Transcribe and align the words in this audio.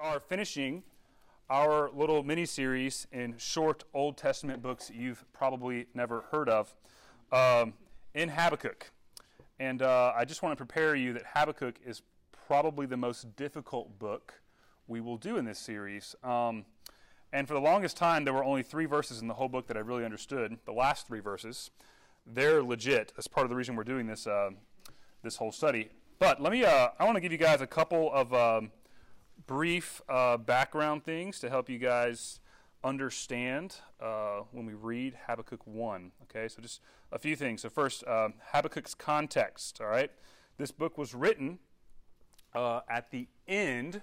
are 0.00 0.20
finishing 0.20 0.82
our 1.50 1.90
little 1.94 2.22
mini 2.22 2.44
series 2.44 3.06
in 3.10 3.34
short 3.38 3.84
Old 3.94 4.16
Testament 4.16 4.62
books 4.62 4.90
you've 4.94 5.24
probably 5.32 5.86
never 5.94 6.24
heard 6.30 6.48
of 6.48 6.74
um, 7.32 7.72
in 8.14 8.28
Habakkuk. 8.28 8.90
And 9.58 9.82
uh, 9.82 10.12
I 10.16 10.24
just 10.24 10.42
want 10.42 10.52
to 10.52 10.56
prepare 10.56 10.94
you 10.94 11.12
that 11.14 11.22
Habakkuk 11.34 11.80
is 11.84 12.02
probably 12.46 12.86
the 12.86 12.96
most 12.96 13.34
difficult 13.34 13.98
book 13.98 14.40
we 14.86 15.00
will 15.00 15.16
do 15.16 15.36
in 15.36 15.44
this 15.44 15.58
series. 15.58 16.14
Um, 16.22 16.64
and 17.32 17.48
for 17.48 17.54
the 17.54 17.60
longest 17.60 17.96
time, 17.96 18.24
there 18.24 18.32
were 18.32 18.44
only 18.44 18.62
three 18.62 18.86
verses 18.86 19.20
in 19.20 19.28
the 19.28 19.34
whole 19.34 19.48
book 19.48 19.66
that 19.66 19.76
I 19.76 19.80
really 19.80 20.04
understood. 20.04 20.58
The 20.64 20.72
last 20.72 21.06
three 21.06 21.20
verses, 21.20 21.70
they're 22.26 22.62
legit. 22.62 23.12
That's 23.16 23.26
part 23.26 23.44
of 23.44 23.50
the 23.50 23.56
reason 23.56 23.74
we're 23.74 23.84
doing 23.84 24.06
this 24.06 24.26
uh, 24.26 24.50
this 25.22 25.36
whole 25.36 25.52
study. 25.52 25.90
But 26.18 26.40
let 26.40 26.52
me. 26.52 26.64
Uh, 26.64 26.88
I 26.98 27.04
want 27.04 27.16
to 27.16 27.20
give 27.20 27.32
you 27.32 27.38
guys 27.38 27.60
a 27.60 27.66
couple 27.66 28.10
of 28.12 28.32
um, 28.32 28.70
brief 29.48 30.00
uh, 30.08 30.36
background 30.36 31.02
things 31.02 31.40
to 31.40 31.50
help 31.50 31.68
you 31.68 31.78
guys 31.78 32.38
understand 32.84 33.76
uh, 34.00 34.42
when 34.52 34.66
we 34.66 34.74
read 34.74 35.14
Habakkuk 35.26 35.66
1. 35.66 36.12
Okay, 36.24 36.46
so 36.46 36.62
just 36.62 36.80
a 37.10 37.18
few 37.18 37.34
things. 37.34 37.62
So, 37.62 37.68
first, 37.68 38.04
uh, 38.06 38.28
Habakkuk's 38.52 38.94
context. 38.94 39.80
All 39.80 39.88
right, 39.88 40.12
this 40.58 40.70
book 40.70 40.96
was 40.96 41.14
written 41.14 41.58
uh, 42.54 42.80
at 42.88 43.10
the 43.10 43.26
end 43.48 44.02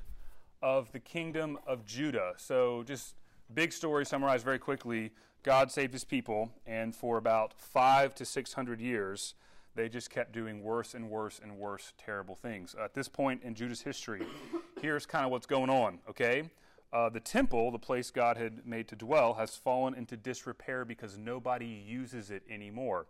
of 0.61 0.91
the 0.91 0.99
kingdom 0.99 1.59
of 1.65 1.85
Judah. 1.85 2.33
So, 2.35 2.83
just 2.83 3.15
big 3.53 3.71
story 3.71 4.05
summarized 4.05 4.43
very 4.43 4.59
quickly 4.59 5.11
God 5.43 5.71
saved 5.71 5.93
his 5.93 6.03
people, 6.03 6.49
and 6.65 6.95
for 6.95 7.17
about 7.17 7.53
five 7.55 8.15
to 8.15 8.25
six 8.25 8.53
hundred 8.53 8.81
years, 8.81 9.35
they 9.75 9.89
just 9.89 10.09
kept 10.09 10.31
doing 10.31 10.63
worse 10.63 10.93
and 10.93 11.09
worse 11.09 11.39
and 11.41 11.57
worse 11.57 11.93
terrible 11.97 12.35
things. 12.35 12.75
At 12.81 12.93
this 12.93 13.07
point 13.07 13.43
in 13.43 13.55
Judah's 13.55 13.81
history, 13.81 14.25
here's 14.81 15.05
kind 15.05 15.25
of 15.25 15.31
what's 15.31 15.45
going 15.45 15.69
on, 15.69 15.99
okay? 16.09 16.49
Uh, 16.93 17.09
the 17.09 17.19
temple, 17.19 17.71
the 17.71 17.79
place 17.79 18.09
God 18.09 18.37
had 18.37 18.65
made 18.65 18.87
to 18.87 18.95
dwell, 18.95 19.33
has 19.33 19.55
fallen 19.55 19.93
into 19.95 20.15
disrepair 20.15 20.85
because 20.85 21.17
nobody 21.17 21.65
uses 21.65 22.31
it 22.31 22.43
anymore. 22.49 23.07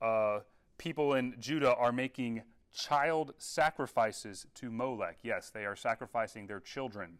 Uh, 0.00 0.40
people 0.78 1.14
in 1.14 1.34
Judah 1.40 1.74
are 1.74 1.92
making 1.92 2.42
child 2.72 3.34
sacrifices 3.38 4.46
to 4.54 4.70
Molech. 4.70 5.18
Yes, 5.22 5.50
they 5.50 5.64
are 5.64 5.74
sacrificing 5.74 6.46
their 6.46 6.60
children 6.60 7.18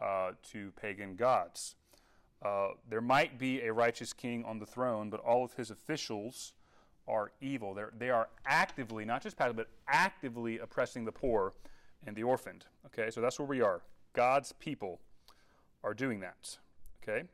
uh, 0.00 0.32
to 0.50 0.72
pagan 0.72 1.14
gods. 1.14 1.76
Uh, 2.44 2.68
there 2.88 3.00
might 3.00 3.38
be 3.38 3.60
a 3.60 3.72
righteous 3.72 4.12
king 4.12 4.44
on 4.44 4.58
the 4.58 4.66
throne, 4.66 5.10
but 5.10 5.20
all 5.20 5.44
of 5.44 5.54
his 5.54 5.70
officials 5.70 6.52
are 7.08 7.32
evil. 7.40 7.74
They're, 7.74 7.92
they 7.98 8.10
are 8.10 8.28
actively, 8.44 9.04
not 9.04 9.22
just 9.22 9.36
passively, 9.36 9.64
but 9.64 9.70
actively 9.88 10.58
oppressing 10.58 11.04
the 11.04 11.12
poor 11.12 11.52
and 12.06 12.16
the 12.16 12.22
orphaned. 12.22 12.64
Okay, 12.86 13.10
so 13.10 13.20
that's 13.20 13.38
where 13.38 13.48
we 13.48 13.60
are. 13.60 13.82
God's 14.12 14.52
people 14.52 15.00
are 15.84 15.94
doing 15.94 16.20
that. 16.20 16.58
Okay? 17.02 17.28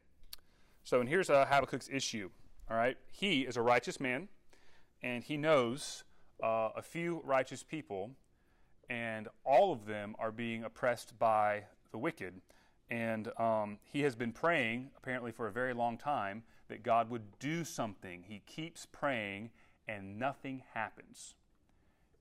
So, 0.84 1.00
and 1.00 1.08
here's 1.08 1.30
uh, 1.30 1.46
Habakkuk's 1.46 1.88
issue. 1.90 2.30
All 2.70 2.76
right? 2.76 2.96
He 3.10 3.42
is 3.42 3.56
a 3.56 3.62
righteous 3.62 4.00
man, 4.00 4.28
and 5.02 5.24
he 5.24 5.36
knows 5.36 6.04
uh, 6.42 6.70
a 6.76 6.82
few 6.82 7.20
righteous 7.24 7.62
people, 7.62 8.10
and 8.90 9.28
all 9.44 9.72
of 9.72 9.86
them 9.86 10.14
are 10.18 10.32
being 10.32 10.64
oppressed 10.64 11.18
by 11.18 11.64
the 11.92 11.98
wicked. 11.98 12.40
And 12.90 13.28
um, 13.38 13.78
he 13.84 14.02
has 14.02 14.14
been 14.14 14.32
praying, 14.32 14.90
apparently 14.98 15.32
for 15.32 15.46
a 15.46 15.52
very 15.52 15.72
long 15.72 15.96
time, 15.96 16.42
that 16.68 16.82
God 16.82 17.10
would 17.10 17.38
do 17.38 17.64
something. 17.64 18.24
He 18.26 18.42
keeps 18.46 18.86
praying, 18.86 19.50
and 19.88 20.18
nothing 20.18 20.62
happens. 20.74 21.34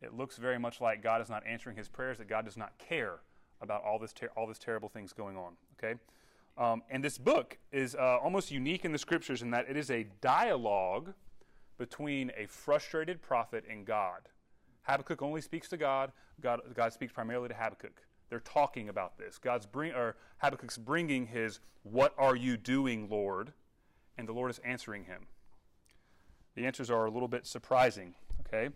It 0.02 0.14
looks 0.14 0.38
very 0.38 0.58
much 0.58 0.82
like 0.82 1.04
God 1.04 1.22
is 1.22 1.30
not 1.30 1.46
answering 1.46 1.78
his 1.78 1.88
prayers, 1.88 2.18
that 2.18 2.28
God 2.28 2.46
does 2.46 2.58
not 2.58 2.78
care 2.78 3.20
about 3.62 3.84
all 3.84 4.00
this, 4.00 4.14
ter- 4.14 4.32
all 4.36 4.48
this 4.48 4.58
terrible 4.58 4.90
things 4.90 5.14
going 5.14 5.38
on. 5.38 5.54
Okay? 5.78 6.00
Um, 6.58 6.82
and 6.90 7.04
this 7.04 7.18
book 7.18 7.58
is 7.72 7.96
uh, 7.96 8.18
almost 8.22 8.52
unique 8.52 8.84
in 8.84 8.92
the 8.92 8.98
scriptures 8.98 9.42
in 9.42 9.52
that 9.52 9.70
it 9.70 9.78
is 9.78 9.92
a 9.92 10.08
dialogue 10.22 11.14
between 11.78 12.32
a 12.38 12.46
frustrated 12.48 13.22
prophet 13.22 13.64
and 13.70 13.86
God. 13.86 14.22
Habakkuk 14.84 15.22
only 15.22 15.42
speaks 15.42 15.70
to 15.70 15.78
God. 15.78 16.12
God, 16.42 16.62
God 16.76 16.94
speaks 16.94 17.14
primarily 17.14 17.48
to 17.50 17.54
Habakkuk. 17.54 18.04
They're 18.30 18.40
talking 18.40 18.90
about 18.90 19.18
this. 19.18 19.38
God's 19.38 19.66
bring, 19.66 19.92
or 19.92 20.16
Habakkuk's 20.38 20.78
bringing 20.78 21.28
his 21.28 21.60
"What 21.84 22.14
are 22.18 22.36
you 22.36 22.58
doing, 22.58 23.10
Lord?" 23.10 23.54
and 24.18 24.28
the 24.28 24.34
Lord 24.34 24.52
is 24.52 24.60
answering 24.60 25.06
him. 25.06 25.28
The 26.56 26.66
answers 26.66 26.90
are 26.90 27.06
a 27.06 27.12
little 27.12 27.28
bit 27.28 27.46
surprising. 27.48 28.16
Okay, 28.42 28.70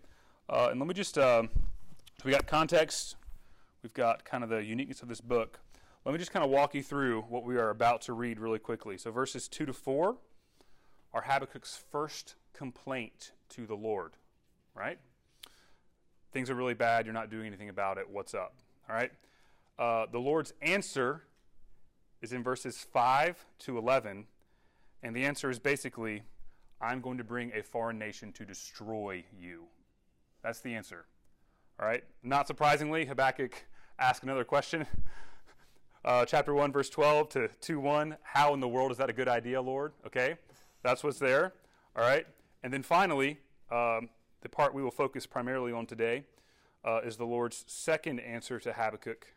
uh, 0.48 0.68
and 0.70 0.80
let 0.80 0.86
me 0.86 0.94
just 0.94 1.18
uh, 1.18 1.42
so 1.42 2.22
we 2.24 2.30
got 2.30 2.46
context. 2.46 3.16
We've 3.82 3.92
got 3.92 4.24
kind 4.24 4.42
of 4.42 4.50
the 4.50 4.64
uniqueness 4.64 5.02
of 5.02 5.08
this 5.08 5.20
book. 5.20 5.60
Let 6.04 6.12
me 6.12 6.18
just 6.18 6.32
kind 6.32 6.44
of 6.44 6.50
walk 6.50 6.74
you 6.74 6.82
through 6.82 7.22
what 7.22 7.44
we 7.44 7.56
are 7.56 7.70
about 7.70 8.00
to 8.02 8.12
read 8.12 8.38
really 8.38 8.58
quickly. 8.58 8.96
So 8.96 9.10
verses 9.10 9.48
two 9.48 9.66
to 9.66 9.72
four 9.72 10.16
are 11.12 11.22
Habakkuk's 11.22 11.82
first 11.90 12.36
complaint 12.52 13.32
to 13.50 13.66
the 13.66 13.74
Lord. 13.74 14.12
Right? 14.74 14.98
Things 16.32 16.50
are 16.50 16.54
really 16.54 16.74
bad. 16.74 17.06
You're 17.06 17.14
not 17.14 17.30
doing 17.30 17.46
anything 17.46 17.68
about 17.68 17.98
it. 17.98 18.08
What's 18.10 18.34
up? 18.34 18.54
All 18.88 18.96
right. 18.96 19.12
Uh, 19.78 20.06
the 20.10 20.18
Lord's 20.18 20.52
answer 20.62 21.22
is 22.22 22.32
in 22.32 22.42
verses 22.42 22.78
5 22.92 23.44
to 23.60 23.78
11. 23.78 24.26
And 25.02 25.14
the 25.14 25.24
answer 25.24 25.50
is 25.50 25.58
basically, 25.58 26.22
I'm 26.80 27.00
going 27.00 27.18
to 27.18 27.24
bring 27.24 27.52
a 27.54 27.62
foreign 27.62 27.98
nation 27.98 28.32
to 28.32 28.44
destroy 28.44 29.24
you. 29.38 29.64
That's 30.42 30.60
the 30.60 30.74
answer. 30.74 31.06
All 31.80 31.86
right. 31.86 32.04
Not 32.22 32.46
surprisingly, 32.46 33.06
Habakkuk 33.06 33.64
asks 33.98 34.22
another 34.22 34.44
question. 34.44 34.86
Uh, 36.04 36.24
chapter 36.24 36.54
1, 36.54 36.70
verse 36.70 36.88
12 36.88 37.28
to 37.30 37.48
2 37.60 37.80
1. 37.80 38.16
How 38.22 38.54
in 38.54 38.60
the 38.60 38.68
world 38.68 38.92
is 38.92 38.96
that 38.98 39.10
a 39.10 39.12
good 39.12 39.26
idea, 39.26 39.60
Lord? 39.60 39.92
Okay. 40.06 40.36
That's 40.84 41.02
what's 41.02 41.18
there. 41.18 41.52
All 41.96 42.02
right. 42.04 42.24
And 42.62 42.72
then 42.72 42.84
finally, 42.84 43.40
um, 43.72 44.08
the 44.40 44.48
part 44.48 44.72
we 44.72 44.84
will 44.84 44.92
focus 44.92 45.26
primarily 45.26 45.72
on 45.72 45.84
today 45.84 46.22
uh, 46.84 47.00
is 47.04 47.16
the 47.16 47.24
Lord's 47.24 47.64
second 47.66 48.20
answer 48.20 48.60
to 48.60 48.72
Habakkuk 48.72 49.34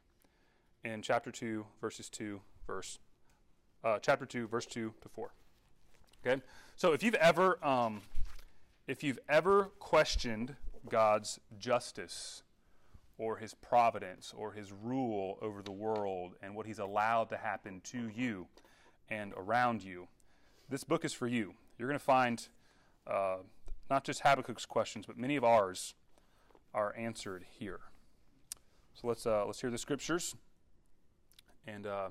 in 0.83 1.01
chapter 1.01 1.31
2, 1.31 1.66
verses 1.81 2.07
2, 2.07 2.39
verse, 2.67 3.00
uh, 3.83 3.97
chapter 4.00 4.27
2, 4.27 4.47
verse 4.47 4.67
2 4.67 4.94
to 5.01 5.09
4. 5.09 5.33
Okay? 6.23 6.41
So 6.79 6.94
if 6.94 7.03
you've 7.03 7.16
ever, 7.16 7.59
um, 7.62 8.03
if 8.88 9.03
you've 9.03 9.19
ever 9.28 9.66
questioned 9.79 10.56
God's 10.88 11.38
justice 11.59 12.41
or 13.17 13.35
his 13.35 13.53
providence 13.53 14.34
or 14.34 14.53
his 14.53 14.72
rule 14.72 15.38
over 15.41 15.62
the 15.62 15.73
world 15.73 16.35
and 16.41 16.56
what 16.56 16.66
he's 16.66 16.79
allowed 16.79 17.28
to 17.31 17.38
happen 17.38 17.81
to 17.91 18.07
you 18.07 18.47
and 19.09 19.34
around 19.35 19.84
you, 19.84 20.07
this 20.69 20.85
book 20.85 21.03
is 21.03 21.12
for 21.12 21.28
you. 21.28 21.53
You're 21.78 21.89
going 21.89 22.00
to 22.00 22.06
find 22.06 22.47
uh, 23.06 23.39
not 23.89 24.06
just 24.06 24.22
Habakkuk's 24.22 24.66
questions, 24.66 25.06
but 25.06 25.18
many 25.18 25.35
of 25.35 25.44
ours 25.44 25.95
are 26.73 26.95
answered 26.95 27.44
here. 27.59 27.81
So 28.94 29.09
let's, 29.09 29.25
uh, 29.25 29.44
let's 29.45 29.59
hear 29.59 29.69
the 29.69 29.78
scriptures 29.78 30.34
and 31.68 31.85
uh, 31.85 32.09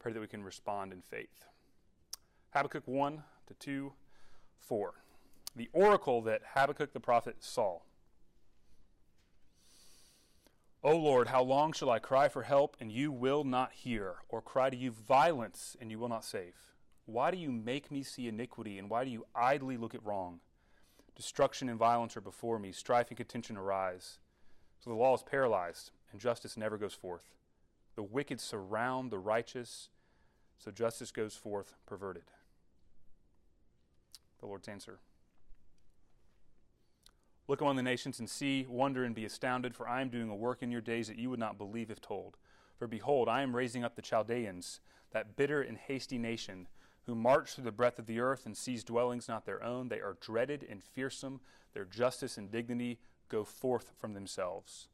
pray 0.00 0.12
that 0.12 0.20
we 0.20 0.26
can 0.26 0.42
respond 0.42 0.92
in 0.92 1.00
faith. 1.00 1.44
Habakkuk 2.52 2.88
1 2.88 3.22
to 3.50 3.54
2, 3.54 3.92
4. 4.60 4.94
The 5.56 5.68
oracle 5.72 6.22
that 6.22 6.42
Habakkuk 6.54 6.92
the 6.92 7.00
prophet 7.00 7.36
saw. 7.40 7.80
O 10.84 10.96
Lord, 10.96 11.28
how 11.28 11.42
long 11.42 11.72
shall 11.72 11.90
I 11.90 11.98
cry 11.98 12.28
for 12.28 12.44
help, 12.44 12.76
and 12.80 12.92
you 12.92 13.10
will 13.10 13.42
not 13.42 13.72
hear, 13.72 14.16
or 14.28 14.40
cry 14.40 14.70
to 14.70 14.76
you 14.76 14.92
violence, 14.92 15.76
and 15.80 15.90
you 15.90 15.98
will 15.98 16.08
not 16.08 16.24
save? 16.24 16.54
Why 17.06 17.32
do 17.32 17.36
you 17.36 17.50
make 17.50 17.90
me 17.90 18.04
see 18.04 18.28
iniquity, 18.28 18.78
and 18.78 18.88
why 18.88 19.04
do 19.04 19.10
you 19.10 19.26
idly 19.34 19.76
look 19.76 19.94
at 19.96 20.04
wrong? 20.04 20.38
Destruction 21.16 21.68
and 21.68 21.78
violence 21.78 22.16
are 22.16 22.22
before 22.22 22.60
me, 22.60 22.70
strife 22.70 23.08
and 23.08 23.16
contention 23.16 23.56
arise. 23.56 24.18
So 24.78 24.90
the 24.90 24.96
law 24.96 25.14
is 25.14 25.24
paralyzed, 25.24 25.90
and 26.12 26.20
justice 26.20 26.56
never 26.56 26.78
goes 26.78 26.94
forth. 26.94 27.34
The 27.96 28.04
wicked 28.04 28.40
surround 28.40 29.10
the 29.10 29.18
righteous, 29.18 29.88
so 30.56 30.70
justice 30.70 31.10
goes 31.10 31.34
forth 31.34 31.74
perverted. 31.84 32.22
The 34.40 34.46
Lord's 34.46 34.68
answer. 34.68 34.98
Look 37.46 37.60
among 37.60 37.76
the 37.76 37.82
nations 37.82 38.20
and 38.20 38.30
see, 38.30 38.64
wonder, 38.68 39.04
and 39.04 39.14
be 39.14 39.24
astounded, 39.24 39.74
for 39.74 39.88
I 39.88 40.00
am 40.00 40.08
doing 40.08 40.30
a 40.30 40.36
work 40.36 40.62
in 40.62 40.70
your 40.70 40.80
days 40.80 41.08
that 41.08 41.18
you 41.18 41.30
would 41.30 41.40
not 41.40 41.58
believe 41.58 41.90
if 41.90 42.00
told. 42.00 42.36
For 42.78 42.86
behold, 42.86 43.28
I 43.28 43.42
am 43.42 43.56
raising 43.56 43.84
up 43.84 43.96
the 43.96 44.02
Chaldeans, 44.02 44.80
that 45.12 45.36
bitter 45.36 45.60
and 45.60 45.76
hasty 45.76 46.16
nation, 46.16 46.68
who 47.06 47.14
march 47.14 47.54
through 47.54 47.64
the 47.64 47.72
breadth 47.72 47.98
of 47.98 48.06
the 48.06 48.20
earth 48.20 48.46
and 48.46 48.56
seize 48.56 48.84
dwellings 48.84 49.28
not 49.28 49.46
their 49.46 49.62
own. 49.64 49.88
They 49.88 50.00
are 50.00 50.16
dreaded 50.20 50.64
and 50.68 50.82
fearsome. 50.82 51.40
Their 51.74 51.84
justice 51.84 52.38
and 52.38 52.50
dignity 52.50 53.00
go 53.28 53.44
forth 53.44 53.92
from 53.98 54.14
themselves. 54.14 54.88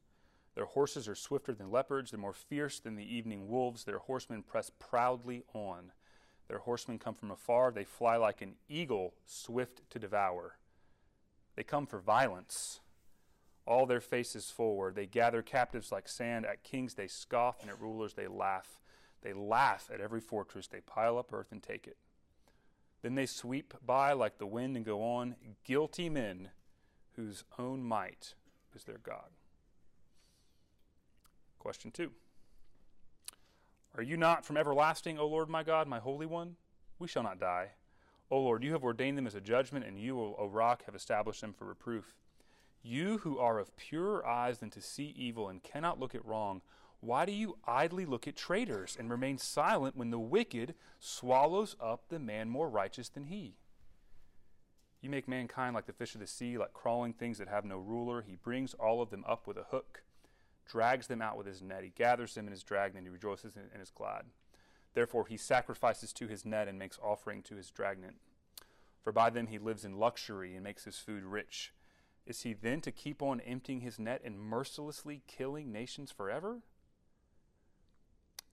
Their 0.54 0.64
horses 0.64 1.06
are 1.08 1.14
swifter 1.14 1.52
than 1.52 1.70
leopards, 1.70 2.10
they're 2.10 2.18
more 2.18 2.32
fierce 2.32 2.80
than 2.80 2.96
the 2.96 3.14
evening 3.14 3.48
wolves. 3.48 3.84
Their 3.84 3.98
horsemen 3.98 4.42
press 4.42 4.70
proudly 4.78 5.44
on. 5.52 5.92
Their 6.48 6.58
horsemen 6.58 6.98
come 6.98 7.14
from 7.14 7.30
afar, 7.30 7.72
they 7.72 7.84
fly 7.84 8.16
like 8.16 8.40
an 8.40 8.54
eagle, 8.68 9.14
swift 9.24 9.88
to 9.90 9.98
devour. 9.98 10.58
They 11.56 11.64
come 11.64 11.86
for 11.86 11.98
violence. 11.98 12.80
All 13.66 13.86
their 13.86 14.00
faces 14.00 14.50
forward. 14.50 14.94
They 14.94 15.06
gather 15.06 15.42
captives 15.42 15.90
like 15.90 16.08
sand. 16.08 16.46
At 16.46 16.62
kings 16.62 16.94
they 16.94 17.08
scoff, 17.08 17.62
and 17.62 17.70
at 17.70 17.80
rulers 17.80 18.14
they 18.14 18.28
laugh. 18.28 18.78
They 19.22 19.32
laugh 19.32 19.90
at 19.92 20.00
every 20.00 20.20
fortress. 20.20 20.68
They 20.68 20.80
pile 20.80 21.18
up 21.18 21.32
earth 21.32 21.50
and 21.50 21.62
take 21.62 21.88
it. 21.88 21.96
Then 23.02 23.16
they 23.16 23.26
sweep 23.26 23.74
by 23.84 24.12
like 24.12 24.38
the 24.38 24.46
wind 24.46 24.76
and 24.76 24.84
go 24.84 25.02
on, 25.02 25.34
guilty 25.64 26.08
men 26.08 26.50
whose 27.16 27.44
own 27.58 27.82
might 27.82 28.34
is 28.74 28.84
their 28.84 28.98
God. 28.98 29.30
Question 31.58 31.90
two 31.90 32.12
Are 33.96 34.02
you 34.02 34.18
not 34.18 34.44
from 34.44 34.58
everlasting, 34.58 35.18
O 35.18 35.26
Lord 35.26 35.48
my 35.48 35.62
God, 35.62 35.88
my 35.88 35.98
Holy 35.98 36.26
One? 36.26 36.56
We 36.98 37.08
shall 37.08 37.22
not 37.22 37.40
die. 37.40 37.70
O 38.30 38.38
Lord, 38.38 38.62
you 38.62 38.72
have 38.72 38.84
ordained 38.84 39.16
them 39.16 39.26
as 39.26 39.34
a 39.34 39.40
judgment, 39.40 39.86
and 39.86 39.98
you, 39.98 40.20
O 40.20 40.50
rock, 40.52 40.84
have 40.84 40.94
established 40.94 41.40
them 41.40 41.54
for 41.54 41.64
reproof. 41.64 42.14
You 42.82 43.18
who 43.18 43.38
are 43.38 43.58
of 43.58 43.74
purer 43.76 44.26
eyes 44.26 44.58
than 44.58 44.68
to 44.70 44.82
see 44.82 45.14
evil 45.16 45.48
and 45.48 45.62
cannot 45.62 45.98
look 45.98 46.14
at 46.14 46.24
wrong, 46.26 46.60
why 47.00 47.24
do 47.24 47.32
you 47.32 47.56
idly 47.64 48.04
look 48.04 48.28
at 48.28 48.36
traitors 48.36 48.96
and 48.98 49.10
remain 49.10 49.38
silent 49.38 49.96
when 49.96 50.10
the 50.10 50.18
wicked 50.18 50.74
swallows 51.00 51.74
up 51.80 52.08
the 52.10 52.18
man 52.18 52.50
more 52.50 52.68
righteous 52.68 53.08
than 53.08 53.24
he? 53.24 53.56
You 55.00 55.08
make 55.08 55.26
mankind 55.26 55.74
like 55.74 55.86
the 55.86 55.92
fish 55.94 56.14
of 56.14 56.20
the 56.20 56.26
sea, 56.26 56.58
like 56.58 56.74
crawling 56.74 57.14
things 57.14 57.38
that 57.38 57.48
have 57.48 57.64
no 57.64 57.78
ruler. 57.78 58.20
He 58.22 58.36
brings 58.36 58.74
all 58.74 59.00
of 59.00 59.08
them 59.08 59.24
up 59.26 59.46
with 59.46 59.56
a 59.56 59.66
hook, 59.70 60.02
drags 60.66 61.06
them 61.06 61.22
out 61.22 61.36
with 61.36 61.46
his 61.46 61.62
net. 61.62 61.84
He 61.84 61.90
gathers 61.90 62.34
them 62.34 62.46
in 62.46 62.52
his 62.52 62.62
drag, 62.62 62.94
and 62.94 63.04
he 63.04 63.10
rejoices 63.10 63.54
and 63.56 63.82
is 63.82 63.90
glad. 63.90 64.24
Therefore, 64.94 65.26
he 65.26 65.36
sacrifices 65.36 66.12
to 66.14 66.26
his 66.26 66.44
net 66.44 66.68
and 66.68 66.78
makes 66.78 66.98
offering 67.02 67.42
to 67.42 67.56
his 67.56 67.70
dragnet. 67.70 68.14
For 69.02 69.12
by 69.12 69.30
them 69.30 69.46
he 69.46 69.58
lives 69.58 69.84
in 69.84 69.98
luxury 69.98 70.54
and 70.54 70.64
makes 70.64 70.84
his 70.84 70.98
food 70.98 71.22
rich. 71.22 71.72
Is 72.26 72.42
he 72.42 72.54
then 72.54 72.80
to 72.80 72.90
keep 72.90 73.22
on 73.22 73.40
emptying 73.40 73.82
his 73.82 73.98
net 74.00 74.20
and 74.24 74.40
mercilessly 74.40 75.22
killing 75.28 75.70
nations 75.70 76.10
forever? 76.10 76.58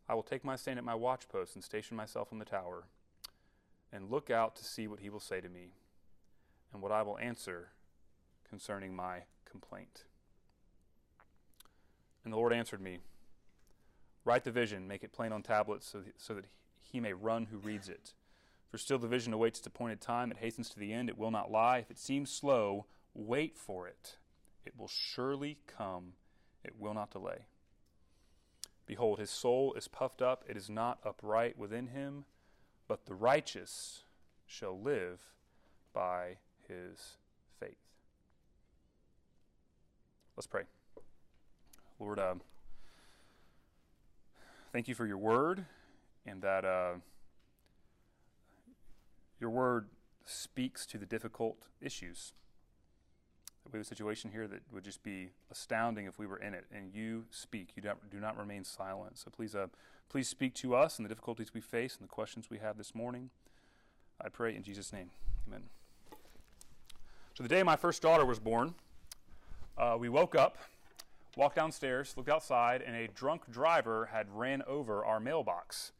I 0.07 0.13
will 0.13 0.21
take 0.21 0.44
my 0.44 0.56
stand 0.56 0.77
at 0.77 0.86
my 0.86 0.94
watchpost 0.94 1.56
and 1.56 1.63
station 1.63 1.98
myself 1.98 2.27
on 2.31 2.38
the 2.38 2.45
tower, 2.45 2.83
and 3.92 4.12
look 4.12 4.30
out 4.30 4.56
to 4.57 4.63
see 4.63 4.88
what 4.88 5.00
he 5.00 5.10
will 5.10 5.19
say 5.19 5.42
to 5.42 5.50
me, 5.50 5.71
and 6.71 6.81
what 6.81 6.92
I 6.92 7.01
will 7.01 7.18
answer 7.18 7.69
concerning 8.48 8.95
my 8.95 9.21
complaint. 9.50 10.04
And 12.23 12.33
the 12.33 12.37
Lord 12.37 12.53
answered 12.53 12.81
me 12.81 12.99
Write 14.25 14.45
the 14.45 14.51
vision, 14.51 14.87
make 14.87 15.03
it 15.03 15.11
plain 15.11 15.33
on 15.33 15.43
tablets, 15.43 15.87
so, 15.87 16.01
so 16.17 16.33
that 16.35 16.45
he 16.81 16.99
may 16.99 17.13
run 17.13 17.45
who 17.45 17.57
reads 17.57 17.89
it. 17.89 18.13
For 18.69 18.77
still 18.77 18.97
the 18.97 19.07
vision 19.07 19.33
awaits 19.33 19.59
its 19.59 19.67
appointed 19.67 19.99
time. 19.99 20.31
It 20.31 20.37
hastens 20.37 20.69
to 20.69 20.79
the 20.79 20.93
end. 20.93 21.09
It 21.09 21.17
will 21.17 21.31
not 21.31 21.51
lie. 21.51 21.79
If 21.79 21.91
it 21.91 21.99
seems 21.99 22.31
slow, 22.31 22.85
wait 23.13 23.57
for 23.57 23.87
it. 23.87 24.17
It 24.65 24.73
will 24.77 24.87
surely 24.87 25.57
come. 25.67 26.13
It 26.63 26.79
will 26.79 26.93
not 26.93 27.11
delay. 27.11 27.45
Behold, 28.85 29.19
his 29.19 29.29
soul 29.29 29.73
is 29.75 29.87
puffed 29.87 30.21
up, 30.21 30.43
it 30.47 30.57
is 30.57 30.69
not 30.69 30.99
upright 31.05 31.57
within 31.57 31.87
him, 31.87 32.25
but 32.87 33.05
the 33.05 33.13
righteous 33.13 34.03
shall 34.45 34.79
live 34.79 35.21
by 35.93 36.37
his 36.67 37.17
faith. 37.59 37.77
Let's 40.35 40.47
pray. 40.47 40.63
Lord, 42.03 42.19
uh, 42.19 42.35
thank 44.73 44.89
you 44.89 44.95
for 44.95 45.07
your 45.07 45.17
word 45.17 45.63
and 46.25 46.41
that 46.41 46.65
uh, 46.65 46.95
your 49.39 49.50
word 49.50 49.88
speaks 50.25 50.85
to 50.88 50.97
the 50.97 51.05
difficult 51.05 51.69
issues 51.79 52.33
we 53.71 53.77
have 53.79 53.85
a 53.85 53.88
situation 53.88 54.31
here 54.31 54.47
that 54.47 54.59
would 54.71 54.83
just 54.83 55.01
be 55.03 55.29
astounding 55.50 56.05
if 56.05 56.19
we 56.19 56.27
were 56.27 56.38
in 56.38 56.53
it. 56.53 56.65
And 56.75 56.94
you 56.94 57.23
speak. 57.31 57.69
You 57.75 57.81
do 57.81 58.19
not 58.19 58.38
remain 58.38 58.63
silent. 58.63 59.17
So 59.17 59.31
please, 59.31 59.55
uh, 59.55 59.67
please 60.09 60.27
speak 60.27 60.53
to 60.55 60.75
us 60.75 60.97
and 60.97 61.05
the 61.05 61.09
difficulties 61.09 61.53
we 61.53 61.61
face 61.61 61.95
and 61.95 62.03
the 62.03 62.11
questions 62.11 62.50
we 62.50 62.57
have 62.57 62.77
this 62.77 62.94
morning. 62.94 63.29
I 64.21 64.29
pray 64.29 64.55
in 64.55 64.63
Jesus' 64.63 64.91
name. 64.91 65.11
Amen. 65.47 65.63
So 67.35 67.41
the 67.41 67.50
day 67.50 67.63
my 67.63 67.75
first 67.75 68.01
daughter 68.01 68.25
was 68.25 68.39
born, 68.39 68.75
uh, 69.77 69.95
we 70.00 70.07
woke 70.07 70.35
up, 70.35 70.57
walked 71.35 71.56
downstairs, 71.56 72.13
looked 72.15 72.30
outside, 72.30 72.81
and 72.81 72.95
a 72.95 73.07
drunk 73.07 73.50
driver 73.51 74.09
had 74.12 74.27
ran 74.31 74.62
over 74.68 75.03
our 75.03 75.19
mailbox. 75.19 75.91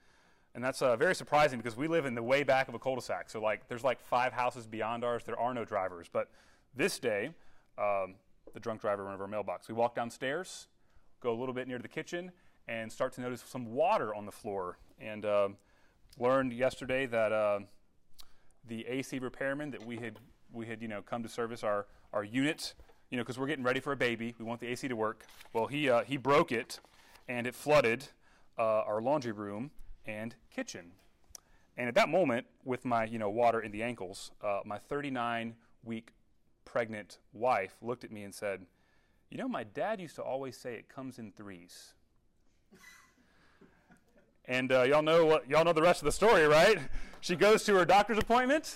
And 0.56 0.64
that's 0.64 0.82
uh, 0.82 0.96
very 0.96 1.16
surprising 1.16 1.58
because 1.58 1.76
we 1.76 1.88
live 1.88 2.06
in 2.06 2.14
the 2.14 2.22
way 2.22 2.44
back 2.44 2.68
of 2.68 2.76
a 2.76 2.80
cul-de-sac. 2.80 3.30
So 3.30 3.42
like, 3.42 3.68
there's 3.68 3.84
like 3.84 4.00
five 4.00 4.34
houses 4.34 4.68
beyond 4.68 5.04
ours. 5.04 5.24
There 5.24 5.40
are 5.40 5.54
no 5.54 5.66
drivers. 5.66 6.08
But 6.12 6.30
this 6.76 7.00
day, 7.00 7.32
um, 7.78 8.16
the 8.54 8.60
drunk 8.60 8.82
driver 8.82 9.04
ran 9.04 9.16
over 9.16 9.24
our 9.24 9.30
mailbox. 9.30 9.68
We 9.68 9.74
walk 9.74 9.96
downstairs, 9.96 10.68
go 11.22 11.32
a 11.32 11.38
little 11.38 11.56
bit 11.56 11.68
near 11.68 11.80
the 11.80 11.88
kitchen, 11.88 12.32
and 12.68 12.92
start 12.92 13.14
to 13.14 13.22
notice 13.22 13.44
some 13.48 13.74
water 13.74 14.14
on 14.14 14.26
the 14.26 14.32
floor. 14.32 14.78
And 15.00 15.26
uh, 15.26 15.50
learned 16.20 16.54
yesterday 16.54 17.08
that 17.08 17.32
uh, 17.32 17.60
the 18.68 18.86
AC 18.88 19.20
repairman 19.20 19.72
that 19.72 19.86
we 19.86 19.98
had 19.98 20.20
we 20.52 20.68
had 20.68 20.82
you 20.82 20.88
know 20.88 21.02
come 21.02 21.24
to 21.24 21.30
service 21.30 21.64
our 21.64 21.88
our 22.14 22.24
unit, 22.24 22.76
you 23.14 23.18
know, 23.18 23.24
because 23.24 23.38
we're 23.38 23.46
getting 23.46 23.64
ready 23.64 23.80
for 23.80 23.92
a 23.92 23.96
baby. 23.96 24.34
We 24.40 24.44
want 24.44 24.60
the 24.60 24.66
AC 24.66 24.88
to 24.88 24.96
work. 24.96 25.28
Well, 25.54 25.68
he 25.68 25.88
uh, 25.88 26.04
he 26.04 26.18
broke 26.18 26.52
it, 26.52 26.80
and 27.30 27.46
it 27.46 27.54
flooded 27.54 28.06
uh, 28.58 28.64
our 28.64 29.04
laundry 29.04 29.32
room 29.32 29.70
and 30.08 30.34
kitchen. 30.50 30.94
And 31.78 31.88
at 31.88 31.94
that 31.94 32.10
moment, 32.10 32.48
with 32.66 32.86
my 32.86 33.06
you 33.06 33.20
know 33.20 33.30
water 33.30 33.60
in 33.60 33.72
the 33.72 33.84
ankles, 33.84 34.32
uh, 34.44 34.62
my 34.66 34.80
39 34.80 35.54
week 35.84 36.14
pregnant 36.66 37.20
wife 37.34 37.76
looked 37.84 38.04
at 38.04 38.12
me 38.12 38.24
and 38.24 38.34
said, 38.34 38.66
You 39.30 39.38
know, 39.38 39.48
my 39.48 39.64
dad 39.64 40.02
used 40.02 40.16
to 40.16 40.24
always 40.24 40.58
say 40.58 40.74
it 40.74 40.90
comes 40.90 41.20
in 41.20 41.34
threes. 41.34 41.94
and 44.46 44.72
uh, 44.72 44.82
y'all 44.82 45.04
know 45.04 45.24
what 45.24 45.48
y'all 45.48 45.64
know 45.64 45.74
the 45.74 45.84
rest 45.84 46.02
of 46.02 46.06
the 46.06 46.12
story, 46.12 46.48
right? 46.48 46.80
She 47.22 47.36
goes 47.36 47.64
to 47.66 47.76
her 47.76 47.86
doctor's 47.86 48.18
appointment, 48.18 48.76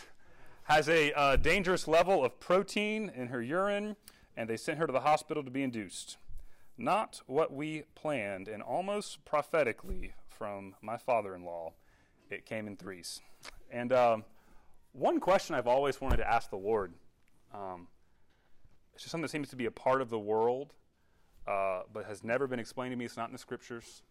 has 0.66 0.88
a 0.90 1.12
uh, 1.14 1.38
dangerous 1.38 1.88
level 1.88 2.24
of 2.24 2.40
protein 2.40 3.12
in 3.16 3.30
her 3.30 3.42
urine, 3.42 3.96
and 4.38 4.50
they 4.50 4.56
sent 4.56 4.78
her 4.78 4.88
to 4.88 4.94
the 4.94 5.02
hospital 5.02 5.44
to 5.44 5.52
be 5.52 5.64
induced. 5.64 6.18
Not 6.78 7.22
what 7.26 7.52
we 7.52 7.84
planned, 7.96 8.48
and 8.48 8.62
almost 8.62 9.26
prophetically 9.26 10.14
from 10.30 10.76
my 10.82 10.96
father-in-law, 10.96 11.74
it 12.30 12.46
came 12.46 12.68
in 12.68 12.78
threes. 12.78 13.20
And 13.72 13.92
um, 13.92 14.24
one 14.94 15.20
question 15.20 15.56
I've 15.56 15.68
always 15.68 16.00
wanted 16.00 16.18
to 16.18 16.32
ask 16.32 16.50
the 16.50 16.58
Lord 16.58 16.94
um, 17.54 17.88
it's 18.94 19.04
just 19.04 19.12
something 19.12 19.24
that 19.24 19.32
seems 19.32 19.50
to 19.50 19.56
be 19.56 19.66
a 19.66 19.72
part 19.72 20.02
of 20.02 20.10
the 20.10 20.20
world, 20.20 20.74
uh, 21.48 21.82
but 21.94 22.06
has 22.06 22.24
never 22.24 22.48
been 22.48 22.60
explained 22.60 22.92
to 22.92 22.98
me. 22.98 23.06
It's 23.06 23.18
not 23.18 23.28
in 23.28 23.34
the 23.34 23.38
scriptures. 23.40 24.02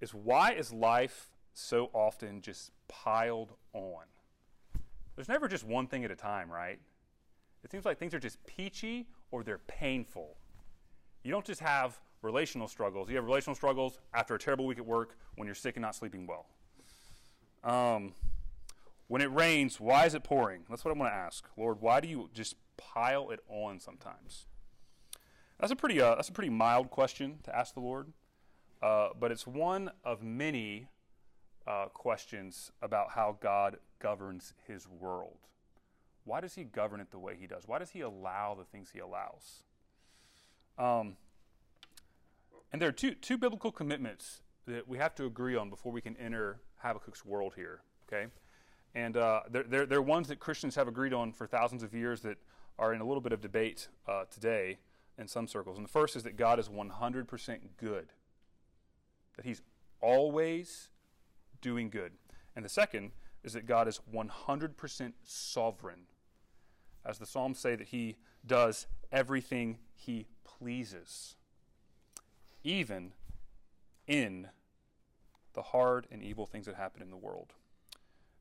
Is 0.00 0.12
why 0.12 0.52
is 0.52 0.72
life 0.72 1.30
so 1.54 1.90
often 1.92 2.40
just 2.40 2.72
piled 2.88 3.52
on? 3.72 4.04
There's 5.14 5.28
never 5.28 5.48
just 5.48 5.64
one 5.64 5.86
thing 5.86 6.04
at 6.04 6.10
a 6.10 6.16
time, 6.16 6.50
right? 6.50 6.78
It 7.64 7.70
seems 7.70 7.84
like 7.84 7.98
things 7.98 8.14
are 8.14 8.20
just 8.20 8.44
peachy 8.44 9.06
or 9.30 9.42
they're 9.42 9.58
painful. 9.58 10.36
You 11.22 11.30
don't 11.30 11.44
just 11.44 11.60
have 11.60 11.98
relational 12.22 12.68
struggles. 12.68 13.08
You 13.08 13.16
have 13.16 13.24
relational 13.24 13.54
struggles 13.54 13.98
after 14.14 14.34
a 14.34 14.38
terrible 14.38 14.66
week 14.66 14.78
at 14.78 14.86
work 14.86 15.16
when 15.36 15.46
you're 15.46 15.54
sick 15.54 15.76
and 15.76 15.82
not 15.82 15.94
sleeping 15.94 16.26
well. 16.26 16.46
Um, 17.64 18.14
when 19.08 19.22
it 19.22 19.32
rains, 19.32 19.80
why 19.80 20.06
is 20.06 20.14
it 20.14 20.22
pouring? 20.22 20.62
That's 20.68 20.84
what 20.84 20.94
I 20.94 20.98
want 20.98 21.12
to 21.12 21.16
ask. 21.16 21.48
Lord, 21.56 21.80
why 21.80 22.00
do 22.00 22.08
you 22.08 22.30
just 22.32 22.56
pile 22.76 23.30
it 23.30 23.40
on 23.48 23.80
sometimes? 23.80 24.46
That's 25.58 25.72
a 25.72 25.76
pretty, 25.76 26.00
uh, 26.00 26.14
that's 26.14 26.28
a 26.28 26.32
pretty 26.32 26.50
mild 26.50 26.90
question 26.90 27.38
to 27.44 27.56
ask 27.56 27.74
the 27.74 27.80
Lord, 27.80 28.12
uh, 28.82 29.08
but 29.18 29.32
it's 29.32 29.46
one 29.46 29.90
of 30.04 30.22
many 30.22 30.88
uh, 31.66 31.86
questions 31.86 32.70
about 32.80 33.10
how 33.10 33.36
God 33.40 33.78
governs 33.98 34.54
his 34.66 34.86
world. 34.88 35.38
Why 36.28 36.42
does 36.42 36.54
he 36.54 36.64
govern 36.64 37.00
it 37.00 37.10
the 37.10 37.18
way 37.18 37.36
he 37.40 37.46
does? 37.46 37.66
Why 37.66 37.78
does 37.78 37.90
he 37.90 38.02
allow 38.02 38.54
the 38.54 38.64
things 38.64 38.90
he 38.92 38.98
allows? 38.98 39.62
Um, 40.76 41.16
and 42.70 42.82
there 42.82 42.90
are 42.90 42.92
two, 42.92 43.14
two 43.14 43.38
biblical 43.38 43.72
commitments 43.72 44.42
that 44.66 44.86
we 44.86 44.98
have 44.98 45.14
to 45.14 45.24
agree 45.24 45.56
on 45.56 45.70
before 45.70 45.90
we 45.90 46.02
can 46.02 46.14
enter 46.18 46.60
Habakkuk's 46.84 47.24
world 47.24 47.54
here, 47.56 47.80
okay? 48.06 48.26
And 48.94 49.16
uh, 49.16 49.40
they're, 49.50 49.62
they're, 49.62 49.86
they're, 49.86 50.02
ones 50.02 50.28
that 50.28 50.38
Christians 50.38 50.74
have 50.74 50.86
agreed 50.86 51.14
on 51.14 51.32
for 51.32 51.46
thousands 51.46 51.82
of 51.82 51.94
years 51.94 52.20
that 52.20 52.36
are 52.78 52.92
in 52.92 53.00
a 53.00 53.06
little 53.06 53.22
bit 53.22 53.32
of 53.32 53.40
debate 53.40 53.88
uh, 54.06 54.24
today 54.30 54.76
in 55.16 55.26
some 55.28 55.48
circles. 55.48 55.78
And 55.78 55.84
the 55.84 55.90
first 55.90 56.14
is 56.14 56.24
that 56.24 56.36
God 56.36 56.58
is 56.58 56.68
100% 56.68 57.58
good, 57.78 58.12
that 59.36 59.46
He's 59.46 59.62
always 60.02 60.90
doing 61.62 61.88
good. 61.88 62.12
And 62.54 62.62
the 62.62 62.68
second 62.68 63.12
is 63.42 63.54
that 63.54 63.64
God 63.64 63.88
is 63.88 64.00
100% 64.14 65.12
sovereign. 65.24 66.00
As 67.04 67.18
the 67.18 67.26
Psalms 67.26 67.58
say, 67.58 67.76
that 67.76 67.88
He 67.88 68.16
does 68.46 68.86
everything 69.10 69.78
He 69.94 70.26
pleases, 70.44 71.36
even 72.62 73.12
in 74.06 74.48
the 75.54 75.62
hard 75.62 76.06
and 76.10 76.22
evil 76.22 76.46
things 76.46 76.66
that 76.66 76.74
happen 76.74 77.02
in 77.02 77.10
the 77.10 77.16
world. 77.16 77.52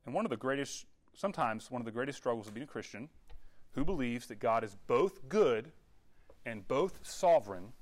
And 0.06 0.14
one 0.14 0.26
of 0.26 0.30
the 0.30 0.38
greatest, 0.38 0.86
sometimes 1.14 1.72
one 1.72 1.82
of 1.82 1.86
the 1.86 1.92
greatest 1.92 2.18
struggles 2.18 2.48
of 2.48 2.54
being 2.54 2.66
a 2.66 2.68
Christian 2.68 3.10
who 3.74 3.84
believes 3.84 4.28
that 4.28 4.40
God 4.40 4.64
is 4.64 4.76
both 4.88 5.28
good 5.30 5.72
and 6.46 6.68
both 6.68 7.00
sovereign 7.04 7.74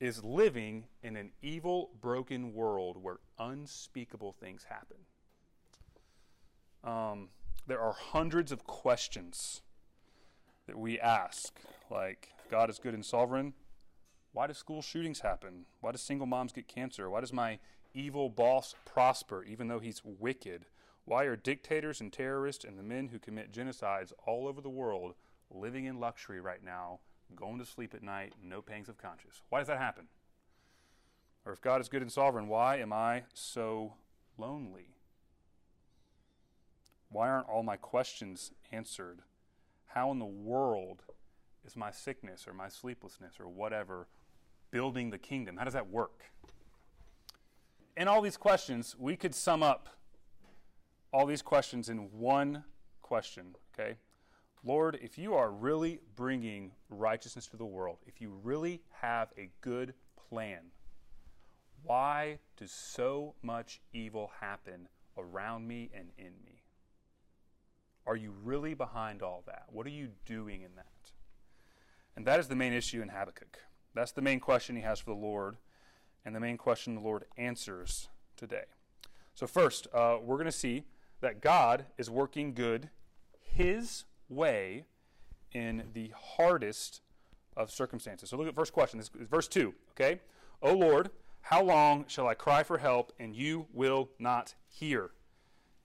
is 0.00 0.22
living 0.22 0.84
in 1.02 1.16
an 1.16 1.32
evil, 1.40 1.90
broken 2.00 2.52
world 2.52 3.02
where 3.02 3.18
unspeakable 3.38 4.32
things 4.32 4.66
happen. 4.68 4.98
Um, 6.84 7.28
there 7.66 7.80
are 7.80 7.92
hundreds 7.92 8.52
of 8.52 8.64
questions 8.64 9.62
that 10.66 10.78
we 10.78 10.98
ask, 10.98 11.60
like, 11.90 12.30
God 12.50 12.70
is 12.70 12.78
good 12.78 12.94
and 12.94 13.04
sovereign. 13.04 13.54
Why 14.32 14.46
do 14.46 14.54
school 14.54 14.82
shootings 14.82 15.20
happen? 15.20 15.66
Why 15.80 15.92
do 15.92 15.98
single 15.98 16.26
moms 16.26 16.52
get 16.52 16.68
cancer? 16.68 17.08
Why 17.08 17.20
does 17.20 17.32
my 17.32 17.58
evil 17.94 18.28
boss 18.28 18.74
prosper 18.84 19.44
even 19.44 19.68
though 19.68 19.78
he's 19.78 20.02
wicked? 20.04 20.66
Why 21.04 21.24
are 21.24 21.36
dictators 21.36 22.00
and 22.00 22.12
terrorists 22.12 22.64
and 22.64 22.78
the 22.78 22.82
men 22.82 23.08
who 23.08 23.18
commit 23.18 23.52
genocides 23.52 24.12
all 24.26 24.48
over 24.48 24.60
the 24.60 24.70
world 24.70 25.14
living 25.50 25.84
in 25.84 26.00
luxury 26.00 26.40
right 26.40 26.64
now, 26.64 27.00
going 27.36 27.58
to 27.58 27.66
sleep 27.66 27.94
at 27.94 28.02
night, 28.02 28.32
no 28.42 28.62
pangs 28.62 28.88
of 28.88 28.98
conscience? 28.98 29.42
Why 29.50 29.58
does 29.58 29.68
that 29.68 29.78
happen? 29.78 30.08
Or 31.44 31.52
if 31.52 31.60
God 31.60 31.80
is 31.80 31.88
good 31.88 32.02
and 32.02 32.10
sovereign, 32.10 32.48
why 32.48 32.78
am 32.78 32.92
I 32.92 33.24
so 33.34 33.94
lonely? 34.38 34.93
Why 37.14 37.28
aren't 37.28 37.48
all 37.48 37.62
my 37.62 37.76
questions 37.76 38.50
answered? 38.72 39.20
How 39.86 40.10
in 40.10 40.18
the 40.18 40.24
world 40.24 41.04
is 41.64 41.76
my 41.76 41.92
sickness 41.92 42.48
or 42.48 42.52
my 42.52 42.68
sleeplessness 42.68 43.38
or 43.38 43.46
whatever 43.46 44.08
building 44.72 45.10
the 45.10 45.18
kingdom? 45.18 45.56
How 45.56 45.62
does 45.62 45.74
that 45.74 45.88
work? 45.88 46.24
In 47.96 48.08
all 48.08 48.20
these 48.20 48.36
questions, 48.36 48.96
we 48.98 49.14
could 49.14 49.32
sum 49.32 49.62
up 49.62 49.90
all 51.12 51.24
these 51.24 51.40
questions 51.40 51.88
in 51.88 52.10
one 52.18 52.64
question, 53.00 53.54
okay? 53.72 53.94
Lord, 54.64 54.98
if 55.00 55.16
you 55.16 55.34
are 55.34 55.52
really 55.52 56.00
bringing 56.16 56.72
righteousness 56.90 57.46
to 57.46 57.56
the 57.56 57.64
world, 57.64 57.98
if 58.08 58.20
you 58.20 58.32
really 58.42 58.82
have 58.90 59.28
a 59.38 59.50
good 59.60 59.94
plan, 60.28 60.62
why 61.84 62.40
does 62.56 62.72
so 62.72 63.36
much 63.40 63.80
evil 63.92 64.32
happen 64.40 64.88
around 65.16 65.68
me 65.68 65.92
and 65.94 66.08
in 66.18 66.32
me? 66.44 66.63
Are 68.06 68.16
you 68.16 68.34
really 68.42 68.74
behind 68.74 69.22
all 69.22 69.42
that? 69.46 69.64
What 69.70 69.86
are 69.86 69.90
you 69.90 70.08
doing 70.26 70.62
in 70.62 70.74
that? 70.76 71.12
And 72.16 72.26
that 72.26 72.38
is 72.38 72.48
the 72.48 72.56
main 72.56 72.72
issue 72.72 73.02
in 73.02 73.08
Habakkuk. 73.08 73.58
That's 73.94 74.12
the 74.12 74.22
main 74.22 74.40
question 74.40 74.76
he 74.76 74.82
has 74.82 75.00
for 75.00 75.10
the 75.10 75.20
Lord, 75.20 75.56
and 76.24 76.34
the 76.34 76.40
main 76.40 76.56
question 76.56 76.94
the 76.94 77.00
Lord 77.00 77.24
answers 77.36 78.08
today. 78.36 78.64
So, 79.34 79.46
first, 79.46 79.86
uh, 79.92 80.18
we're 80.22 80.36
going 80.36 80.46
to 80.46 80.52
see 80.52 80.84
that 81.20 81.40
God 81.40 81.86
is 81.96 82.10
working 82.10 82.54
good 82.54 82.90
his 83.40 84.04
way 84.28 84.84
in 85.52 85.84
the 85.94 86.12
hardest 86.36 87.00
of 87.56 87.70
circumstances. 87.70 88.28
So 88.28 88.36
look 88.36 88.48
at 88.48 88.54
first 88.54 88.72
question. 88.72 88.98
This 88.98 89.10
is 89.18 89.28
verse 89.28 89.48
2, 89.48 89.72
okay? 89.92 90.20
O 90.60 90.74
Lord, 90.74 91.10
how 91.40 91.62
long 91.62 92.04
shall 92.08 92.26
I 92.26 92.34
cry 92.34 92.62
for 92.62 92.78
help 92.78 93.12
and 93.18 93.34
you 93.34 93.66
will 93.72 94.10
not 94.18 94.54
hear? 94.68 95.10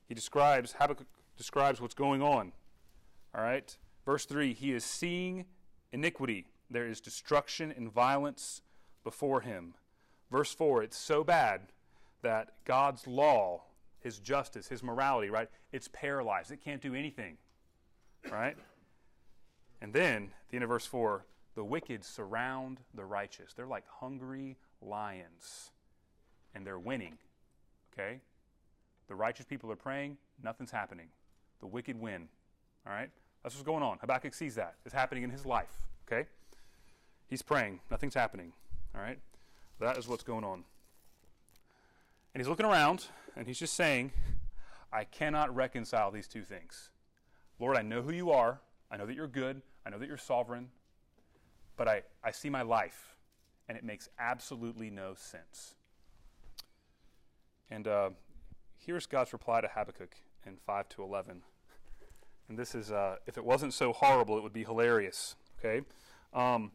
He 0.08 0.16
describes 0.16 0.74
Habakkuk 0.80 1.08
describes 1.40 1.82
what's 1.82 1.96
going 1.96 2.22
on. 2.22 2.52
All 3.34 3.42
right? 3.42 3.76
Verse 4.06 4.26
3, 4.26 4.54
he 4.54 4.74
is 4.74 4.84
seeing 4.84 5.46
iniquity. 5.92 6.46
There 6.70 6.88
is 6.88 7.02
destruction 7.02 7.74
and 7.76 7.92
violence 7.92 8.62
before 9.04 9.42
him. 9.42 9.74
Verse 10.30 10.54
4, 10.54 10.84
it's 10.84 10.98
so 10.98 11.24
bad 11.24 11.62
that 12.22 12.52
God's 12.66 13.08
law 13.08 13.62
his 14.00 14.20
justice, 14.20 14.68
his 14.68 14.82
morality, 14.82 15.30
right? 15.30 15.50
It's 15.72 15.90
paralyzed. 15.92 16.52
It 16.52 16.64
can't 16.64 16.82
do 16.82 16.96
anything, 16.96 17.38
right? 18.32 18.56
And 19.82 19.94
then, 19.94 20.32
the 20.50 20.56
end 20.56 20.64
of 20.64 20.70
verse 20.70 20.86
4, 20.86 21.26
the 21.56 21.64
wicked 21.64 22.04
surround 22.04 22.80
the 22.94 23.06
righteous. 23.06 23.54
They're 23.54 23.68
like 23.68 23.86
hungry 24.00 24.58
lions, 24.82 25.72
and 26.56 26.66
they're 26.66 26.80
winning, 26.80 27.18
okay? 27.94 28.22
The 29.08 29.16
righteous 29.16 29.46
people 29.46 29.72
are 29.72 29.78
praying, 29.78 30.18
nothing's 30.42 30.72
happening. 30.72 31.08
The 31.62 31.68
wicked 31.68 32.00
win, 32.00 32.30
all 32.86 32.94
right? 32.94 33.10
That's 33.44 33.56
what's 33.56 33.66
going 33.66 33.84
on. 33.84 33.98
Habakkuk 34.00 34.34
sees 34.34 34.56
that. 34.56 34.76
It's 34.86 34.94
happening 34.94 35.24
in 35.24 35.30
his 35.30 35.46
life, 35.46 35.88
okay? 36.08 36.28
He's 37.28 37.42
praying, 37.42 37.80
nothing's 37.92 38.16
happening, 38.16 38.54
all 38.96 39.02
right? 39.02 39.20
That 39.80 39.98
is 39.98 40.08
what's 40.08 40.24
going 40.24 40.44
on. 40.44 40.64
And 42.34 42.42
he's 42.42 42.48
looking 42.48 42.66
around 42.66 43.06
and 43.36 43.48
he's 43.48 43.60
just 43.60 43.74
saying, 43.74 44.12
I 44.92 45.04
cannot 45.04 45.56
reconcile 45.56 46.12
these 46.12 46.28
two 46.28 46.44
things. 46.44 46.90
Lord, 47.60 47.78
I 47.78 47.82
know 47.82 48.02
who 48.02 48.12
you 48.12 48.32
are. 48.32 48.60
I 48.92 48.98
know 48.98 49.06
that 49.06 49.16
you're 49.16 49.28
good. 49.28 49.62
I 49.86 49.90
know 49.90 50.00
that 50.00 50.08
you're 50.08 50.18
sovereign. 50.18 50.70
But 51.78 51.88
I, 51.88 52.02
I 52.24 52.32
see 52.32 52.50
my 52.50 52.62
life, 52.62 53.16
and 53.68 53.78
it 53.78 53.84
makes 53.84 54.10
absolutely 54.18 54.90
no 54.90 55.14
sense. 55.16 55.76
And 57.70 57.88
uh, 57.88 58.10
here's 58.78 59.06
God's 59.06 59.32
reply 59.32 59.62
to 59.62 59.68
Habakkuk 59.68 60.16
in 60.46 60.58
5 60.66 60.90
to 60.90 61.04
11. 61.04 61.42
And 62.48 62.58
this 62.58 62.74
is, 62.74 62.92
uh, 62.92 63.18
if 63.28 63.38
it 63.38 63.46
wasn't 63.46 63.74
so 63.74 63.94
horrible, 63.94 64.38
it 64.38 64.44
would 64.44 64.54
be 64.54 64.64
hilarious. 64.64 65.36
Okay? 65.60 65.86
Um, 66.34 66.72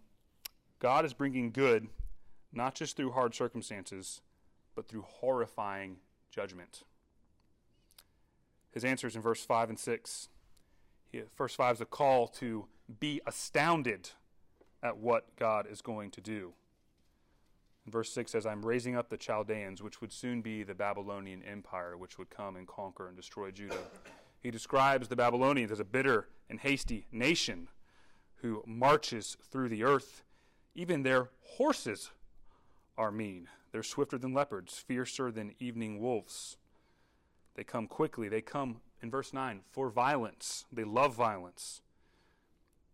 God 0.78 1.04
is 1.04 1.12
bringing 1.12 1.50
good, 1.50 1.88
not 2.52 2.74
just 2.74 2.96
through 2.96 3.12
hard 3.12 3.34
circumstances, 3.34 4.20
but 4.74 4.88
through 4.88 5.02
horrifying 5.02 5.96
judgment. 6.30 6.82
His 8.70 8.84
answer 8.84 9.06
is 9.06 9.16
in 9.16 9.22
verse 9.22 9.44
5 9.44 9.70
and 9.70 9.78
6. 9.78 10.28
He, 11.10 11.22
verse 11.36 11.54
5 11.54 11.76
is 11.76 11.80
a 11.80 11.86
call 11.86 12.28
to 12.28 12.66
be 13.00 13.20
astounded 13.26 14.10
at 14.82 14.98
what 14.98 15.36
God 15.36 15.66
is 15.70 15.80
going 15.80 16.10
to 16.12 16.20
do. 16.20 16.52
Verse 17.86 18.10
6 18.12 18.32
says, 18.32 18.46
I'm 18.46 18.64
raising 18.64 18.96
up 18.96 19.10
the 19.10 19.16
Chaldeans, 19.16 19.82
which 19.82 20.00
would 20.00 20.12
soon 20.12 20.40
be 20.40 20.62
the 20.62 20.74
Babylonian 20.74 21.42
Empire, 21.42 21.96
which 21.96 22.18
would 22.18 22.30
come 22.30 22.56
and 22.56 22.66
conquer 22.66 23.08
and 23.08 23.16
destroy 23.16 23.50
Judah. 23.50 23.76
He 24.40 24.50
describes 24.50 25.08
the 25.08 25.16
Babylonians 25.16 25.70
as 25.70 25.80
a 25.80 25.84
bitter 25.84 26.28
and 26.48 26.60
hasty 26.60 27.06
nation 27.12 27.68
who 28.36 28.62
marches 28.66 29.36
through 29.50 29.68
the 29.68 29.84
earth. 29.84 30.22
Even 30.74 31.02
their 31.02 31.28
horses 31.42 32.10
are 32.96 33.10
mean. 33.10 33.48
They're 33.72 33.82
swifter 33.82 34.18
than 34.18 34.32
leopards, 34.32 34.78
fiercer 34.78 35.30
than 35.30 35.54
evening 35.58 36.00
wolves. 36.00 36.56
They 37.54 37.64
come 37.64 37.86
quickly. 37.86 38.28
They 38.28 38.40
come, 38.40 38.80
in 39.02 39.10
verse 39.10 39.32
9, 39.32 39.60
for 39.70 39.90
violence. 39.90 40.64
They 40.72 40.84
love 40.84 41.14
violence. 41.14 41.82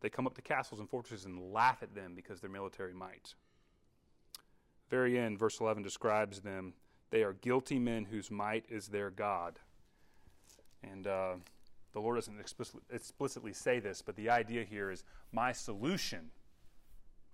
They 0.00 0.08
come 0.08 0.26
up 0.26 0.34
to 0.34 0.42
castles 0.42 0.80
and 0.80 0.88
fortresses 0.88 1.26
and 1.26 1.52
laugh 1.52 1.82
at 1.82 1.94
them 1.94 2.14
because 2.14 2.40
their 2.40 2.50
military 2.50 2.94
might. 2.94 3.34
Very 4.90 5.18
end, 5.18 5.38
verse 5.38 5.60
11 5.60 5.82
describes 5.82 6.40
them. 6.40 6.74
They 7.10 7.22
are 7.22 7.32
guilty 7.32 7.78
men 7.78 8.04
whose 8.04 8.30
might 8.30 8.64
is 8.68 8.88
their 8.88 9.10
God. 9.10 9.58
And 10.82 11.06
uh, 11.06 11.34
the 11.92 12.00
Lord 12.00 12.16
doesn't 12.16 12.40
explicitly 12.90 13.52
say 13.52 13.80
this, 13.80 14.02
but 14.02 14.16
the 14.16 14.30
idea 14.30 14.64
here 14.64 14.90
is 14.90 15.04
my 15.32 15.52
solution 15.52 16.30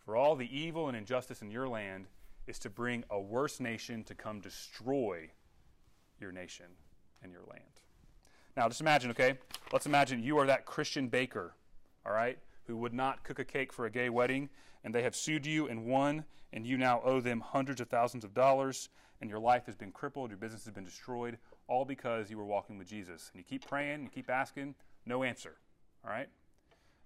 for 0.07 0.17
all 0.17 0.37
the 0.37 0.57
evil 0.57 0.87
and 0.87 0.97
injustice 0.97 1.43
in 1.43 1.51
your 1.51 1.69
land 1.69 2.07
is 2.47 2.61
to 2.61 2.71
bring 2.71 3.03
a 3.11 3.21
worse 3.21 3.59
nation 3.59 4.05
to 4.05 4.15
come 4.15 4.41
destroy 4.41 5.29
your 6.21 6.31
nation 6.31 6.67
and 7.23 7.33
your 7.33 7.43
land. 7.51 7.63
Now, 8.57 8.69
just 8.69 8.81
imagine, 8.81 9.11
okay? 9.11 9.37
Let's 9.73 9.85
imagine 9.85 10.23
you 10.23 10.39
are 10.39 10.47
that 10.47 10.65
Christian 10.65 11.09
baker, 11.09 11.55
all 12.07 12.13
right, 12.13 12.39
who 12.67 12.77
would 12.77 12.95
not 12.95 13.25
cook 13.25 13.39
a 13.39 13.45
cake 13.45 13.73
for 13.73 13.87
a 13.87 13.91
gay 13.91 14.09
wedding, 14.09 14.49
and 14.85 14.95
they 14.95 15.03
have 15.03 15.15
sued 15.15 15.47
you 15.47 15.69
and 15.69 15.87
won, 15.87 16.25
and 16.53 16.67
you 16.67 16.79
now 16.79 17.01
owe 17.05 17.21
them 17.21 17.41
hundreds 17.41 17.81
of 17.81 17.89
thousands 17.89 18.25
of 18.25 18.35
dollars, 18.35 18.89
and 19.21 19.31
your 19.31 19.39
life 19.39 19.67
has 19.67 19.77
been 19.77 19.93
crippled, 19.93 20.31
your 20.31 20.39
business 20.39 20.65
has 20.65 20.73
been 20.73 20.85
destroyed, 20.85 21.39
all 21.69 21.85
because 21.85 22.31
you 22.31 22.37
were 22.37 22.45
walking 22.45 22.79
with 22.79 22.89
Jesus. 22.89 23.31
And 23.33 23.41
you 23.41 23.45
keep 23.45 23.67
praying, 23.67 24.03
you 24.03 24.09
keep 24.09 24.31
asking, 24.31 24.75
no 25.05 25.23
answer, 25.23 25.57
all 26.05 26.11
right? 26.11 26.29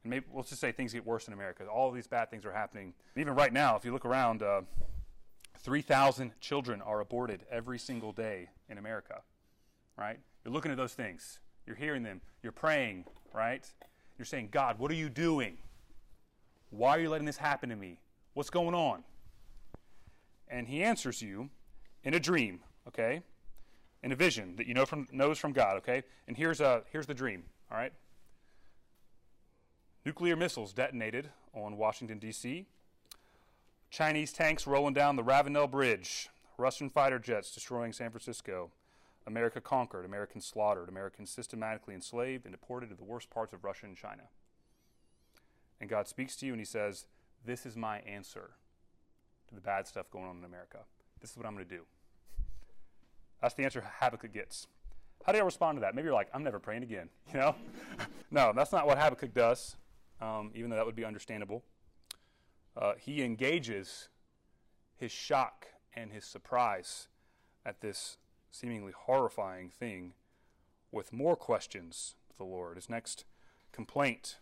And 0.02 0.10
maybe 0.10 0.26
let's 0.32 0.48
just 0.48 0.60
say 0.60 0.72
things 0.72 0.92
get 0.92 1.06
worse 1.06 1.28
in 1.28 1.34
America. 1.34 1.66
All 1.66 1.90
these 1.90 2.06
bad 2.06 2.30
things 2.30 2.44
are 2.44 2.52
happening. 2.52 2.94
Even 3.16 3.34
right 3.34 3.52
now, 3.52 3.76
if 3.76 3.84
you 3.84 3.92
look 3.92 4.04
around, 4.04 4.42
uh, 4.42 4.62
3,000 5.58 6.32
children 6.40 6.80
are 6.80 7.00
aborted 7.00 7.44
every 7.50 7.78
single 7.78 8.12
day 8.12 8.48
in 8.68 8.78
America, 8.78 9.20
right? 9.96 10.18
You're 10.44 10.54
looking 10.54 10.70
at 10.70 10.78
those 10.78 10.94
things. 10.94 11.38
You're 11.66 11.76
hearing 11.76 12.02
them. 12.02 12.22
You're 12.42 12.52
praying, 12.52 13.04
right? 13.34 13.70
You're 14.20 14.26
saying, 14.26 14.50
God, 14.50 14.78
what 14.78 14.90
are 14.90 14.96
you 14.96 15.08
doing? 15.08 15.56
Why 16.68 16.90
are 16.90 17.00
you 17.00 17.08
letting 17.08 17.24
this 17.24 17.38
happen 17.38 17.70
to 17.70 17.74
me? 17.74 18.00
What's 18.34 18.50
going 18.50 18.74
on? 18.74 19.02
And 20.46 20.68
he 20.68 20.82
answers 20.82 21.22
you 21.22 21.48
in 22.04 22.12
a 22.12 22.20
dream, 22.20 22.60
okay? 22.86 23.22
In 24.02 24.12
a 24.12 24.14
vision 24.14 24.56
that 24.56 24.66
you 24.66 24.74
know 24.74 24.84
from 24.84 25.08
knows 25.10 25.38
from 25.38 25.52
God, 25.52 25.78
okay? 25.78 26.02
And 26.28 26.36
here's 26.36 26.60
a 26.60 26.82
here's 26.92 27.06
the 27.06 27.14
dream, 27.14 27.44
all 27.72 27.78
right? 27.78 27.94
Nuclear 30.04 30.36
missiles 30.36 30.74
detonated 30.74 31.30
on 31.54 31.78
Washington 31.78 32.18
D.C. 32.18 32.66
Chinese 33.88 34.34
tanks 34.34 34.66
rolling 34.66 34.92
down 34.92 35.16
the 35.16 35.24
Ravenel 35.24 35.66
Bridge, 35.66 36.28
Russian 36.58 36.90
fighter 36.90 37.18
jets 37.18 37.54
destroying 37.54 37.94
San 37.94 38.10
Francisco. 38.10 38.70
America 39.26 39.60
conquered, 39.60 40.04
Americans 40.04 40.46
slaughtered, 40.46 40.88
Americans 40.88 41.30
systematically 41.30 41.94
enslaved 41.94 42.44
and 42.44 42.52
deported 42.52 42.88
to 42.90 42.94
the 42.94 43.04
worst 43.04 43.30
parts 43.30 43.52
of 43.52 43.64
Russia 43.64 43.86
and 43.86 43.96
China. 43.96 44.24
And 45.80 45.88
God 45.88 46.08
speaks 46.08 46.36
to 46.36 46.46
you 46.46 46.52
and 46.52 46.60
He 46.60 46.64
says, 46.64 47.06
This 47.44 47.66
is 47.66 47.76
my 47.76 47.98
answer 48.00 48.50
to 49.48 49.54
the 49.54 49.60
bad 49.60 49.86
stuff 49.86 50.10
going 50.10 50.26
on 50.26 50.38
in 50.38 50.44
America. 50.44 50.80
This 51.20 51.30
is 51.30 51.36
what 51.36 51.46
I'm 51.46 51.54
going 51.54 51.66
to 51.66 51.74
do. 51.76 51.82
That's 53.40 53.54
the 53.54 53.64
answer 53.64 53.84
Habakkuk 54.00 54.32
gets. 54.32 54.66
How 55.24 55.32
do 55.32 55.38
I 55.38 55.42
respond 55.42 55.76
to 55.76 55.80
that? 55.82 55.94
Maybe 55.94 56.06
you're 56.06 56.14
like, 56.14 56.28
I'm 56.32 56.42
never 56.42 56.58
praying 56.58 56.82
again. 56.82 57.08
You 57.32 57.40
know? 57.40 57.54
no, 58.30 58.52
that's 58.54 58.72
not 58.72 58.86
what 58.86 58.98
Habakkuk 58.98 59.34
does, 59.34 59.76
um, 60.20 60.50
even 60.54 60.70
though 60.70 60.76
that 60.76 60.86
would 60.86 60.96
be 60.96 61.04
understandable. 61.04 61.62
Uh, 62.76 62.92
he 62.98 63.22
engages 63.22 64.08
his 64.96 65.10
shock 65.12 65.66
and 65.94 66.12
his 66.12 66.24
surprise 66.24 67.08
at 67.64 67.80
this 67.80 68.18
seemingly 68.50 68.92
horrifying 68.92 69.70
thing 69.70 70.14
with 70.92 71.12
more 71.12 71.36
questions 71.36 72.14
of 72.30 72.36
the 72.36 72.44
Lord. 72.44 72.76
His 72.76 72.88
next 72.88 73.24
complaint 73.72 74.38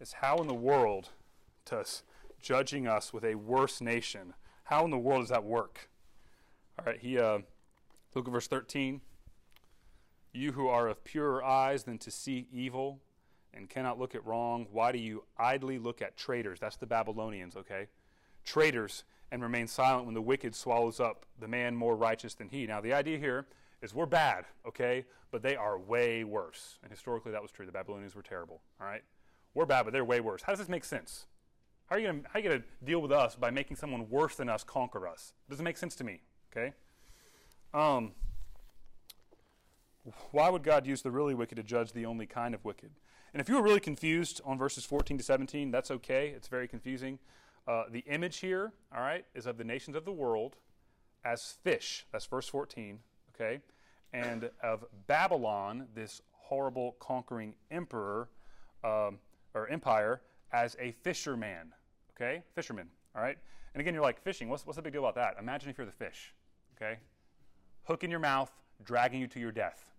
is 0.00 0.14
how 0.14 0.38
in 0.38 0.46
the 0.46 0.54
world 0.54 1.10
does 1.64 2.02
judging 2.40 2.86
us 2.86 3.12
with 3.12 3.24
a 3.24 3.36
worse 3.36 3.80
nation, 3.80 4.34
how 4.64 4.84
in 4.84 4.90
the 4.90 4.98
world 4.98 5.22
does 5.22 5.30
that 5.30 5.44
work? 5.44 5.88
All 6.78 6.84
right, 6.84 6.98
he, 6.98 7.18
uh, 7.18 7.38
look 8.14 8.26
at 8.26 8.32
verse 8.32 8.48
13. 8.48 9.00
You 10.32 10.52
who 10.52 10.68
are 10.68 10.88
of 10.88 11.04
purer 11.04 11.42
eyes 11.42 11.84
than 11.84 11.98
to 11.98 12.10
see 12.10 12.48
evil 12.52 13.00
and 13.54 13.70
cannot 13.70 13.98
look 13.98 14.14
at 14.14 14.26
wrong, 14.26 14.66
why 14.70 14.92
do 14.92 14.98
you 14.98 15.24
idly 15.38 15.78
look 15.78 16.02
at 16.02 16.16
traitors? 16.16 16.60
That's 16.60 16.76
the 16.76 16.86
Babylonians, 16.86 17.56
okay? 17.56 17.86
Traitors 18.44 19.04
and 19.34 19.42
remain 19.42 19.66
silent 19.66 20.06
when 20.06 20.14
the 20.14 20.22
wicked 20.22 20.54
swallows 20.54 21.00
up 21.00 21.26
the 21.40 21.48
man 21.48 21.74
more 21.74 21.96
righteous 21.96 22.34
than 22.34 22.48
he. 22.48 22.68
Now, 22.68 22.80
the 22.80 22.92
idea 22.92 23.18
here 23.18 23.46
is 23.82 23.92
we're 23.92 24.06
bad, 24.06 24.44
okay? 24.64 25.06
But 25.32 25.42
they 25.42 25.56
are 25.56 25.76
way 25.76 26.22
worse. 26.22 26.78
And 26.84 26.90
historically, 26.90 27.32
that 27.32 27.42
was 27.42 27.50
true. 27.50 27.66
The 27.66 27.72
Babylonians 27.72 28.14
were 28.14 28.22
terrible, 28.22 28.60
all 28.80 28.86
right? 28.86 29.02
We're 29.52 29.66
bad, 29.66 29.82
but 29.82 29.92
they're 29.92 30.04
way 30.04 30.20
worse. 30.20 30.42
How 30.42 30.52
does 30.52 30.60
this 30.60 30.68
make 30.68 30.84
sense? 30.84 31.26
How 31.86 31.96
are 31.96 31.98
you 31.98 32.06
going 32.06 32.60
to 32.60 32.62
deal 32.84 33.02
with 33.02 33.10
us 33.10 33.34
by 33.34 33.50
making 33.50 33.76
someone 33.76 34.08
worse 34.08 34.36
than 34.36 34.48
us 34.48 34.62
conquer 34.62 35.08
us? 35.08 35.32
Doesn't 35.50 35.64
make 35.64 35.78
sense 35.78 35.96
to 35.96 36.04
me, 36.04 36.20
okay? 36.56 36.72
Um, 37.74 38.12
why 40.30 40.48
would 40.48 40.62
God 40.62 40.86
use 40.86 41.02
the 41.02 41.10
really 41.10 41.34
wicked 41.34 41.56
to 41.56 41.64
judge 41.64 41.92
the 41.92 42.06
only 42.06 42.26
kind 42.26 42.54
of 42.54 42.64
wicked? 42.64 42.92
And 43.32 43.40
if 43.40 43.48
you 43.48 43.56
were 43.56 43.62
really 43.62 43.80
confused 43.80 44.40
on 44.44 44.58
verses 44.58 44.84
14 44.84 45.18
to 45.18 45.24
17, 45.24 45.72
that's 45.72 45.90
okay. 45.90 46.28
It's 46.28 46.46
very 46.46 46.68
confusing. 46.68 47.18
Uh, 47.66 47.84
the 47.90 48.00
image 48.00 48.38
here, 48.38 48.72
all 48.94 49.00
right, 49.00 49.24
is 49.34 49.46
of 49.46 49.56
the 49.56 49.64
nations 49.64 49.96
of 49.96 50.04
the 50.04 50.12
world 50.12 50.56
as 51.24 51.56
fish. 51.62 52.06
That's 52.12 52.26
verse 52.26 52.46
14, 52.48 52.98
okay? 53.34 53.60
And 54.12 54.50
of 54.62 54.84
Babylon, 55.06 55.86
this 55.94 56.20
horrible 56.32 56.96
conquering 57.00 57.54
emperor 57.70 58.28
um, 58.84 59.18
or 59.54 59.68
empire, 59.68 60.20
as 60.52 60.76
a 60.78 60.92
fisherman, 61.02 61.72
okay? 62.14 62.42
Fisherman, 62.54 62.88
all 63.16 63.22
right? 63.22 63.38
And 63.72 63.80
again, 63.80 63.94
you're 63.94 64.02
like, 64.02 64.22
fishing, 64.22 64.48
what's, 64.48 64.66
what's 64.66 64.76
the 64.76 64.82
big 64.82 64.92
deal 64.92 65.02
about 65.04 65.14
that? 65.16 65.36
Imagine 65.40 65.70
if 65.70 65.78
you're 65.78 65.86
the 65.86 65.92
fish, 65.92 66.34
okay? 66.76 66.98
Hook 67.84 68.04
in 68.04 68.10
your 68.10 68.20
mouth, 68.20 68.52
dragging 68.84 69.20
you 69.20 69.26
to 69.28 69.40
your 69.40 69.52
death, 69.52 69.90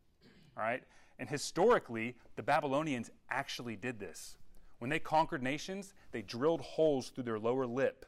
all 0.56 0.64
right? 0.64 0.84
And 1.18 1.28
historically, 1.28 2.16
the 2.36 2.44
Babylonians 2.44 3.10
actually 3.30 3.76
did 3.76 4.00
this. 4.00 4.38
When 4.86 4.92
they 4.92 5.00
conquered 5.00 5.42
nations, 5.42 5.96
they 6.12 6.22
drilled 6.22 6.62
holes 6.62 7.10
through 7.10 7.24
their 7.24 7.40
lower 7.40 7.66
lip 7.66 8.06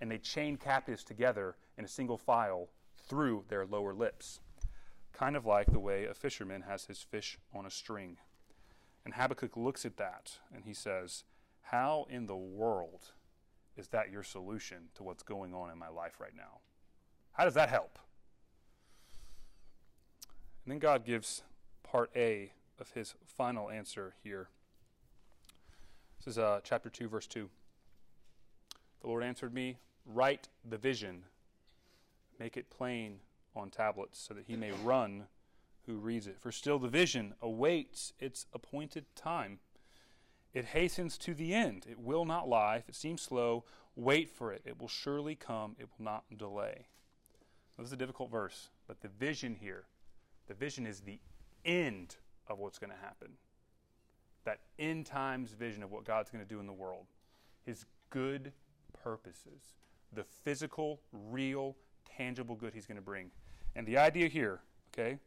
and 0.00 0.08
they 0.08 0.18
chained 0.18 0.60
captives 0.60 1.02
together 1.02 1.56
in 1.76 1.84
a 1.84 1.88
single 1.88 2.18
file 2.18 2.68
through 3.08 3.46
their 3.48 3.66
lower 3.66 3.92
lips. 3.92 4.38
Kind 5.12 5.34
of 5.34 5.44
like 5.44 5.72
the 5.72 5.80
way 5.80 6.04
a 6.04 6.14
fisherman 6.14 6.62
has 6.62 6.84
his 6.84 7.02
fish 7.02 7.36
on 7.52 7.66
a 7.66 7.70
string. 7.70 8.16
And 9.04 9.14
Habakkuk 9.14 9.56
looks 9.56 9.84
at 9.84 9.96
that 9.96 10.38
and 10.54 10.64
he 10.64 10.72
says, 10.72 11.24
How 11.62 12.06
in 12.08 12.26
the 12.26 12.36
world 12.36 13.06
is 13.76 13.88
that 13.88 14.12
your 14.12 14.22
solution 14.22 14.90
to 14.94 15.02
what's 15.02 15.24
going 15.24 15.52
on 15.52 15.68
in 15.68 15.78
my 15.78 15.88
life 15.88 16.20
right 16.20 16.36
now? 16.36 16.60
How 17.32 17.44
does 17.44 17.54
that 17.54 17.70
help? 17.70 17.98
And 20.64 20.70
then 20.70 20.78
God 20.78 21.04
gives 21.04 21.42
part 21.82 22.12
A 22.14 22.52
of 22.78 22.92
his 22.92 23.16
final 23.26 23.68
answer 23.68 24.14
here. 24.22 24.50
This 26.22 26.34
is 26.34 26.38
uh, 26.38 26.60
chapter 26.62 26.90
2, 26.90 27.08
verse 27.08 27.26
2. 27.26 27.48
The 29.00 29.06
Lord 29.06 29.24
answered 29.24 29.54
me, 29.54 29.78
Write 30.04 30.48
the 30.68 30.76
vision, 30.76 31.24
make 32.38 32.58
it 32.58 32.68
plain 32.68 33.20
on 33.56 33.70
tablets, 33.70 34.18
so 34.18 34.34
that 34.34 34.44
he 34.46 34.54
may 34.54 34.70
run 34.84 35.24
who 35.86 35.94
reads 35.94 36.26
it. 36.26 36.38
For 36.38 36.52
still 36.52 36.78
the 36.78 36.88
vision 36.88 37.32
awaits 37.40 38.12
its 38.20 38.44
appointed 38.52 39.06
time. 39.16 39.60
It 40.52 40.66
hastens 40.66 41.16
to 41.18 41.32
the 41.32 41.54
end. 41.54 41.86
It 41.90 41.98
will 41.98 42.26
not 42.26 42.46
lie. 42.46 42.76
If 42.76 42.90
it 42.90 42.96
seems 42.96 43.22
slow, 43.22 43.64
wait 43.96 44.28
for 44.28 44.52
it. 44.52 44.60
It 44.66 44.78
will 44.78 44.88
surely 44.88 45.34
come. 45.34 45.74
It 45.78 45.88
will 45.96 46.04
not 46.04 46.24
delay. 46.36 46.88
This 47.78 47.86
is 47.86 47.92
a 47.94 47.96
difficult 47.96 48.30
verse, 48.30 48.68
but 48.86 49.00
the 49.00 49.08
vision 49.08 49.56
here, 49.58 49.84
the 50.48 50.54
vision 50.54 50.86
is 50.86 51.00
the 51.00 51.20
end 51.64 52.16
of 52.46 52.58
what's 52.58 52.78
going 52.78 52.90
to 52.90 52.98
happen 52.98 53.38
that 54.44 54.60
end 54.78 55.06
times 55.06 55.52
vision 55.52 55.82
of 55.82 55.90
what 55.90 56.04
God's 56.04 56.30
going 56.30 56.44
to 56.44 56.48
do 56.48 56.60
in 56.60 56.66
the 56.66 56.72
world, 56.72 57.06
His 57.64 57.84
good 58.10 58.52
purposes, 59.02 59.74
the 60.12 60.24
physical, 60.24 61.00
real, 61.12 61.76
tangible 62.16 62.54
good 62.54 62.72
He's 62.74 62.86
going 62.86 62.96
to 62.96 63.02
bring. 63.02 63.30
And 63.76 63.86
the 63.86 63.98
idea 63.98 64.28
here, 64.28 64.60
okay, 64.92 65.18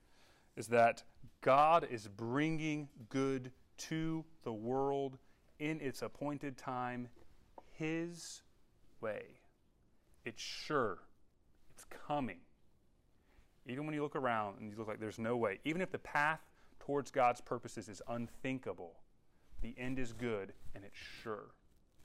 is 0.56 0.68
that 0.68 1.04
God 1.42 1.88
is 1.90 2.08
bringing 2.08 2.90
good 3.10 3.52
to 3.78 4.24
the 4.44 4.54
world 4.54 5.18
in 5.60 5.80
its 5.80 6.02
appointed 6.02 6.58
time, 6.58 7.08
His 7.72 8.42
way. 9.02 9.24
It's 10.26 10.42
sure, 10.42 11.00
it's 11.74 11.86
coming. 12.08 12.38
Even 13.66 13.86
when 13.86 13.96
you 13.96 14.04
look 14.04 14.16
around 14.16 14.60
and 14.60 14.70
you 14.72 14.78
look 14.78 14.88
like 14.88 15.00
there's 15.00 15.20
no 15.20 15.38
way, 15.38 15.60
even 15.64 15.82
if 15.82 15.92
the 15.92 16.00
path 16.00 16.42
towards 16.80 17.12
God's 17.12 17.40
purposes 17.40 17.88
is 17.88 18.02
unthinkable, 18.10 18.96
the 19.64 19.74
end 19.78 19.98
is 19.98 20.14
good 20.14 20.54
and 20.76 20.84
it's 20.84 20.98
sure, 21.24 21.56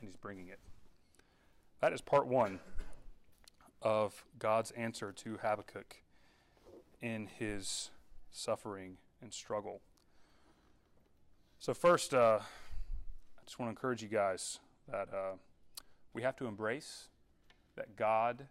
and 0.00 0.08
He's 0.08 0.16
bringing 0.16 0.48
it. 0.48 0.60
That 1.80 1.92
is 1.92 2.00
part 2.00 2.26
one 2.26 2.60
of 3.82 4.24
God's 4.38 4.70
answer 4.72 5.12
to 5.12 5.38
Habakkuk 5.42 6.02
in 7.00 7.28
his 7.38 7.90
suffering 8.30 8.96
and 9.22 9.32
struggle. 9.32 9.80
So, 11.58 11.74
first, 11.74 12.14
uh, 12.14 12.38
I 12.40 13.44
just 13.44 13.58
want 13.58 13.68
to 13.68 13.70
encourage 13.70 14.02
you 14.02 14.08
guys 14.08 14.58
that 14.90 15.08
uh, 15.12 15.36
we 16.14 16.22
have 16.22 16.36
to 16.36 16.46
embrace 16.46 17.08
that 17.76 17.96
God 17.96 18.46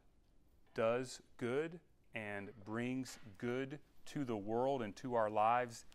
does 0.74 1.22
good 1.38 1.80
and 2.16 2.50
brings 2.66 3.20
good 3.38 3.80
to 4.08 4.24
the 4.24 4.38
world 4.38 4.82
and 4.82 4.96
to 4.98 5.16
our 5.16 5.30
lives 5.30 5.86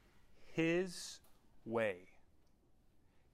His 0.47 1.21
way. 1.65 2.12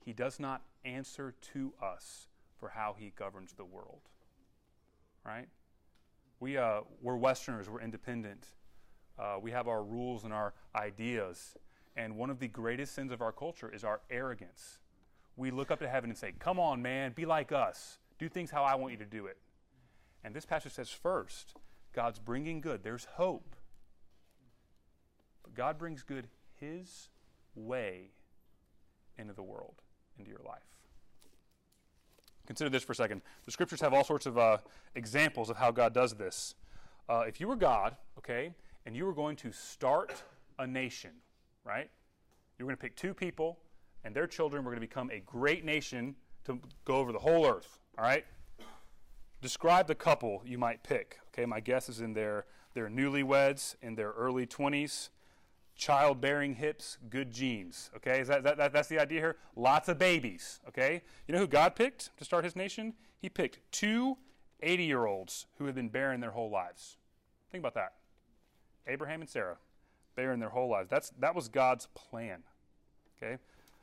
He 0.08 0.14
does 0.14 0.40
not 0.40 0.62
answer 0.86 1.34
to 1.52 1.74
us 1.82 2.28
for 2.58 2.70
how 2.70 2.96
he 2.98 3.12
governs 3.14 3.52
the 3.52 3.64
world. 3.66 4.00
Right? 5.22 5.48
We, 6.40 6.56
uh, 6.56 6.80
we're 7.02 7.18
Westerners, 7.18 7.68
we're 7.68 7.82
independent. 7.82 8.46
Uh, 9.18 9.36
we 9.38 9.50
have 9.50 9.68
our 9.68 9.84
rules 9.84 10.24
and 10.24 10.32
our 10.32 10.54
ideas. 10.74 11.58
And 11.94 12.16
one 12.16 12.30
of 12.30 12.38
the 12.38 12.48
greatest 12.48 12.94
sins 12.94 13.12
of 13.12 13.20
our 13.20 13.32
culture 13.32 13.70
is 13.70 13.84
our 13.84 14.00
arrogance. 14.08 14.78
We 15.36 15.50
look 15.50 15.70
up 15.70 15.78
to 15.80 15.88
heaven 15.90 16.08
and 16.08 16.18
say, 16.18 16.32
Come 16.38 16.58
on, 16.58 16.80
man, 16.80 17.12
be 17.14 17.26
like 17.26 17.52
us. 17.52 17.98
Do 18.18 18.30
things 18.30 18.50
how 18.50 18.64
I 18.64 18.76
want 18.76 18.92
you 18.92 18.98
to 19.00 19.04
do 19.04 19.26
it. 19.26 19.36
And 20.24 20.34
this 20.34 20.46
passage 20.46 20.72
says, 20.72 20.88
first, 20.88 21.54
God's 21.92 22.18
bringing 22.18 22.62
good. 22.62 22.82
There's 22.82 23.04
hope. 23.16 23.54
But 25.42 25.52
God 25.52 25.76
brings 25.76 26.02
good 26.02 26.28
His 26.58 27.10
way 27.54 28.12
into 29.18 29.34
the 29.34 29.42
world 29.42 29.82
into 30.18 30.30
your 30.30 30.40
life. 30.46 30.62
Consider 32.46 32.70
this 32.70 32.82
for 32.82 32.92
a 32.92 32.96
second. 32.96 33.20
The 33.44 33.50
scriptures 33.50 33.80
have 33.82 33.92
all 33.92 34.04
sorts 34.04 34.24
of 34.24 34.38
uh, 34.38 34.58
examples 34.94 35.50
of 35.50 35.58
how 35.58 35.70
God 35.70 35.92
does 35.92 36.14
this. 36.14 36.54
Uh, 37.08 37.24
if 37.26 37.40
you 37.40 37.48
were 37.48 37.56
God, 37.56 37.96
okay, 38.16 38.52
and 38.86 38.96
you 38.96 39.04
were 39.04 39.12
going 39.12 39.36
to 39.36 39.52
start 39.52 40.22
a 40.58 40.66
nation, 40.66 41.10
right? 41.64 41.90
You 42.58 42.64
were 42.64 42.70
going 42.70 42.76
to 42.78 42.82
pick 42.82 42.96
two 42.96 43.12
people, 43.12 43.58
and 44.04 44.14
their 44.14 44.26
children 44.26 44.64
were 44.64 44.70
going 44.70 44.80
to 44.80 44.86
become 44.86 45.10
a 45.10 45.20
great 45.20 45.64
nation 45.64 46.16
to 46.44 46.58
go 46.84 46.96
over 46.96 47.12
the 47.12 47.18
whole 47.18 47.46
earth, 47.46 47.78
all 47.98 48.04
right? 48.04 48.24
Describe 49.42 49.86
the 49.86 49.94
couple 49.94 50.42
you 50.44 50.58
might 50.58 50.82
pick. 50.82 51.18
Okay, 51.28 51.44
my 51.44 51.60
guess 51.60 51.88
is 51.88 52.00
in 52.00 52.14
their, 52.14 52.46
their 52.74 52.88
newlyweds, 52.88 53.76
in 53.82 53.94
their 53.94 54.12
early 54.12 54.46
20s, 54.46 55.10
childbearing 55.78 56.56
hips, 56.56 56.98
good 57.08 57.30
genes. 57.30 57.90
Okay, 57.96 58.20
is 58.20 58.28
that, 58.28 58.42
that, 58.42 58.58
that, 58.58 58.72
that's 58.72 58.88
the 58.88 58.98
idea 58.98 59.20
here? 59.20 59.36
Lots 59.56 59.88
of 59.88 59.98
babies. 59.98 60.60
Okay, 60.68 61.02
you 61.26 61.32
know 61.32 61.40
who 61.40 61.46
God 61.46 61.74
picked 61.74 62.16
to 62.18 62.24
start 62.24 62.44
his 62.44 62.54
nation? 62.54 62.92
He 63.18 63.28
picked 63.28 63.60
two 63.72 64.18
80 64.60 64.84
year 64.84 65.06
olds 65.06 65.46
who 65.56 65.66
had 65.66 65.74
been 65.74 65.88
barren 65.88 66.20
their 66.20 66.32
whole 66.32 66.50
lives. 66.50 66.96
Think 67.50 67.62
about 67.62 67.74
that. 67.74 67.94
Abraham 68.86 69.20
and 69.20 69.30
Sarah, 69.30 69.56
barren 70.16 70.40
their 70.40 70.48
whole 70.48 70.68
lives. 70.68 70.90
That's, 70.90 71.10
that 71.20 71.34
was 71.34 71.48
God's 71.48 71.86
plan. 71.94 72.42
Okay, 73.16 73.38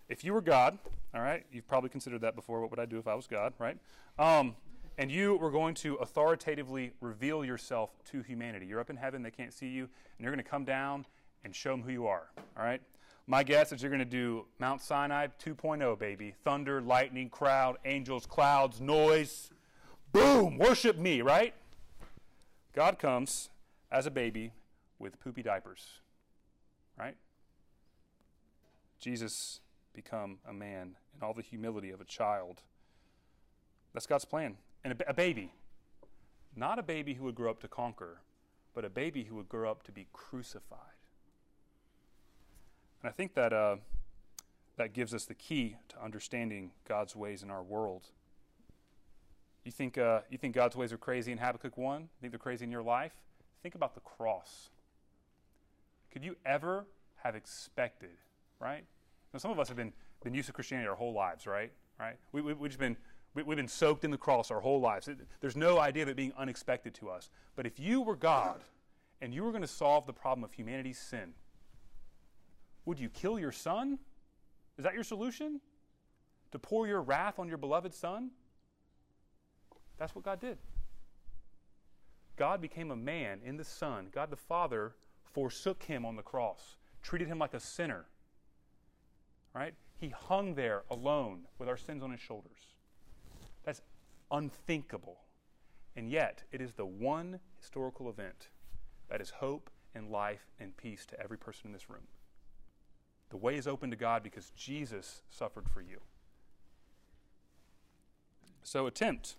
if 0.10 0.24
you 0.24 0.34
were 0.34 0.42
God, 0.42 0.78
all 1.14 1.22
right, 1.22 1.46
you've 1.52 1.68
probably 1.68 1.90
considered 1.90 2.22
that 2.22 2.36
before. 2.36 2.62
What 2.62 2.72
would 2.72 2.80
I 2.80 2.86
do 2.86 3.00
if 3.00 3.08
I 3.08 3.16
was 3.16 3.26
God, 3.26 3.54
right? 3.58 3.78
Um, 4.20 4.56
and 4.98 5.12
you 5.12 5.36
were 5.38 5.52
going 5.52 5.76
to 5.76 5.96
authoritatively 5.96 6.92
reveal 7.02 7.44
yourself 7.44 7.92
to 8.12 8.22
humanity. 8.22 8.66
You're 8.66 8.80
up 8.80 8.90
in 8.90 8.96
heaven, 8.96 9.24
they 9.24 9.32
can't 9.32 9.54
see 9.54 9.68
you, 9.68 9.84
and 9.84 10.24
you're 10.24 10.32
going 10.32 10.44
to 10.44 10.50
come 10.50 10.64
down 10.64 11.06
and 11.46 11.56
show 11.56 11.70
them 11.70 11.84
who 11.84 11.92
you 11.92 12.08
are. 12.08 12.28
All 12.58 12.66
right? 12.66 12.82
My 13.28 13.44
guess 13.44 13.72
is 13.72 13.82
you're 13.82 13.92
going 13.92 14.00
to 14.00 14.06
do 14.06 14.46
Mount 14.60 14.82
Sinai 14.82 15.28
2.0, 15.44 15.98
baby. 15.98 16.34
Thunder, 16.44 16.82
lightning, 16.82 17.30
crowd, 17.30 17.78
angels, 17.86 18.26
clouds, 18.26 18.82
noise. 18.82 19.52
Boom! 20.12 20.58
Worship 20.58 20.98
me, 20.98 21.22
right? 21.22 21.54
God 22.74 23.00
comes 23.00 23.50
as 23.92 24.06
a 24.06 24.12
baby 24.12 24.52
with 25.00 25.20
poopy 25.20 25.44
diapers, 25.44 26.00
right? 27.00 27.16
Jesus 29.00 29.62
become 29.94 30.40
a 30.48 30.54
man 30.54 30.96
in 31.16 31.26
all 31.26 31.34
the 31.34 31.42
humility 31.42 31.92
of 31.92 32.02
a 32.02 32.06
child. 32.06 32.62
That's 33.94 34.08
God's 34.08 34.26
plan. 34.26 34.58
And 34.84 34.94
a, 34.94 35.10
a 35.10 35.14
baby, 35.14 35.52
not 36.56 36.80
a 36.80 36.84
baby 36.84 37.14
who 37.14 37.26
would 37.26 37.36
grow 37.36 37.50
up 37.52 37.62
to 37.62 37.68
conquer, 37.68 38.22
but 38.74 38.84
a 38.84 38.90
baby 38.90 39.24
who 39.24 39.36
would 39.36 39.50
grow 39.50 39.72
up 39.72 39.84
to 39.84 39.92
be 39.92 40.08
crucified. 40.12 40.95
And 43.06 43.12
I 43.12 43.14
think 43.14 43.36
that 43.36 43.54
uh, 43.54 43.76
that 44.78 44.94
gives 44.94 45.14
us 45.14 45.26
the 45.26 45.36
key 45.36 45.76
to 45.90 46.04
understanding 46.04 46.72
God's 46.90 47.16
ways 47.16 47.44
in 47.44 47.52
our 47.52 47.62
world. 47.62 48.08
You 49.64 49.72
think, 49.72 50.00
uh, 50.00 50.22
you 50.32 50.40
think 50.40 50.56
God's 50.56 50.76
ways 50.76 50.92
are 50.92 50.98
crazy 50.98 51.32
in 51.32 51.38
Habakkuk 51.38 51.78
1? 51.78 52.02
You 52.02 52.08
think 52.20 52.34
they're 52.34 52.40
crazy 52.40 52.66
in 52.66 52.72
your 52.72 52.82
life? 52.82 53.14
Think 53.62 53.76
about 53.76 53.94
the 53.94 54.00
cross. 54.00 54.72
Could 56.12 56.24
you 56.26 56.36
ever 56.48 56.88
have 57.18 57.36
expected, 57.36 58.18
right? 58.60 58.84
Now, 59.32 59.38
some 59.38 59.52
of 59.52 59.60
us 59.60 59.68
have 59.68 59.78
been, 59.78 59.94
been 60.24 60.34
used 60.34 60.48
to 60.48 60.54
Christianity 60.54 60.90
our 60.90 60.96
whole 60.96 61.14
lives, 61.14 61.46
right? 61.46 61.72
Right? 62.00 62.16
We, 62.32 62.42
we, 62.42 62.54
we've 62.54 62.72
just 62.72 62.80
been, 62.80 62.98
we, 63.36 63.44
have 63.44 63.56
been 63.56 63.68
soaked 63.68 64.04
in 64.04 64.10
the 64.10 64.18
cross 64.18 64.50
our 64.50 64.62
whole 64.62 64.82
lives. 64.82 65.08
It, 65.08 65.20
there's 65.42 65.56
no 65.56 65.78
idea 65.78 66.02
of 66.02 66.10
it 66.10 66.16
being 66.16 66.34
unexpected 66.40 66.96
to 66.96 67.10
us. 67.12 67.30
But 67.56 67.68
if 67.68 67.80
you 67.80 68.02
were 68.02 68.16
God 68.16 68.62
and 69.22 69.32
you 69.32 69.44
were 69.44 69.52
going 69.52 69.62
to 69.62 69.68
solve 69.68 70.08
the 70.08 70.14
problem 70.14 70.44
of 70.44 70.54
humanity's 70.54 70.98
sin, 70.98 71.36
would 72.86 73.00
you 73.00 73.10
kill 73.10 73.40
your 73.40 73.52
son? 73.52 74.00
Is 74.78 74.84
that 74.84 74.94
your 74.94 75.04
solution? 75.04 75.60
To 76.52 76.60
pour 76.60 76.88
your 76.88 77.02
wrath 77.02 77.40
on 77.40 77.48
your 77.48 77.58
beloved 77.58 77.94
son? 77.94 78.32
That's 79.98 80.16
what 80.16 80.26
God 80.26 80.40
did. 80.40 80.58
God 82.36 82.62
became 82.62 82.92
a 82.92 82.96
man 82.96 83.40
in 83.44 83.58
the 83.58 83.64
Son. 83.64 84.10
God 84.12 84.30
the 84.30 84.36
Father 84.36 84.96
forsook 85.24 85.84
him 85.84 86.06
on 86.06 86.16
the 86.16 86.22
cross, 86.22 86.78
treated 87.02 87.28
him 87.28 87.40
like 87.40 87.54
a 87.54 87.60
sinner. 87.60 88.06
Right? 89.54 89.74
He 89.98 90.10
hung 90.10 90.56
there 90.56 90.84
alone 90.92 91.48
with 91.60 91.70
our 91.70 91.78
sins 91.78 92.04
on 92.04 92.12
his 92.12 92.20
shoulders. 92.20 92.74
That's 93.64 93.82
unthinkable. 94.32 95.20
And 95.96 96.10
yet, 96.10 96.44
it 96.52 96.60
is 96.60 96.74
the 96.74 96.86
one 96.86 97.40
historical 97.58 98.10
event 98.10 98.50
that 99.10 99.22
is 99.22 99.30
hope 99.30 99.70
and 99.94 100.12
life 100.12 100.52
and 100.60 100.76
peace 100.76 101.06
to 101.06 101.20
every 101.22 101.38
person 101.38 101.68
in 101.68 101.72
this 101.72 101.90
room. 101.90 102.08
The 103.36 103.42
way 103.42 103.58
is 103.58 103.68
open 103.68 103.90
to 103.90 103.98
God 103.98 104.24
because 104.24 104.54
Jesus 104.56 105.22
suffered 105.30 105.68
for 105.68 105.82
you. 105.82 106.00
So 108.64 108.88
attempt 108.88 109.36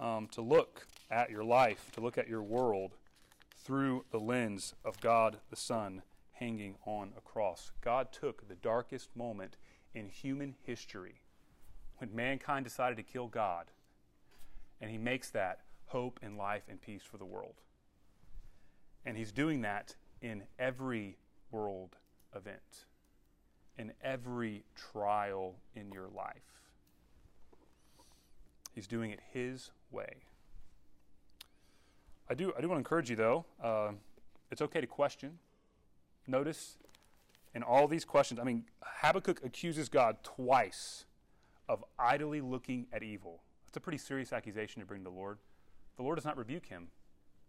um, 0.00 0.26
to 0.32 0.40
look 0.40 0.88
at 1.12 1.30
your 1.30 1.44
life, 1.44 1.92
to 1.92 2.00
look 2.00 2.18
at 2.18 2.26
your 2.26 2.42
world 2.42 2.96
through 3.56 4.04
the 4.10 4.18
lens 4.18 4.74
of 4.84 5.00
God 5.00 5.36
the 5.48 5.54
Son 5.54 6.02
hanging 6.32 6.74
on 6.84 7.12
a 7.16 7.20
cross. 7.20 7.70
God 7.82 8.10
took 8.10 8.48
the 8.48 8.56
darkest 8.56 9.14
moment 9.14 9.58
in 9.94 10.08
human 10.08 10.56
history 10.64 11.20
when 11.98 12.12
mankind 12.12 12.64
decided 12.64 12.96
to 12.96 13.04
kill 13.04 13.28
God, 13.28 13.66
and 14.80 14.90
He 14.90 14.98
makes 14.98 15.30
that 15.30 15.60
hope 15.86 16.18
and 16.20 16.36
life 16.36 16.64
and 16.68 16.82
peace 16.82 17.04
for 17.08 17.18
the 17.18 17.24
world. 17.24 17.60
And 19.06 19.16
He's 19.16 19.30
doing 19.30 19.60
that 19.60 19.94
in 20.20 20.42
every 20.58 21.16
world 21.52 21.94
event, 22.34 22.86
in 23.78 23.92
every 24.02 24.64
trial 24.74 25.56
in 25.74 25.90
your 25.90 26.08
life. 26.14 26.42
He's 28.74 28.86
doing 28.86 29.10
it 29.10 29.20
His 29.32 29.70
way. 29.90 30.24
I 32.28 32.34
do, 32.34 32.52
I 32.56 32.60
do 32.60 32.68
want 32.68 32.76
to 32.76 32.80
encourage 32.80 33.10
you, 33.10 33.16
though. 33.16 33.44
Uh, 33.62 33.92
it's 34.50 34.62
okay 34.62 34.80
to 34.80 34.86
question. 34.86 35.38
Notice 36.26 36.78
in 37.54 37.62
all 37.62 37.86
these 37.86 38.04
questions, 38.04 38.40
I 38.40 38.44
mean, 38.44 38.64
Habakkuk 38.82 39.44
accuses 39.44 39.88
God 39.88 40.16
twice 40.22 41.04
of 41.68 41.84
idly 41.98 42.40
looking 42.40 42.86
at 42.92 43.02
evil. 43.02 43.42
That's 43.66 43.76
a 43.76 43.80
pretty 43.80 43.98
serious 43.98 44.32
accusation 44.32 44.80
to 44.80 44.86
bring 44.86 45.00
to 45.00 45.10
the 45.10 45.16
Lord. 45.16 45.38
The 45.96 46.02
Lord 46.02 46.16
does 46.16 46.24
not 46.24 46.36
rebuke 46.36 46.66
him. 46.66 46.88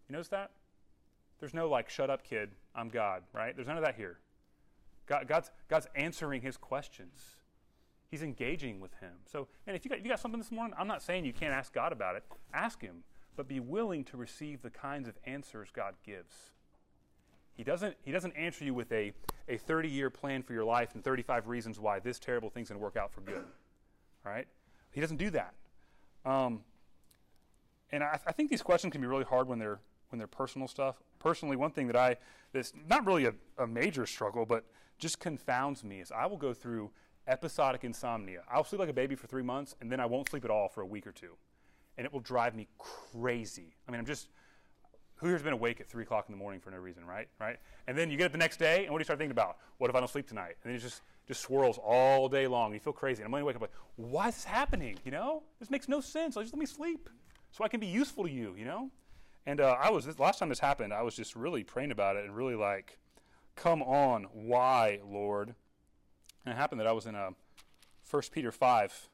You 0.08 0.14
notice 0.14 0.28
that? 0.30 0.52
There's 1.40 1.54
no 1.54 1.68
like, 1.68 1.90
shut 1.90 2.10
up, 2.10 2.24
kid, 2.24 2.52
I'm 2.76 2.90
God, 2.90 3.24
right? 3.34 3.56
There's 3.56 3.68
none 3.68 3.78
of 3.78 3.84
that 3.84 3.96
here. 3.96 4.20
God, 5.06 5.28
God's, 5.28 5.52
God's 5.70 5.88
answering 5.96 6.42
his 6.42 6.58
questions. 6.58 7.38
He's 8.10 8.24
engaging 8.24 8.80
with 8.80 8.94
him. 8.96 9.12
So, 9.26 9.48
man, 9.66 9.76
if 9.76 9.84
you, 9.84 9.90
got, 9.90 10.00
if 10.00 10.06
you 10.06 10.10
got 10.10 10.20
something 10.20 10.40
this 10.40 10.52
morning, 10.52 10.76
I'm 10.80 10.88
not 10.88 11.02
saying 11.02 11.26
you 11.26 11.34
can't 11.34 11.54
ask 11.54 11.74
God 11.74 11.92
about 11.92 12.16
it. 12.16 12.24
Ask 12.54 12.82
him, 12.82 13.04
but 13.36 13.48
be 13.48 13.60
willing 13.60 14.04
to 14.06 14.18
receive 14.18 14.62
the 14.62 14.70
kinds 14.70 15.08
of 15.08 15.16
answers 15.26 15.70
God 15.74 15.96
gives. 16.06 16.52
He 17.56 17.64
doesn't, 17.64 17.96
he 18.04 18.12
doesn't 18.12 18.34
answer 18.34 18.66
you 18.66 18.74
with 18.74 18.92
a, 18.92 19.14
a 19.48 19.58
30 19.58 19.90
year 19.90 20.10
plan 20.10 20.44
for 20.44 20.54
your 20.54 20.66
life 20.66 20.94
and 20.94 21.04
35 21.04 21.48
reasons 21.48 21.80
why 21.80 22.00
this 22.00 22.20
terrible 22.20 22.50
thing's 22.50 22.70
going 22.70 22.80
to 22.80 22.84
work 22.84 22.98
out 22.98 23.12
for 23.12 23.22
good. 23.22 23.46
All 24.26 24.32
right? 24.32 24.48
He 24.92 25.02
doesn't 25.02 25.18
do 25.18 25.30
that. 25.32 25.54
Um, 26.26 26.62
and 27.92 28.04
I, 28.04 28.20
I, 28.26 28.32
think 28.32 28.50
these 28.50 28.64
questions 28.64 28.92
can 28.92 29.00
be 29.00 29.08
really 29.08 29.24
hard 29.24 29.48
when 29.48 29.60
they're 29.60 29.80
when 30.10 30.18
they're 30.18 30.28
personal 30.28 30.68
stuff. 30.68 30.96
Personally, 31.20 31.56
one 31.56 31.72
thing 31.72 31.88
that 31.88 31.96
I 31.96 32.18
that's 32.52 32.74
not 32.88 33.06
really 33.06 33.26
a, 33.26 33.34
a 33.58 33.68
major 33.68 34.06
struggle, 34.06 34.46
but 34.46 34.66
just 34.98 35.20
confounds 35.20 35.84
me 35.84 36.00
is 36.00 36.12
I 36.12 36.26
will 36.26 36.38
go 36.38 36.54
through 36.54 36.92
episodic 37.28 37.84
insomnia. 37.84 38.44
I'll 38.52 38.64
sleep 38.64 38.80
like 38.80 38.90
a 38.90 38.94
baby 38.94 39.16
for 39.16 39.28
three 39.28 39.44
months, 39.44 39.76
and 39.82 39.92
then 39.92 40.00
I 40.00 40.06
won't 40.06 40.30
sleep 40.30 40.46
at 40.46 40.52
all 40.52 40.70
for 40.70 40.82
a 40.82 40.86
week 40.86 41.08
or 41.08 41.12
two. 41.12 41.36
And 41.98 42.06
it 42.06 42.14
will 42.14 42.20
drive 42.20 42.56
me 42.56 42.68
crazy. 42.78 43.76
I 43.88 43.92
mean, 43.92 44.00
I'm 44.00 44.06
just, 44.06 44.30
who 45.16 45.28
here's 45.28 45.42
been 45.42 45.54
awake 45.54 45.80
at 45.80 45.88
3 45.88 46.04
o'clock 46.04 46.26
in 46.28 46.34
the 46.34 46.38
morning 46.38 46.60
for 46.60 46.72
no 46.72 46.78
reason, 46.78 47.06
right? 47.06 47.30
Right? 47.40 47.58
And 47.88 47.98
then 47.98 48.12
you 48.12 48.18
get 48.18 48.26
up 48.26 48.32
the 48.34 48.38
next 48.38 48.58
day, 48.58 48.84
and 48.84 48.92
what 48.92 49.00
do 49.00 49.02
you 49.02 49.06
start 49.06 49.18
thinking 49.18 49.32
about? 49.32 49.58
What 49.78 49.90
if 49.90 49.96
I 49.96 50.00
don't 50.00 50.10
sleep 50.10 50.28
tonight? 50.28 50.58
And 50.64 50.72
then 50.72 50.76
it 50.76 50.80
just, 50.80 51.02
just 51.28 51.42
swirls 51.42 51.80
all 51.82 52.28
day 52.28 52.48
long. 52.48 52.68
And 52.68 52.76
You 52.76 52.80
feel 52.82 52.94
crazy. 52.94 53.22
And 53.22 53.28
I'm 53.28 53.32
going 53.32 53.42
to 53.42 53.46
wake 53.46 53.56
up 53.56 53.62
like, 53.62 53.72
why 53.96 54.28
is 54.28 54.36
this 54.36 54.44
happening? 54.44 54.98
You 55.06 55.12
know? 55.12 55.44
This 55.60 55.72
makes 55.72 55.88
no 55.88 56.02
sense. 56.02 56.36
Just 56.36 56.54
let 56.54 56.60
me 56.60 56.66
sleep 56.66 57.10
so 57.52 57.64
I 57.64 57.70
can 57.70 57.80
be 57.80 57.88
useful 57.88 58.26
to 58.26 58.30
you, 58.30 58.56
you 58.58 58.66
know? 58.66 58.90
And 59.46 59.62
uh, 59.62 59.78
I 59.80 59.90
was, 59.90 60.20
last 60.20 60.40
time 60.40 60.50
this 60.50 60.60
happened, 60.60 60.94
I 60.94 61.04
was 61.04 61.16
just 61.16 61.36
really 61.36 61.64
praying 61.64 61.92
about 61.92 62.18
it 62.18 62.26
and 62.26 62.36
really 62.36 62.56
like, 62.56 62.98
come 63.56 63.82
on, 63.82 64.28
why, 64.34 65.00
Lord? 65.06 65.56
And 66.46 66.54
it 66.54 66.58
happened 66.58 66.80
that 66.80 66.88
I 66.88 66.92
was 66.92 67.06
in 67.06 67.16
a 67.16 67.32
1 68.10 68.24
Peter 68.32 68.52
5 68.52 69.10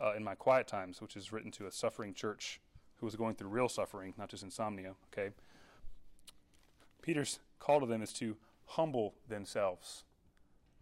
uh, 0.00 0.12
in 0.16 0.24
my 0.24 0.34
quiet 0.34 0.66
times, 0.66 1.00
which 1.00 1.16
is 1.16 1.32
written 1.32 1.50
to 1.52 1.66
a 1.66 1.70
suffering 1.70 2.14
church 2.14 2.60
who 2.96 3.06
was 3.06 3.16
going 3.16 3.34
through 3.34 3.48
real 3.48 3.68
suffering, 3.68 4.14
not 4.18 4.28
just 4.28 4.42
insomnia, 4.42 4.94
okay? 5.12 5.30
Peter's 7.02 7.38
call 7.58 7.80
to 7.80 7.86
them 7.86 8.02
is 8.02 8.12
to 8.14 8.36
humble 8.66 9.14
themselves 9.28 10.04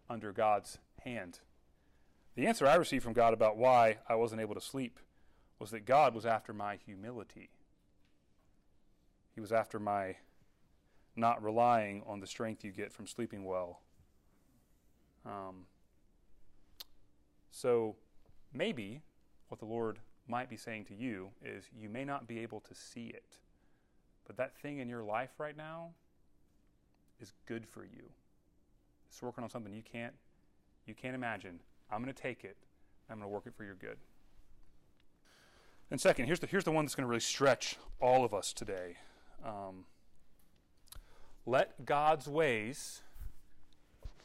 under 0.09 0.33
God's 0.33 0.79
hand. 1.03 1.41
The 2.35 2.47
answer 2.47 2.67
I 2.67 2.75
received 2.77 3.05
from 3.05 3.13
God 3.13 3.35
about 3.35 3.57
why 3.57 3.99
I 4.09 4.15
wasn't 4.15 4.41
able 4.41 4.55
to 4.55 4.61
sleep 4.61 4.99
was 5.59 5.71
that 5.71 5.85
God 5.85 6.15
was 6.15 6.27
after 6.27 6.53
my 6.53 6.77
humility. 6.77 7.51
He 9.35 9.41
was 9.41 9.53
after 9.53 9.79
my 9.79 10.17
not 11.17 11.43
relying 11.43 12.03
on 12.07 12.21
the 12.21 12.27
strength 12.27 12.65
you 12.65 12.73
get 12.73 12.93
from 12.93 13.07
sleeping 13.07 13.45
well. 13.45 13.81
Um, 15.25 15.67
so 17.51 17.97
maybe 18.53 19.01
what 19.49 19.61
the 19.61 19.67
Lord 19.67 19.99
might 20.27 20.51
be 20.51 20.57
saying 20.57 20.87
to 20.87 20.95
you 20.95 21.29
is 21.45 21.65
you 21.77 21.89
may 21.89 22.05
not 22.05 22.27
be 22.27 22.41
able 22.41 22.61
to 22.61 22.75
see 22.75 23.07
it, 23.07 23.39
but 24.27 24.37
that 24.37 24.57
thing 24.57 24.79
in 24.79 24.89
your 24.89 25.05
life 25.05 25.31
right 25.39 25.57
now 25.57 25.91
is 27.21 27.33
good 27.47 27.67
for 27.67 27.85
you. 27.85 28.11
It's 29.09 29.23
working 29.23 29.45
on 29.45 29.51
something 29.51 29.73
you 29.73 29.83
can't 29.83 30.15
you 30.87 30.95
can't 30.95 31.15
imagine. 31.15 31.61
I'm 31.91 32.03
going 32.03 32.13
to 32.13 32.23
take 32.23 32.45
it. 32.45 32.57
I'm 33.09 33.19
going 33.19 33.29
to 33.29 33.33
work 33.33 33.47
it 33.47 33.55
for 33.55 33.65
your 33.65 33.75
good. 33.75 33.97
And 35.91 36.01
second, 36.01 36.27
here's 36.27 36.41
the 36.41 36.47
here's 36.47 36.65
the 36.65 36.73
one 36.73 36.85
that's 36.85 36.95
going 36.95 37.05
to 37.05 37.09
really 37.09 37.21
stretch 37.21 37.77
all 38.01 38.25
of 38.25 38.35
us 38.35 38.53
today. 38.53 38.97
Um, 39.45 39.85
let 41.47 41.85
God's 41.85 42.29
ways, 42.29 43.03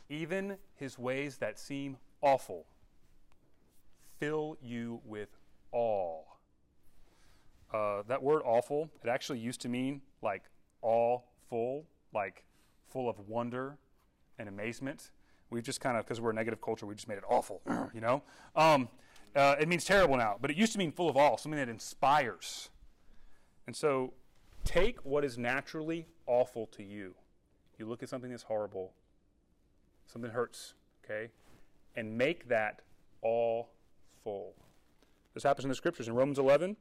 even 0.10 0.58
His 0.76 0.98
ways 0.98 1.38
that 1.38 1.60
seem 1.60 1.98
awful, 2.22 2.66
fill 4.20 4.58
you 4.62 5.02
with 5.06 5.30
awe. 5.72 6.24
Uh, 7.74 8.04
that 8.08 8.24
word 8.24 8.42
awful, 8.46 8.90
it 9.04 9.10
actually 9.10 9.40
used 9.40 9.62
to 9.62 9.70
mean 9.70 10.02
like 10.22 10.44
all 10.82 11.26
full, 11.50 11.86
like 12.14 12.44
full 12.88 13.10
of 13.10 13.20
wonder 13.28 13.78
and 14.38 14.50
amazement. 14.50 15.12
We've 15.52 15.64
just 15.64 15.82
kind 15.82 15.98
of, 15.98 16.06
because 16.06 16.20
we're 16.22 16.32
a 16.32 16.34
negative 16.34 16.62
culture, 16.62 16.86
we 16.86 16.96
just 16.96 17.08
made 17.08 17.18
it 17.18 17.24
awful, 17.30 17.62
you 17.94 18.02
know? 18.02 18.24
Um, 18.56 18.90
Uh, 19.36 19.56
it 19.60 19.68
means 19.68 19.86
terrible 19.86 20.18
now, 20.18 20.38
but 20.42 20.50
it 20.50 20.58
used 20.58 20.72
to 20.74 20.80
mean 20.80 20.92
full 20.92 21.08
of 21.08 21.16
awe, 21.16 21.38
something 21.38 21.60
that 21.60 21.70
inspires. 21.70 22.72
And 23.68 23.76
so 23.76 24.14
take 24.70 25.04
what 25.04 25.26
is 25.26 25.36
naturally 25.36 26.06
awful 26.28 26.68
to 26.68 26.84
you. 26.84 27.16
You 27.80 27.88
look 27.88 28.04
at 28.04 28.10
something 28.10 28.30
that's 28.30 28.44
horrible, 28.44 28.94
something 30.06 30.30
hurts, 30.30 30.76
okay? 31.04 31.32
And 31.96 32.16
make 32.16 32.48
that 32.50 32.82
all 33.24 33.72
full. 34.24 34.54
This 35.34 35.42
happens 35.42 35.66
in 35.66 35.70
the 35.70 35.76
scriptures. 35.76 36.08
In 36.08 36.14
Romans 36.14 36.38
11, 36.38 36.78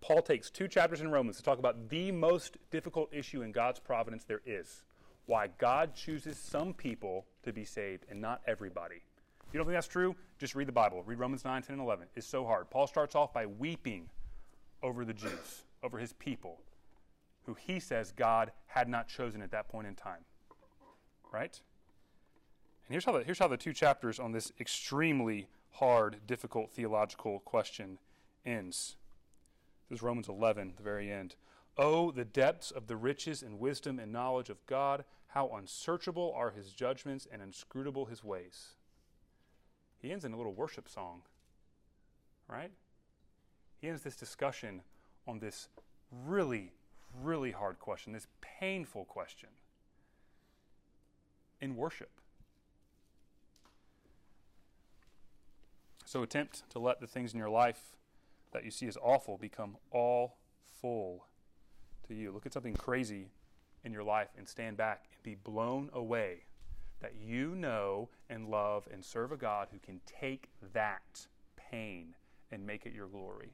Paul 0.00 0.22
takes 0.22 0.50
two 0.50 0.68
chapters 0.68 1.00
in 1.00 1.10
Romans 1.10 1.36
to 1.38 1.42
talk 1.42 1.58
about 1.58 1.88
the 1.88 2.12
most 2.12 2.58
difficult 2.70 3.12
issue 3.12 3.42
in 3.42 3.50
God's 3.50 3.80
providence 3.80 4.22
there 4.22 4.42
is 4.46 4.84
why 5.24 5.48
God 5.58 5.96
chooses 5.96 6.38
some 6.38 6.72
people 6.72 7.26
to 7.42 7.52
be 7.52 7.64
saved 7.64 8.04
and 8.08 8.20
not 8.20 8.40
everybody. 8.46 9.02
If 9.48 9.52
you 9.52 9.58
don't 9.58 9.66
think 9.66 9.76
that's 9.76 9.88
true, 9.88 10.14
just 10.38 10.54
read 10.54 10.68
the 10.68 10.72
Bible. 10.72 11.02
Read 11.04 11.18
Romans 11.18 11.44
9, 11.44 11.62
10, 11.62 11.72
and 11.72 11.82
11. 11.82 12.06
It's 12.14 12.26
so 12.26 12.44
hard. 12.44 12.70
Paul 12.70 12.86
starts 12.86 13.16
off 13.16 13.32
by 13.32 13.46
weeping 13.46 14.08
over 14.80 15.04
the 15.04 15.12
Jews, 15.12 15.64
over 15.82 15.98
his 15.98 16.12
people, 16.12 16.60
who 17.46 17.54
he 17.54 17.80
says 17.80 18.12
God 18.12 18.52
had 18.66 18.88
not 18.88 19.08
chosen 19.08 19.40
at 19.40 19.52
that 19.52 19.68
point 19.68 19.86
in 19.86 19.94
time. 19.94 20.24
Right? 21.32 21.60
And 22.86 22.92
here's 22.92 23.04
how 23.04 23.12
the, 23.12 23.24
here's 23.24 23.38
how 23.38 23.48
the 23.48 23.56
two 23.56 23.72
chapters 23.72 24.18
on 24.18 24.32
this 24.32 24.52
extremely 24.60 25.48
hard, 25.70 26.26
difficult 26.26 26.70
theological 26.70 27.40
question 27.40 27.98
ends. 28.44 28.96
This 29.88 29.98
is 29.98 30.02
Romans 30.02 30.28
11, 30.28 30.74
the 30.76 30.82
very 30.82 31.10
end. 31.10 31.36
Oh, 31.78 32.10
the 32.10 32.24
depths 32.24 32.70
of 32.70 32.86
the 32.86 32.96
riches 32.96 33.42
and 33.42 33.58
wisdom 33.58 33.98
and 33.98 34.12
knowledge 34.12 34.48
of 34.48 34.64
God, 34.66 35.04
how 35.28 35.50
unsearchable 35.54 36.32
are 36.34 36.50
his 36.50 36.72
judgments 36.72 37.26
and 37.30 37.42
inscrutable 37.42 38.06
his 38.06 38.24
ways. 38.24 38.76
He 39.98 40.10
ends 40.10 40.24
in 40.24 40.32
a 40.32 40.36
little 40.36 40.54
worship 40.54 40.88
song, 40.88 41.22
right? 42.48 42.70
He 43.80 43.88
ends 43.88 44.02
this 44.02 44.16
discussion 44.16 44.82
on 45.26 45.38
this 45.38 45.68
really, 46.10 46.72
really 47.22 47.52
hard 47.52 47.78
question, 47.78 48.12
this 48.12 48.26
painful 48.40 49.04
question 49.04 49.48
in 51.60 51.76
worship. 51.76 52.10
So 56.04 56.22
attempt 56.22 56.68
to 56.70 56.78
let 56.78 57.00
the 57.00 57.06
things 57.06 57.32
in 57.32 57.38
your 57.38 57.50
life 57.50 57.96
that 58.52 58.64
you 58.64 58.70
see 58.70 58.86
as 58.86 58.96
awful 59.02 59.38
become 59.38 59.76
all 59.90 60.36
full 60.80 61.26
to 62.06 62.14
you. 62.14 62.30
Look 62.30 62.46
at 62.46 62.52
something 62.52 62.74
crazy 62.74 63.30
in 63.84 63.92
your 63.92 64.04
life 64.04 64.28
and 64.38 64.48
stand 64.48 64.76
back 64.76 65.06
and 65.12 65.22
be 65.22 65.34
blown 65.34 65.90
away 65.92 66.44
that 67.00 67.14
you 67.20 67.54
know 67.54 68.08
and 68.30 68.48
love 68.48 68.88
and 68.92 69.04
serve 69.04 69.32
a 69.32 69.36
God 69.36 69.68
who 69.72 69.78
can 69.78 70.00
take 70.06 70.48
that 70.72 71.26
pain 71.56 72.14
and 72.50 72.66
make 72.66 72.86
it 72.86 72.94
your 72.94 73.08
glory. 73.08 73.52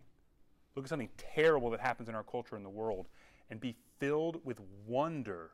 Look 0.75 0.85
at 0.85 0.89
something 0.89 1.11
terrible 1.17 1.71
that 1.71 1.81
happens 1.81 2.09
in 2.09 2.15
our 2.15 2.23
culture 2.23 2.57
and 2.57 2.65
the 2.65 2.71
world 2.71 3.09
and 3.51 3.61
be 3.61 3.77
filled 3.99 4.41
with 4.45 4.61
wonder 4.87 5.51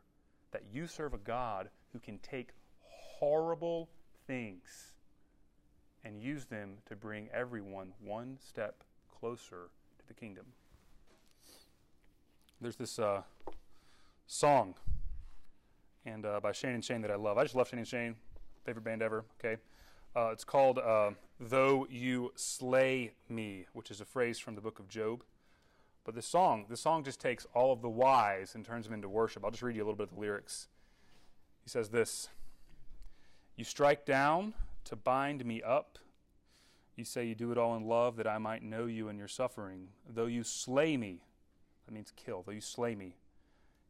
that 0.53 0.63
you 0.73 0.87
serve 0.87 1.15
a 1.15 1.19
God 1.19 1.69
who 1.93 1.99
can 1.99 2.19
take 2.19 2.51
horrible 2.81 3.89
things 4.27 4.93
and 6.05 6.23
use 6.23 6.47
them 6.47 6.79
to 6.87 6.97
bring 6.97 7.29
everyone 7.33 7.93
one 8.03 8.39
step 8.41 8.85
closer 9.21 9.71
to 9.99 10.07
the 10.07 10.15
kingdom. 10.15 10.47
There's 12.61 12.77
this 12.77 12.99
uh, 12.99 13.23
song 14.27 14.75
and 16.05 16.25
uh, 16.25 16.41
by 16.41 16.53
Shane 16.53 16.75
and 16.75 16.85
Shane 16.85 17.03
that 17.03 17.11
I 17.11 17.17
love. 17.17 17.39
I 17.39 17.43
just 17.43 17.55
love 17.55 17.69
Shane 17.69 17.79
and 17.79 17.89
Shane, 17.89 18.17
favorite 18.65 18.85
band 18.85 19.03
ever. 19.03 19.25
Okay, 19.39 19.61
uh, 20.17 20.31
it's 20.33 20.45
called 20.45 20.79
uh, 20.79 21.11
"Though 21.39 21.87
You 21.91 22.33
Slay 22.35 23.13
Me," 23.29 23.67
which 23.73 23.91
is 23.91 24.01
a 24.01 24.05
phrase 24.05 24.39
from 24.39 24.55
the 24.55 24.61
book 24.61 24.79
of 24.79 24.89
Job. 24.89 25.23
But 26.09 26.15
this 26.15 26.27
song, 26.27 26.65
this 26.71 26.81
song 26.81 27.05
just 27.05 27.21
takes 27.21 27.47
all 27.53 27.71
of 27.71 27.83
the 27.83 27.91
whys 27.91 28.55
and 28.55 28.65
turns 28.65 28.87
them 28.87 28.95
into 28.95 29.11
worship. 29.11 29.45
I'll 29.45 29.51
just 29.51 29.63
read 29.63 29.77
you 29.77 29.83
a 29.83 29.85
little 29.85 29.95
bit 29.95 30.05
of 30.05 30.15
the 30.15 30.21
lyrics. 30.21 30.69
He 31.63 31.69
says 31.69 31.91
this: 31.91 32.31
"You 33.57 33.65
strike 33.65 34.07
down 34.07 34.55
to 34.85 34.97
bind 34.97 35.45
me 35.45 35.63
up." 35.63 35.99
You 36.97 37.05
say 37.05 37.27
you 37.27 37.35
do 37.35 37.53
it 37.53 37.59
all 37.59 37.77
in 37.77 37.85
love 37.85 38.17
that 38.17 38.27
I 38.27 38.39
might 38.39 38.63
know 38.63 38.87
you 38.87 39.11
in 39.11 39.19
your 39.19 39.29
suffering. 39.29 39.89
Though 40.09 40.25
you 40.25 40.45
slay 40.45 40.97
me, 40.97 41.27
that 41.85 41.93
means 41.93 42.11
kill, 42.17 42.43
though 42.43 42.53
you 42.53 42.63
slay 42.63 42.95
me, 42.95 43.19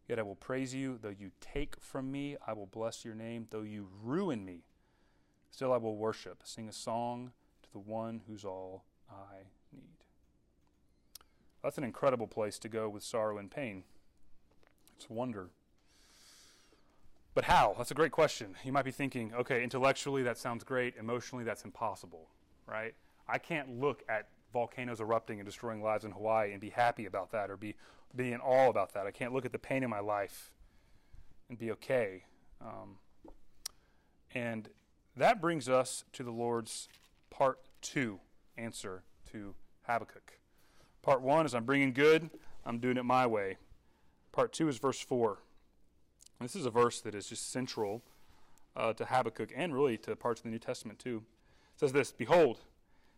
yet 0.09 0.18
I 0.18 0.22
will 0.22 0.35
praise 0.35 0.74
you. 0.74 0.98
Though 1.00 1.14
you 1.16 1.31
take 1.40 1.78
from 1.78 2.11
me, 2.11 2.37
I 2.44 2.52
will 2.52 2.66
bless 2.66 3.04
your 3.04 3.14
name. 3.14 3.46
Though 3.48 3.62
you 3.62 3.90
ruin 4.02 4.44
me, 4.44 4.64
still 5.52 5.72
I 5.72 5.76
will 5.76 5.96
worship. 5.96 6.42
Sing 6.42 6.68
a 6.68 6.72
song 6.72 7.31
to 7.62 7.70
the 7.70 7.78
one 7.78 8.22
who's 8.26 8.44
all 8.44 8.87
I. 9.09 9.52
That's 11.68 11.78
an 11.78 11.85
incredible 11.85 12.26
place 12.26 12.59
to 12.61 12.68
go 12.68 12.88
with 12.88 13.02
sorrow 13.02 13.37
and 13.37 13.50
pain. 13.50 13.85
It's 14.96 15.11
wonder. 15.11 15.50
But 17.35 17.44
how? 17.44 17.74
That's 17.76 17.90
a 17.90 17.94
great 17.94 18.11
question. 18.11 18.57
You 18.64 18.72
might 18.72 18.87
be 18.87 18.90
thinking, 18.90 19.35
okay, 19.35 19.62
intellectually 19.62 20.22
that 20.22 20.38
sounds 20.38 20.64
great, 20.64 20.94
emotionally 20.98 21.44
that's 21.44 21.64
impossible 21.64 22.31
right? 22.68 22.94
I 23.26 23.38
can't 23.38 23.81
look 23.81 24.02
at 24.09 24.28
volcanoes 24.52 25.00
erupting 25.00 25.40
and 25.40 25.46
destroying 25.46 25.83
lives 25.83 26.04
in 26.04 26.12
Hawaii 26.12 26.52
and 26.52 26.61
be 26.61 26.70
happy 26.70 27.07
about 27.07 27.33
that 27.33 27.50
or 27.50 27.57
be, 27.57 27.74
be 28.14 28.33
in 28.33 28.40
awe 28.40 28.68
about 28.68 28.92
that. 28.94 29.07
I 29.07 29.11
can't 29.11 29.33
look 29.33 29.44
at 29.44 29.52
the 29.52 29.59
pain 29.59 29.83
in 29.83 29.90
my 29.90 30.00
life 30.00 30.52
and 31.48 31.59
be 31.59 31.70
okay. 31.72 32.24
Um, 32.61 32.96
and 34.35 34.68
that 35.16 35.40
brings 35.40 35.68
us 35.68 36.04
to 36.12 36.22
the 36.22 36.31
Lord's 36.31 36.88
part 37.31 37.59
two 37.81 38.20
answer 38.57 39.02
to 39.33 39.54
Habakkuk. 39.83 40.38
Part 41.09 41.23
one 41.23 41.47
is 41.47 41.55
I'm 41.55 41.64
bringing 41.64 41.94
good, 41.94 42.29
I'm 42.66 42.81
doing 42.81 42.99
it 42.99 43.03
my 43.03 43.27
way. 43.27 43.57
Part 44.31 44.53
two 44.53 44.68
is 44.68 44.77
verse 44.77 45.01
four. 45.01 45.38
This 46.38 46.55
is 46.55 46.66
a 46.66 46.71
verse 46.71 47.01
that 47.01 47.14
is 47.14 47.31
just 47.31 47.51
central 47.51 48.03
uh, 48.77 48.92
to 48.92 49.07
Habakkuk 49.07 49.51
and 49.57 49.73
really 49.73 49.97
to 49.97 50.14
parts 50.16 50.40
of 50.40 50.44
the 50.44 50.51
New 50.51 50.59
Testament 50.59 50.99
too 50.99 51.23
It 51.73 51.81
says 51.81 51.92
this 51.92 52.12
Behold, 52.12 52.59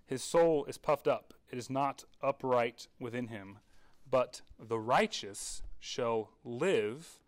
his 0.06 0.22
soul 0.22 0.66
is 0.66 0.78
puffed 0.78 1.08
up, 1.08 1.34
it 1.50 1.58
is 1.58 1.68
not 1.68 2.04
upright 2.22 2.86
within 3.00 3.26
him, 3.26 3.58
but 4.08 4.42
the 4.56 4.78
righteous 4.78 5.64
shall 5.80 6.30
live 6.44 7.18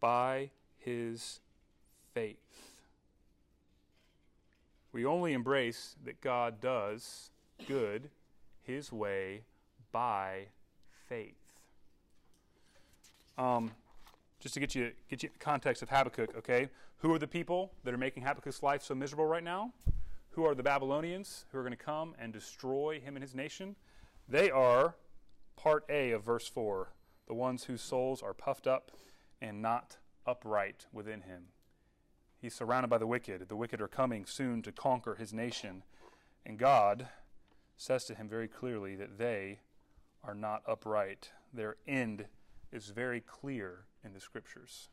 by 0.00 0.48
his 0.78 1.40
faith. 2.14 2.72
We 4.92 5.04
only 5.04 5.34
embrace 5.34 5.94
that 6.06 6.22
God 6.22 6.58
does 6.58 7.28
good 7.68 8.08
his 8.62 8.90
way 8.90 9.42
by 9.96 10.44
faith. 11.08 11.38
Um, 13.38 13.70
just 14.40 14.52
to 14.52 14.60
get 14.60 14.74
you 14.74 14.92
get 15.08 15.22
you 15.22 15.30
the 15.32 15.38
context 15.38 15.82
of 15.82 15.88
Habakkuk, 15.88 16.36
okay? 16.36 16.68
Who 16.98 17.14
are 17.14 17.18
the 17.18 17.26
people 17.26 17.72
that 17.82 17.94
are 17.94 17.96
making 17.96 18.22
Habakkuk's 18.22 18.62
life 18.62 18.82
so 18.82 18.94
miserable 18.94 19.24
right 19.24 19.42
now? 19.42 19.72
Who 20.32 20.44
are 20.44 20.54
the 20.54 20.62
Babylonians 20.62 21.46
who 21.50 21.56
are 21.56 21.62
going 21.62 21.70
to 21.70 21.82
come 21.82 22.14
and 22.18 22.30
destroy 22.30 23.00
him 23.00 23.16
and 23.16 23.22
his 23.22 23.34
nation? 23.34 23.74
They 24.28 24.50
are 24.50 24.96
part 25.56 25.86
A 25.88 26.10
of 26.10 26.22
verse 26.22 26.46
4 26.46 26.92
the 27.26 27.32
ones 27.32 27.64
whose 27.64 27.80
souls 27.80 28.22
are 28.22 28.34
puffed 28.34 28.66
up 28.66 28.90
and 29.40 29.62
not 29.62 29.96
upright 30.26 30.84
within 30.92 31.22
him. 31.22 31.44
He's 32.38 32.54
surrounded 32.54 32.88
by 32.88 32.98
the 32.98 33.06
wicked. 33.06 33.48
The 33.48 33.56
wicked 33.56 33.80
are 33.80 33.88
coming 33.88 34.26
soon 34.26 34.60
to 34.60 34.72
conquer 34.72 35.14
his 35.14 35.32
nation. 35.32 35.84
And 36.44 36.58
God 36.58 37.08
says 37.78 38.04
to 38.04 38.14
him 38.14 38.28
very 38.28 38.46
clearly 38.46 38.94
that 38.96 39.16
they 39.16 39.60
are 40.26 40.34
not 40.34 40.62
upright. 40.66 41.30
Their 41.52 41.76
end 41.86 42.26
is 42.72 42.88
very 42.88 43.20
clear 43.20 43.86
in 44.04 44.12
the 44.12 44.20
scriptures. 44.20 44.88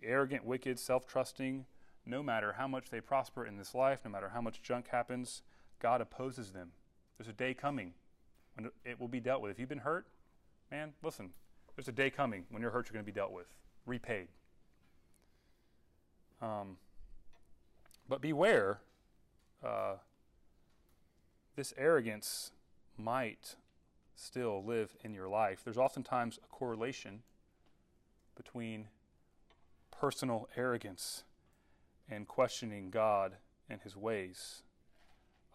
The 0.00 0.08
arrogant, 0.08 0.44
wicked, 0.44 0.78
self 0.78 1.06
trusting, 1.06 1.66
no 2.04 2.22
matter 2.22 2.54
how 2.58 2.68
much 2.68 2.90
they 2.90 3.00
prosper 3.00 3.46
in 3.46 3.56
this 3.56 3.74
life, 3.74 4.00
no 4.04 4.10
matter 4.10 4.30
how 4.30 4.40
much 4.40 4.62
junk 4.62 4.88
happens, 4.88 5.42
God 5.80 6.00
opposes 6.00 6.52
them. 6.52 6.72
There's 7.16 7.28
a 7.28 7.32
day 7.32 7.54
coming 7.54 7.94
when 8.54 8.70
it 8.84 9.00
will 9.00 9.08
be 9.08 9.20
dealt 9.20 9.42
with. 9.42 9.52
If 9.52 9.58
you've 9.58 9.68
been 9.68 9.78
hurt, 9.78 10.06
man, 10.70 10.92
listen, 11.02 11.30
there's 11.76 11.88
a 11.88 11.92
day 11.92 12.10
coming 12.10 12.44
when 12.50 12.62
your 12.62 12.70
hurts 12.70 12.90
are 12.90 12.92
going 12.92 13.04
to 13.04 13.10
be 13.10 13.14
dealt 13.14 13.32
with, 13.32 13.46
repaid. 13.86 14.28
Um, 16.40 16.76
but 18.08 18.20
beware, 18.20 18.80
uh, 19.64 19.94
this 21.56 21.74
arrogance 21.76 22.52
might 22.96 23.56
still 24.18 24.64
live 24.64 24.96
in 25.04 25.14
your 25.14 25.28
life. 25.28 25.60
There's 25.64 25.78
oftentimes 25.78 26.38
a 26.42 26.48
correlation 26.48 27.22
between 28.36 28.88
personal 29.90 30.48
arrogance 30.56 31.24
and 32.10 32.26
questioning 32.26 32.90
God 32.90 33.36
and 33.70 33.80
His 33.80 33.96
ways. 33.96 34.62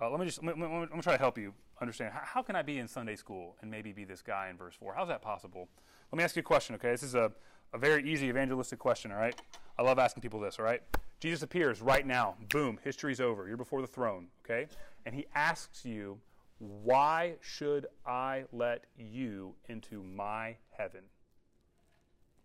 Uh, 0.01 0.09
let 0.09 0.19
me 0.19 0.25
just, 0.25 0.43
let 0.43 0.57
me, 0.57 0.65
let 0.65 0.93
me, 0.93 1.01
try 1.01 1.13
to 1.13 1.19
help 1.19 1.37
you 1.37 1.53
understand. 1.81 2.13
How, 2.13 2.21
how, 2.23 2.41
can 2.41 2.55
I 2.55 2.61
be 2.61 2.79
in 2.79 2.87
Sunday 2.87 3.15
school 3.15 3.55
and 3.61 3.69
maybe 3.69 3.91
be 3.91 4.05
this 4.05 4.21
guy 4.21 4.49
in 4.49 4.57
verse 4.57 4.75
4? 4.75 4.93
How's 4.95 5.07
that 5.09 5.21
possible? 5.21 5.67
Let 6.11 6.17
me 6.17 6.23
ask 6.23 6.35
you 6.35 6.41
a 6.41 6.43
question, 6.43 6.75
okay? 6.75 6.91
This 6.91 7.03
is 7.03 7.15
a, 7.15 7.31
a 7.73 7.77
very 7.77 8.09
easy 8.09 8.27
evangelistic 8.27 8.79
question, 8.79 9.11
all 9.11 9.17
right? 9.17 9.39
I 9.77 9.81
love 9.81 9.99
asking 9.99 10.21
people 10.21 10.39
this, 10.39 10.57
all 10.57 10.65
right? 10.65 10.81
Jesus 11.19 11.43
appears 11.43 11.81
right 11.81 12.05
now. 12.05 12.35
Boom, 12.49 12.79
history's 12.83 13.19
over. 13.19 13.47
You're 13.47 13.57
before 13.57 13.81
the 13.81 13.87
throne, 13.87 14.27
okay? 14.45 14.67
And 15.05 15.15
he 15.15 15.25
asks 15.35 15.85
you, 15.85 16.19
Why 16.63 17.35
should 17.41 17.87
I 18.05 18.45
let 18.51 18.85
you 18.97 19.55
into 19.67 20.03
my 20.03 20.57
heaven? 20.71 21.01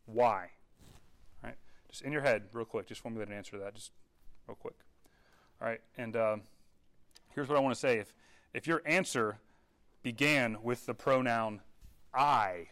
Why? 0.07 0.50
All 1.42 1.50
right? 1.50 1.57
Just 1.90 2.02
in 2.02 2.12
your 2.12 2.22
head, 2.22 2.44
real 2.52 2.64
quick, 2.64 2.87
just 2.87 3.00
formulate 3.00 3.28
an 3.28 3.35
answer 3.35 3.52
to 3.52 3.59
that, 3.59 3.74
just 3.74 3.92
real 4.46 4.57
quick. 4.57 4.76
All 5.61 5.68
right, 5.68 5.81
and 5.96 6.16
uh, 6.16 6.37
here's 7.35 7.48
what 7.48 7.57
I 7.57 7.61
want 7.61 7.74
to 7.74 7.81
say. 7.81 7.98
If, 7.98 8.14
if 8.54 8.66
your 8.66 8.83
answer 8.85 9.38
began 10.02 10.59
with 10.62 10.87
the 10.87 10.94
pronoun 10.94 11.61
I, 12.14 12.68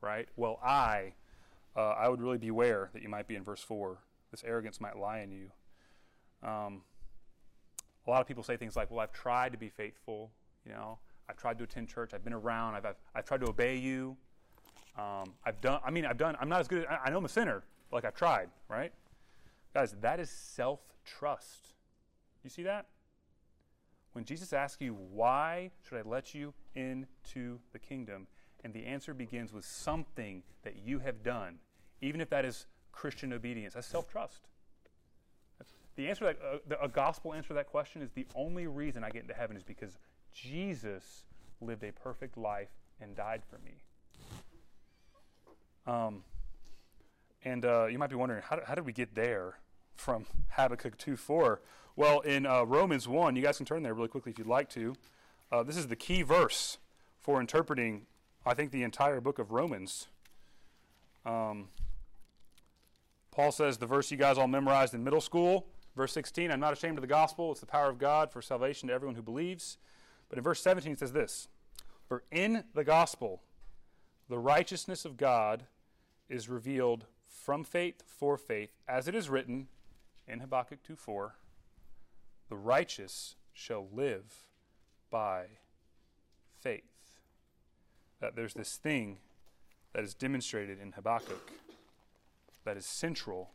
right? 0.00 0.28
Well, 0.36 0.58
I, 0.62 1.14
uh, 1.76 1.80
I 1.90 2.08
would 2.08 2.20
really 2.20 2.38
beware 2.38 2.90
that 2.92 3.02
you 3.02 3.08
might 3.08 3.26
be 3.26 3.36
in 3.36 3.42
verse 3.42 3.62
4. 3.62 3.98
This 4.30 4.44
arrogance 4.44 4.80
might 4.80 4.96
lie 4.96 5.20
in 5.20 5.32
you. 5.32 5.50
Um, 6.42 6.82
a 8.06 8.10
lot 8.10 8.20
of 8.20 8.26
people 8.26 8.42
say 8.42 8.56
things 8.56 8.76
like, 8.76 8.90
well, 8.90 9.00
I've 9.00 9.12
tried 9.12 9.52
to 9.52 9.58
be 9.58 9.68
faithful, 9.68 10.30
you 10.64 10.72
know, 10.72 10.98
I've 11.28 11.36
tried 11.36 11.58
to 11.58 11.64
attend 11.64 11.88
church, 11.88 12.12
I've 12.14 12.24
been 12.24 12.32
around, 12.32 12.74
I've, 12.74 12.86
I've, 12.86 12.96
I've 13.14 13.24
tried 13.24 13.40
to 13.40 13.48
obey 13.48 13.76
you. 13.76 14.16
Um, 14.98 15.34
I've 15.44 15.60
done, 15.60 15.80
I 15.84 15.90
mean, 15.90 16.04
I've 16.04 16.18
done, 16.18 16.36
I'm 16.40 16.48
not 16.48 16.60
as 16.60 16.68
good, 16.68 16.86
I, 16.86 16.98
I 17.04 17.10
know 17.10 17.18
I'm 17.18 17.24
a 17.24 17.28
sinner, 17.28 17.62
but 17.90 17.98
like 17.98 18.04
I've 18.04 18.16
tried, 18.16 18.48
right? 18.68 18.92
Guys, 19.72 19.94
that 20.00 20.18
is 20.18 20.30
self 20.30 20.80
trust. 21.04 21.74
You 22.42 22.50
see 22.50 22.64
that? 22.64 22.86
When 24.12 24.24
Jesus 24.24 24.52
asks 24.52 24.80
you, 24.80 24.94
why 24.94 25.70
should 25.88 25.98
I 25.98 26.08
let 26.08 26.34
you 26.34 26.52
into 26.74 27.60
the 27.72 27.78
kingdom? 27.78 28.26
And 28.64 28.74
the 28.74 28.84
answer 28.84 29.14
begins 29.14 29.52
with 29.52 29.64
something 29.64 30.42
that 30.64 30.76
you 30.84 30.98
have 30.98 31.22
done, 31.22 31.58
even 32.00 32.20
if 32.20 32.28
that 32.30 32.44
is 32.44 32.66
Christian 32.92 33.32
obedience. 33.32 33.74
That's 33.74 33.86
self 33.86 34.08
trust. 34.08 34.48
The 35.96 36.08
answer 36.08 36.24
that 36.24 36.38
uh, 36.42 36.58
the, 36.66 36.82
a 36.82 36.88
gospel 36.88 37.34
answer 37.34 37.48
to 37.48 37.54
that 37.54 37.66
question 37.66 38.00
is 38.02 38.10
the 38.12 38.26
only 38.34 38.66
reason 38.66 39.04
I 39.04 39.10
get 39.10 39.22
into 39.22 39.34
heaven 39.34 39.56
is 39.56 39.62
because 39.62 39.98
Jesus 40.34 41.24
lived 41.60 41.84
a 41.84 41.92
perfect 41.92 42.36
life 42.36 42.70
and 43.00 43.14
died 43.14 43.42
for 43.48 43.58
me. 43.58 43.82
Um, 45.86 46.24
and 47.44 47.64
uh, 47.64 47.86
you 47.86 47.98
might 47.98 48.10
be 48.10 48.16
wondering, 48.16 48.42
how, 48.42 48.60
how 48.66 48.74
did 48.74 48.84
we 48.84 48.92
get 48.92 49.14
there 49.14 49.58
from 49.94 50.26
Habakkuk 50.50 50.98
2 50.98 51.16
4? 51.16 51.60
Well, 51.96 52.20
in 52.20 52.46
uh, 52.46 52.62
Romans 52.62 53.08
1, 53.08 53.36
you 53.36 53.42
guys 53.42 53.56
can 53.56 53.66
turn 53.66 53.82
there 53.82 53.94
really 53.94 54.08
quickly 54.08 54.32
if 54.32 54.38
you'd 54.38 54.46
like 54.46 54.68
to. 54.70 54.94
Uh, 55.50 55.62
this 55.62 55.76
is 55.76 55.88
the 55.88 55.96
key 55.96 56.22
verse 56.22 56.78
for 57.18 57.40
interpreting, 57.40 58.06
I 58.46 58.54
think, 58.54 58.70
the 58.70 58.82
entire 58.82 59.20
book 59.20 59.38
of 59.38 59.50
Romans. 59.50 60.08
Um, 61.26 61.68
Paul 63.30 63.52
says 63.52 63.78
the 63.78 63.86
verse 63.86 64.10
you 64.10 64.16
guys 64.16 64.38
all 64.38 64.48
memorized 64.48 64.94
in 64.94 65.04
middle 65.04 65.20
school, 65.20 65.66
verse 65.96 66.12
16, 66.12 66.50
I'm 66.50 66.60
not 66.60 66.72
ashamed 66.72 66.96
of 66.98 67.02
the 67.02 67.08
gospel. 67.08 67.50
It's 67.50 67.60
the 67.60 67.66
power 67.66 67.90
of 67.90 67.98
God 67.98 68.30
for 68.30 68.40
salvation 68.40 68.88
to 68.88 68.94
everyone 68.94 69.16
who 69.16 69.22
believes. 69.22 69.76
But 70.30 70.38
in 70.38 70.44
verse 70.44 70.62
17, 70.62 70.92
it 70.92 70.98
says 71.00 71.12
this 71.12 71.48
For 72.08 72.22
in 72.30 72.64
the 72.72 72.84
gospel, 72.84 73.42
the 74.30 74.38
righteousness 74.38 75.04
of 75.04 75.18
God 75.18 75.64
is 76.30 76.48
revealed 76.48 77.04
from 77.26 77.64
faith 77.64 78.02
for 78.06 78.38
faith, 78.38 78.70
as 78.88 79.08
it 79.08 79.14
is 79.14 79.28
written 79.28 79.66
in 80.26 80.40
Habakkuk 80.40 80.82
2 80.84 80.96
4, 80.96 81.34
the 82.48 82.56
righteous 82.56 83.34
shall 83.52 83.88
live 83.92 84.46
by 85.10 85.46
faith. 86.58 86.84
That 88.20 88.36
there's 88.36 88.54
this 88.54 88.76
thing 88.76 89.18
that 89.92 90.04
is 90.04 90.14
demonstrated 90.14 90.80
in 90.80 90.92
Habakkuk 90.92 91.50
that 92.64 92.76
is 92.76 92.86
central 92.86 93.50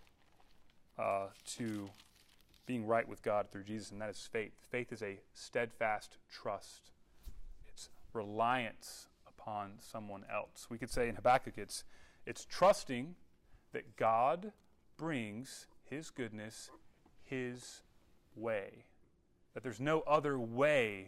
uh, 0.99 1.27
to 1.57 1.89
being 2.65 2.85
right 2.85 3.07
with 3.07 3.21
God 3.21 3.51
through 3.51 3.63
Jesus, 3.63 3.91
and 3.91 4.01
that 4.01 4.09
is 4.09 4.29
faith. 4.31 4.53
Faith 4.69 4.91
is 4.91 5.01
a 5.01 5.19
steadfast 5.33 6.17
trust, 6.31 6.91
it's 7.67 7.89
reliance 8.13 9.07
upon 9.27 9.73
someone 9.79 10.23
else. 10.31 10.67
We 10.69 10.77
could 10.77 10.89
say 10.89 11.07
in 11.07 11.15
Habakkuk, 11.15 11.57
it's, 11.57 11.83
it's 12.25 12.45
trusting 12.45 13.15
that 13.73 13.95
God 13.97 14.51
brings 14.97 15.67
His 15.83 16.09
goodness 16.09 16.71
His 17.23 17.81
way, 18.35 18.85
that 19.53 19.63
there's 19.63 19.79
no 19.79 20.01
other 20.01 20.39
way 20.39 21.07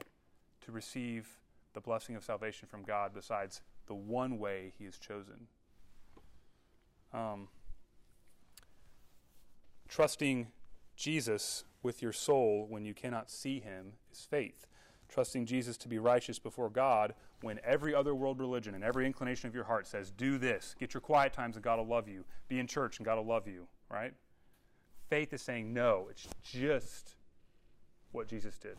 to 0.66 0.72
receive 0.72 1.28
the 1.74 1.82
blessing 1.82 2.16
of 2.16 2.24
salvation 2.24 2.68
from 2.68 2.84
God 2.84 3.12
besides 3.14 3.62
the 3.88 3.96
one 3.96 4.38
way 4.38 4.74
He 4.78 4.86
has 4.86 4.98
chosen. 4.98 5.48
Um, 7.14 7.48
trusting 9.88 10.48
Jesus 10.98 11.64
with 11.84 12.02
your 12.02 12.12
soul 12.12 12.66
when 12.68 12.84
you 12.84 12.94
cannot 12.94 13.30
see 13.30 13.60
Him 13.60 13.94
is 14.12 14.28
faith. 14.30 14.66
Trusting 15.08 15.46
Jesus 15.46 15.78
to 15.78 15.88
be 15.88 16.00
righteous 16.00 16.40
before 16.40 16.70
God 16.70 17.14
when 17.42 17.60
every 17.64 17.96
other 17.96 18.14
world 18.14 18.40
religion 18.40 18.76
and 18.76 18.84
every 18.84 19.06
inclination 19.06 19.48
of 19.48 19.56
your 19.56 19.64
heart 19.64 19.88
says, 19.88 20.12
do 20.12 20.38
this, 20.38 20.76
get 20.78 20.94
your 20.94 21.02
quiet 21.02 21.32
times 21.32 21.56
and 21.56 21.64
God 21.64 21.78
will 21.78 21.88
love 21.88 22.10
you, 22.10 22.26
be 22.50 22.60
in 22.60 22.68
church 22.68 22.98
and 22.98 23.06
God 23.06 23.16
will 23.16 23.26
love 23.26 23.48
you, 23.48 23.68
right? 23.90 24.14
Faith 25.10 25.32
is 25.32 25.42
saying, 25.42 25.74
no, 25.74 26.08
it's 26.10 26.28
just 26.44 27.16
what 28.12 28.28
Jesus 28.28 28.58
did. 28.58 28.76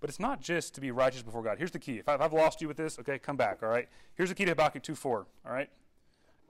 But 0.00 0.10
it's 0.10 0.20
not 0.20 0.40
just 0.40 0.74
to 0.74 0.80
be 0.80 0.90
righteous 0.90 1.22
before 1.22 1.42
God. 1.42 1.58
Here's 1.58 1.70
the 1.70 1.78
key. 1.78 1.98
If 1.98 2.08
I've 2.08 2.32
lost 2.32 2.60
you 2.60 2.68
with 2.68 2.76
this, 2.76 2.98
okay, 2.98 3.18
come 3.18 3.36
back, 3.36 3.62
all 3.62 3.68
right? 3.68 3.88
Here's 4.14 4.28
the 4.28 4.34
key 4.34 4.44
to 4.44 4.52
Habakkuk 4.52 4.82
2 4.82 4.94
4, 4.94 5.26
all 5.46 5.52
right? 5.52 5.68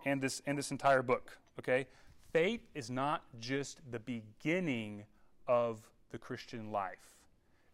And 0.05 0.21
this, 0.21 0.43
and 0.47 0.59
this 0.59 0.71
entire 0.71 1.03
book, 1.03 1.39
okay? 1.59 1.87
Faith 2.35 2.67
is 2.75 2.91
not 2.91 3.23
just 3.39 3.79
the 3.93 4.01
beginning 4.01 5.05
of 5.47 5.89
the 6.11 6.19
Christian 6.19 6.73
life, 6.73 7.15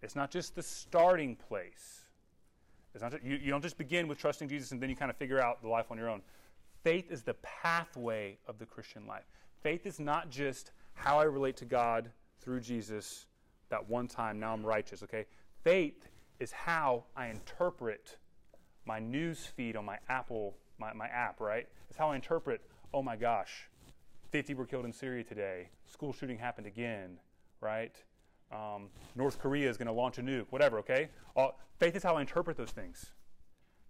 it's 0.03 0.15
not 0.15 0.31
just 0.31 0.55
the 0.55 0.63
starting 0.63 1.35
place. 1.35 2.03
It's 2.93 3.03
not 3.03 3.13
just, 3.13 3.25
you, 3.25 3.37
you 3.37 3.51
don't 3.51 3.63
just 3.63 3.79
begin 3.79 4.07
with 4.07 4.19
trusting 4.19 4.51
Jesus 4.51 4.73
and 4.73 4.83
then 4.83 4.91
you 4.91 4.97
kind 4.97 5.11
of 5.11 5.17
figure 5.17 5.41
out 5.41 5.63
the 5.63 5.69
life 5.69 5.87
on 5.91 5.97
your 5.97 6.11
own. 6.11 6.21
Faith 6.83 7.11
is 7.11 7.23
the 7.23 7.35
pathway 7.35 8.37
of 8.47 8.59
the 8.59 8.67
Christian 8.67 9.07
life. 9.07 9.25
Faith 9.63 9.87
is 9.87 9.99
not 9.99 10.29
just 10.29 10.73
how 10.93 11.19
I 11.19 11.25
relate 11.25 11.57
to 11.59 11.65
God 11.65 12.11
through 12.41 12.61
Jesus 12.61 13.27
that 13.71 13.89
one 13.89 14.09
time, 14.09 14.39
now 14.39 14.53
I'm 14.53 14.67
righteous, 14.67 15.03
okay? 15.05 15.25
Faith 15.65 16.09
is 16.39 16.53
how 16.53 17.05
I 17.17 17.29
interpret 17.29 18.19
my 18.85 18.99
news 18.99 19.47
feed 19.47 19.77
on 19.77 19.87
my 19.87 19.97
Apple, 20.11 20.55
my, 20.79 20.93
my 20.93 21.07
app, 21.07 21.41
right? 21.41 21.67
It's 21.89 21.97
how 21.97 22.11
I 22.11 22.17
interpret, 22.17 22.61
oh 22.93 23.03
my 23.03 23.17
gosh, 23.17 23.71
50 24.31 24.55
were 24.55 24.67
killed 24.67 24.85
in 24.85 24.93
Syria 24.93 25.25
today, 25.25 25.69
school 25.87 26.13
shooting 26.13 26.39
happened 26.39 26.67
again, 26.67 27.19
right? 27.61 27.95
Um, 28.53 28.89
North 29.17 29.39
Korea 29.39 29.69
is 29.69 29.77
going 29.77 29.87
to 29.87 29.93
launch 29.93 30.19
a 30.19 30.23
nuke, 30.23 30.47
whatever, 30.51 30.79
okay? 30.79 31.09
All, 31.37 31.59
faith 31.79 31.97
is 31.97 32.03
how 32.03 32.17
I 32.17 32.21
interpret 32.21 32.57
those 32.57 32.71
things. 32.71 33.13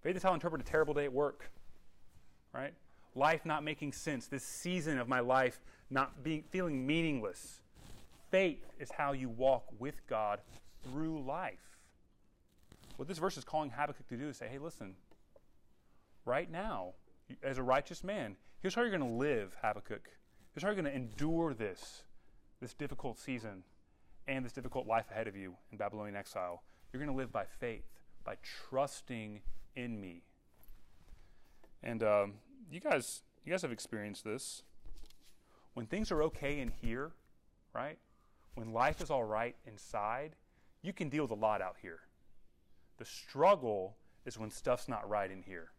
Faith 0.03 0.17
is 0.17 0.23
how 0.23 0.31
I 0.31 0.35
interpret 0.35 0.63
a 0.63 0.65
terrible 0.65 0.95
day 0.95 1.05
at 1.05 1.13
work, 1.13 1.51
right? 2.55 2.73
Life 3.15 3.45
not 3.45 3.65
making 3.65 3.93
sense, 3.93 4.27
this 4.27 4.45
season 4.45 4.99
of 4.99 5.09
my 5.09 5.21
life 5.21 5.61
not 5.91 6.23
being 6.23 6.45
feeling 6.51 6.87
meaningless. 6.87 7.61
Faith 8.31 8.65
is 8.79 8.91
how 8.91 9.13
you 9.13 9.29
walk 9.29 9.65
with 9.79 10.07
God 10.07 10.41
through 10.85 11.23
life. 11.23 11.79
What 12.97 13.09
this 13.09 13.19
verse 13.19 13.37
is 13.37 13.45
calling 13.45 13.71
Habakkuk 13.71 14.09
to 14.09 14.17
do 14.17 14.29
is 14.29 14.37
say, 14.37 14.49
hey, 14.49 14.59
listen, 14.59 14.95
right 16.25 16.51
now, 16.51 16.93
as 17.43 17.59
a 17.59 17.63
righteous 17.63 18.05
man, 18.05 18.37
here's 18.63 18.75
how 18.75 18.83
you're 18.83 18.97
going 18.97 19.01
to 19.01 19.19
live, 19.19 19.57
Habakkuk. 19.63 20.09
Here's 20.53 20.63
how 20.63 20.69
are 20.69 20.73
you're 20.73 20.83
going 20.83 20.93
to 20.93 20.97
endure 20.97 21.55
this, 21.55 22.03
this 22.61 22.75
difficult 22.75 23.19
season 23.19 23.63
and 24.27 24.45
this 24.45 24.53
difficult 24.53 24.87
life 24.87 25.07
ahead 25.11 25.29
of 25.29 25.37
you 25.37 25.55
in 25.71 25.79
Babylonian 25.79 26.17
exile. 26.17 26.63
You're 26.93 27.03
going 27.03 27.15
to 27.15 27.17
live 27.17 27.33
by 27.33 27.45
faith, 27.45 27.85
by 28.25 28.37
trusting 28.69 29.41
in 29.77 30.01
me. 30.01 30.23
And 31.83 32.03
um, 32.03 32.35
you 32.71 32.81
guys, 32.81 33.23
you 33.45 33.53
guys 33.53 33.63
have 33.63 33.73
experienced 33.73 34.25
this. 34.25 34.63
When 35.75 35.87
things 35.87 36.11
are 36.11 36.23
okay 36.25 36.61
in 36.61 36.73
here, 36.83 37.13
right? 37.73 37.99
When 38.55 38.73
life 38.73 39.01
is 39.01 39.11
all 39.11 39.25
right 39.25 39.55
inside, 39.67 40.35
you 40.83 40.93
can 40.93 41.09
deal 41.09 41.25
with 41.25 41.31
a 41.31 41.35
lot 41.35 41.63
out 41.63 41.77
here. 41.81 42.01
The 42.99 43.05
struggle 43.05 43.97
is 44.27 44.39
when 44.39 44.51
stuff's 44.51 44.89
not 44.89 45.09
right 45.09 45.31
in 45.31 45.43
here. 45.43 45.71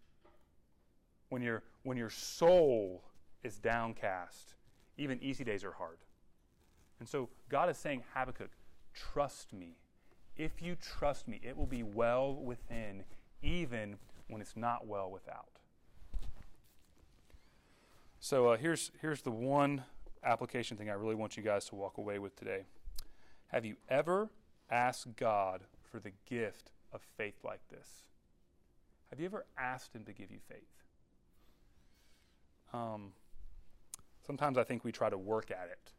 When 1.30 1.42
your 1.42 1.64
when 1.84 1.98
your 1.98 2.10
soul 2.10 3.04
is 3.44 3.58
downcast, 3.58 4.56
even 5.02 5.22
easy 5.22 5.44
days 5.44 5.64
are 5.64 5.72
hard. 5.72 5.98
And 7.00 7.10
so 7.10 7.30
God 7.50 7.70
is 7.70 7.78
saying, 7.78 8.04
Habakkuk, 8.14 8.52
trust 8.94 9.52
me. 9.52 9.78
If 10.38 10.62
you 10.62 10.76
trust 10.76 11.28
me, 11.28 11.40
it 11.44 11.58
will 11.58 11.66
be 11.66 11.84
well 11.84 12.36
within, 12.36 13.04
even 13.42 13.98
when 14.28 14.42
it's 14.42 14.56
not 14.56 14.86
well 14.86 15.10
without. 15.10 15.50
So 18.20 18.50
uh, 18.50 18.58
here's, 18.58 18.92
here's 19.02 19.24
the 19.24 19.32
one 19.32 19.84
application 20.24 20.78
thing 20.78 20.90
I 20.90 20.94
really 20.94 21.16
want 21.16 21.36
you 21.36 21.42
guys 21.42 21.66
to 21.66 21.76
walk 21.76 21.98
away 21.98 22.20
with 22.20 22.36
today. 22.36 22.66
Have 23.48 23.66
you 23.66 23.76
ever 23.90 24.30
asked 24.70 25.16
God 25.16 25.62
for 25.92 26.00
the 26.00 26.12
gift 26.30 26.70
of 26.94 27.02
faith 27.18 27.40
like 27.44 27.62
this? 27.70 28.04
Have 29.10 29.20
you 29.20 29.26
ever 29.26 29.46
asked 29.58 29.96
Him 29.96 30.06
to 30.06 30.14
give 30.14 30.30
you 30.30 30.38
faith? 30.48 30.60
Um, 32.74 33.14
sometimes 34.26 34.58
I 34.58 34.64
think 34.64 34.84
we 34.84 34.92
try 34.92 35.10
to 35.10 35.18
work 35.18 35.52
at 35.52 35.70
it 35.72 35.92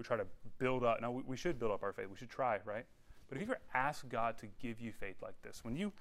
we 0.00 0.04
try 0.04 0.16
to 0.16 0.26
build 0.56 0.82
up. 0.82 1.02
Now, 1.02 1.10
we, 1.10 1.36
should 1.36 1.58
build 1.58 1.72
up 1.72 1.82
our 1.82 1.92
faith. 1.92 2.06
We 2.10 2.16
should 2.16 2.30
try, 2.30 2.58
right? 2.64 2.86
But 3.28 3.36
if 3.36 3.42
you 3.42 3.48
ever 3.48 3.60
ask 3.74 4.08
God 4.08 4.38
to 4.38 4.46
give 4.58 4.80
you 4.80 4.92
faith 4.92 5.16
like 5.20 5.34
this, 5.42 5.62
when 5.62 5.76
you, 5.76 5.92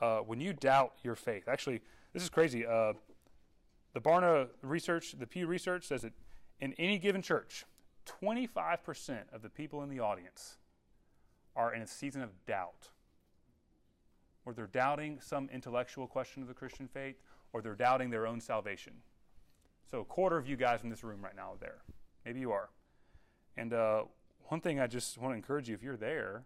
uh, 0.00 0.18
when 0.18 0.40
you 0.40 0.52
doubt 0.52 0.92
your 1.02 1.16
faith, 1.16 1.48
actually, 1.48 1.80
this 2.12 2.22
is 2.22 2.30
crazy. 2.30 2.64
Uh, 2.64 2.92
the 3.94 4.00
Barna 4.00 4.46
research, 4.62 5.16
the 5.18 5.26
Pew 5.26 5.48
research 5.48 5.88
says 5.88 6.02
that 6.02 6.12
in 6.60 6.72
any 6.74 7.00
given 7.00 7.20
church, 7.20 7.64
25% 8.22 9.22
of 9.32 9.42
the 9.42 9.50
people 9.50 9.82
in 9.82 9.90
the 9.90 9.98
audience 9.98 10.58
are 11.56 11.74
in 11.74 11.82
a 11.82 11.86
season 11.88 12.22
of 12.22 12.30
doubt, 12.46 12.90
or 14.46 14.52
they're 14.52 14.68
doubting 14.68 15.18
some 15.20 15.48
intellectual 15.52 16.06
question 16.06 16.42
of 16.42 16.48
the 16.48 16.54
Christian 16.54 16.86
faith, 16.86 17.16
or 17.52 17.60
they're 17.60 17.74
doubting 17.74 18.10
their 18.10 18.24
own 18.24 18.40
salvation. 18.40 18.92
So, 19.90 20.00
a 20.00 20.04
quarter 20.04 20.36
of 20.36 20.46
you 20.46 20.56
guys 20.56 20.82
in 20.82 20.90
this 20.90 21.02
room 21.02 21.22
right 21.22 21.34
now 21.34 21.52
are 21.52 21.58
there. 21.58 21.78
Maybe 22.26 22.40
you 22.40 22.52
are. 22.52 22.68
And 23.56 23.72
uh, 23.72 24.02
one 24.48 24.60
thing 24.60 24.80
I 24.80 24.86
just 24.86 25.16
want 25.16 25.32
to 25.32 25.36
encourage 25.36 25.68
you 25.68 25.74
if 25.74 25.82
you're 25.82 25.96
there, 25.96 26.44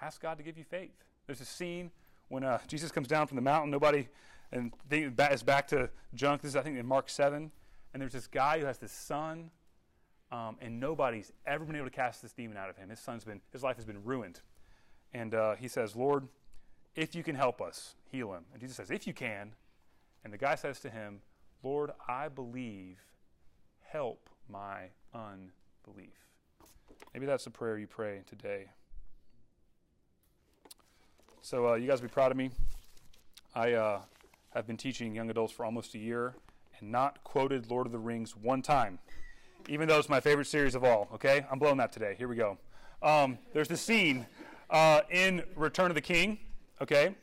ask 0.00 0.22
God 0.22 0.38
to 0.38 0.44
give 0.44 0.56
you 0.56 0.64
faith. 0.64 0.94
There's 1.26 1.40
a 1.40 1.44
scene 1.44 1.90
when 2.28 2.44
uh, 2.44 2.60
Jesus 2.68 2.92
comes 2.92 3.08
down 3.08 3.26
from 3.26 3.36
the 3.36 3.42
mountain, 3.42 3.70
nobody, 3.70 4.08
and 4.52 4.72
is 4.90 5.42
back 5.42 5.66
to 5.68 5.90
junk. 6.14 6.42
This 6.42 6.50
is, 6.50 6.56
I 6.56 6.62
think, 6.62 6.78
in 6.78 6.86
Mark 6.86 7.10
7. 7.10 7.50
And 7.92 8.00
there's 8.00 8.12
this 8.12 8.28
guy 8.28 8.60
who 8.60 8.66
has 8.66 8.78
this 8.78 8.92
son, 8.92 9.50
um, 10.30 10.56
and 10.60 10.78
nobody's 10.78 11.32
ever 11.44 11.64
been 11.64 11.76
able 11.76 11.86
to 11.86 11.90
cast 11.90 12.22
this 12.22 12.32
demon 12.32 12.56
out 12.56 12.70
of 12.70 12.76
him. 12.76 12.88
His 12.88 13.00
son's 13.00 13.24
been, 13.24 13.40
his 13.52 13.64
life 13.64 13.76
has 13.76 13.84
been 13.84 14.02
ruined. 14.04 14.40
And 15.12 15.34
uh, 15.34 15.56
he 15.56 15.68
says, 15.68 15.96
Lord, 15.96 16.28
if 16.94 17.14
you 17.14 17.22
can 17.22 17.34
help 17.34 17.60
us, 17.60 17.96
heal 18.10 18.32
him. 18.32 18.44
And 18.52 18.60
Jesus 18.60 18.76
says, 18.76 18.90
If 18.90 19.06
you 19.06 19.12
can. 19.12 19.54
And 20.24 20.32
the 20.32 20.38
guy 20.38 20.54
says 20.54 20.78
to 20.80 20.90
him, 20.90 21.20
Lord, 21.62 21.92
I 22.08 22.28
believe, 22.28 22.98
help 23.80 24.28
my 24.48 24.88
unbelief. 25.14 26.18
Maybe 27.14 27.26
that's 27.26 27.44
the 27.44 27.50
prayer 27.50 27.78
you 27.78 27.86
pray 27.86 28.22
today. 28.26 28.66
So, 31.40 31.68
uh, 31.68 31.74
you 31.74 31.86
guys 31.88 32.00
be 32.00 32.08
proud 32.08 32.30
of 32.30 32.36
me. 32.36 32.50
I 33.54 33.72
uh, 33.72 34.00
have 34.54 34.66
been 34.66 34.76
teaching 34.76 35.14
young 35.14 35.30
adults 35.30 35.52
for 35.52 35.64
almost 35.64 35.94
a 35.94 35.98
year 35.98 36.34
and 36.80 36.90
not 36.90 37.22
quoted 37.24 37.70
Lord 37.70 37.86
of 37.86 37.92
the 37.92 37.98
Rings 37.98 38.36
one 38.36 38.62
time, 38.62 38.98
even 39.68 39.88
though 39.88 39.98
it's 39.98 40.08
my 40.08 40.20
favorite 40.20 40.46
series 40.46 40.74
of 40.74 40.84
all. 40.84 41.08
Okay? 41.14 41.44
I'm 41.50 41.58
blowing 41.58 41.76
that 41.78 41.92
today. 41.92 42.14
Here 42.16 42.28
we 42.28 42.36
go. 42.36 42.58
Um, 43.02 43.38
there's 43.52 43.68
the 43.68 43.76
scene 43.76 44.26
uh, 44.70 45.02
in 45.10 45.42
Return 45.54 45.90
of 45.90 45.94
the 45.94 46.00
King, 46.00 46.38
okay, 46.80 47.14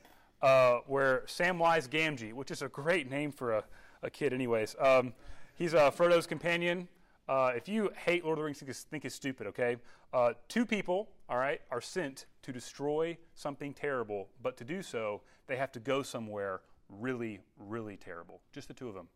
uh, 0.41 0.79
where 0.87 1.23
Samwise 1.25 1.89
Gamgee, 1.89 2.33
which 2.33 2.51
is 2.51 2.61
a 2.61 2.67
great 2.67 3.09
name 3.09 3.31
for 3.31 3.53
a, 3.53 3.63
a 4.03 4.09
kid, 4.09 4.33
anyways, 4.33 4.75
um, 4.79 5.13
he's 5.55 5.73
uh, 5.73 5.91
Frodo's 5.91 6.27
companion. 6.27 6.87
Uh, 7.27 7.51
if 7.55 7.67
you 7.67 7.91
hate 8.05 8.23
Lord 8.23 8.37
of 8.37 8.41
the 8.41 8.45
Rings, 8.45 8.59
think 8.59 8.69
it's, 8.69 8.83
think 8.83 9.05
it's 9.05 9.15
stupid, 9.15 9.47
okay? 9.47 9.77
Uh, 10.13 10.33
two 10.47 10.65
people, 10.65 11.09
all 11.29 11.37
right, 11.37 11.61
are 11.69 11.81
sent 11.81 12.25
to 12.41 12.51
destroy 12.51 13.17
something 13.35 13.73
terrible, 13.73 14.27
but 14.41 14.57
to 14.57 14.63
do 14.63 14.81
so, 14.81 15.21
they 15.47 15.55
have 15.55 15.71
to 15.73 15.79
go 15.79 16.01
somewhere 16.01 16.61
really, 16.89 17.39
really 17.59 17.97
terrible. 17.97 18.41
Just 18.51 18.67
the 18.67 18.73
two 18.73 18.87
of 18.87 18.95
them. 18.95 19.07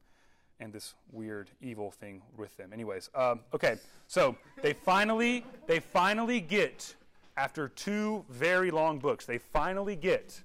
And 0.60 0.72
this 0.72 0.94
weird 1.12 1.50
evil 1.62 1.90
thing 1.90 2.22
with 2.38 2.56
them. 2.58 2.72
Anyways, 2.72 3.10
um, 3.16 3.40
okay, 3.54 3.78
so 4.08 4.38
they 4.62 4.74
finally, 4.74 5.44
they 5.66 5.80
finally 5.80 6.40
get, 6.40 6.96
after 7.36 7.68
two 7.68 8.24
very 8.30 8.70
long 8.70 9.00
books, 9.00 9.26
they 9.26 9.40
finally 9.40 9.96
get 9.96 10.40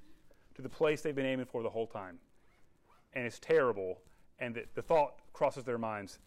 to 0.55 0.63
the 0.63 0.69
place 0.69 1.03
they've 1.03 1.15
been 1.15 1.27
aiming 1.27 1.47
for 1.47 1.63
the 1.63 1.69
whole 1.69 1.87
time. 1.87 2.19
And 3.13 3.27
it's 3.27 3.39
terrible, 3.39 3.99
and 4.39 4.55
the, 4.55 4.65
the 4.75 4.83
thought 4.83 5.15
crosses 5.33 5.65
their 5.65 5.79
minds 5.79 6.19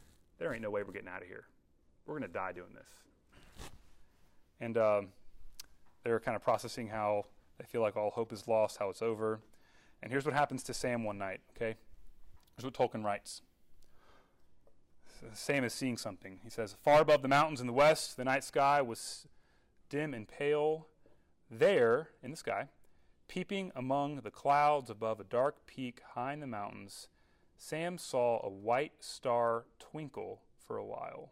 there 0.41 0.53
ain't 0.53 0.63
no 0.63 0.71
way 0.71 0.81
we're 0.81 0.91
getting 0.91 1.07
out 1.07 1.21
of 1.21 1.27
here. 1.27 1.45
We're 2.07 2.17
going 2.17 2.27
to 2.27 2.33
die 2.33 2.51
doing 2.51 2.73
this. 2.73 3.69
And 4.59 4.75
um, 4.75 5.09
they're 6.03 6.19
kind 6.19 6.35
of 6.35 6.41
processing 6.41 6.87
how 6.87 7.25
they 7.59 7.65
feel 7.65 7.81
like 7.81 7.95
all 7.95 8.09
hope 8.09 8.33
is 8.33 8.47
lost, 8.47 8.77
how 8.77 8.89
it's 8.89 9.03
over. 9.03 9.39
And 10.01 10.11
here's 10.11 10.25
what 10.25 10.33
happens 10.33 10.63
to 10.63 10.73
Sam 10.73 11.03
one 11.03 11.19
night, 11.19 11.41
okay? 11.55 11.75
Here's 12.57 12.65
what 12.65 12.73
Tolkien 12.73 13.03
writes. 13.03 13.43
Sam 15.33 15.63
is 15.63 15.75
seeing 15.75 15.95
something. 15.95 16.39
He 16.43 16.49
says, 16.49 16.75
Far 16.81 17.01
above 17.01 17.21
the 17.21 17.27
mountains 17.27 17.61
in 17.61 17.67
the 17.67 17.73
west, 17.73 18.17
the 18.17 18.23
night 18.23 18.43
sky 18.43 18.81
was 18.81 19.27
dim 19.89 20.11
and 20.15 20.27
pale. 20.27 20.87
There, 21.51 22.09
in 22.23 22.31
the 22.31 22.37
sky, 22.37 22.69
peeping 23.27 23.71
among 23.75 24.21
the 24.21 24.31
clouds 24.31 24.89
above 24.89 25.19
a 25.19 25.23
dark 25.23 25.67
peak 25.67 26.01
high 26.15 26.33
in 26.33 26.39
the 26.39 26.47
mountains, 26.47 27.09
Sam 27.63 27.99
saw 27.99 28.43
a 28.43 28.49
white 28.49 29.03
star 29.03 29.65
twinkle 29.77 30.41
for 30.65 30.77
a 30.77 30.83
while. 30.83 31.29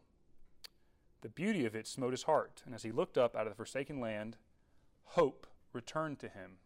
The 1.22 1.28
beauty 1.28 1.66
of 1.66 1.76
it 1.76 1.88
smote 1.88 2.12
his 2.14 2.24
heart, 2.24 2.62
and 2.68 2.76
as 2.76 2.84
he 2.84 2.92
looked 2.92 3.18
up 3.18 3.36
out 3.36 3.48
of 3.48 3.52
the 3.52 3.58
forsaken 3.58 4.00
land, 4.00 4.38
hope 5.06 5.48
returned 5.74 6.20
to 6.20 6.30
him. 6.30 6.58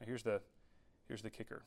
Now 0.00 0.06
here's 0.06 0.22
the, 0.22 0.40
here's 1.06 1.20
the 1.20 1.28
kicker. 1.28 1.64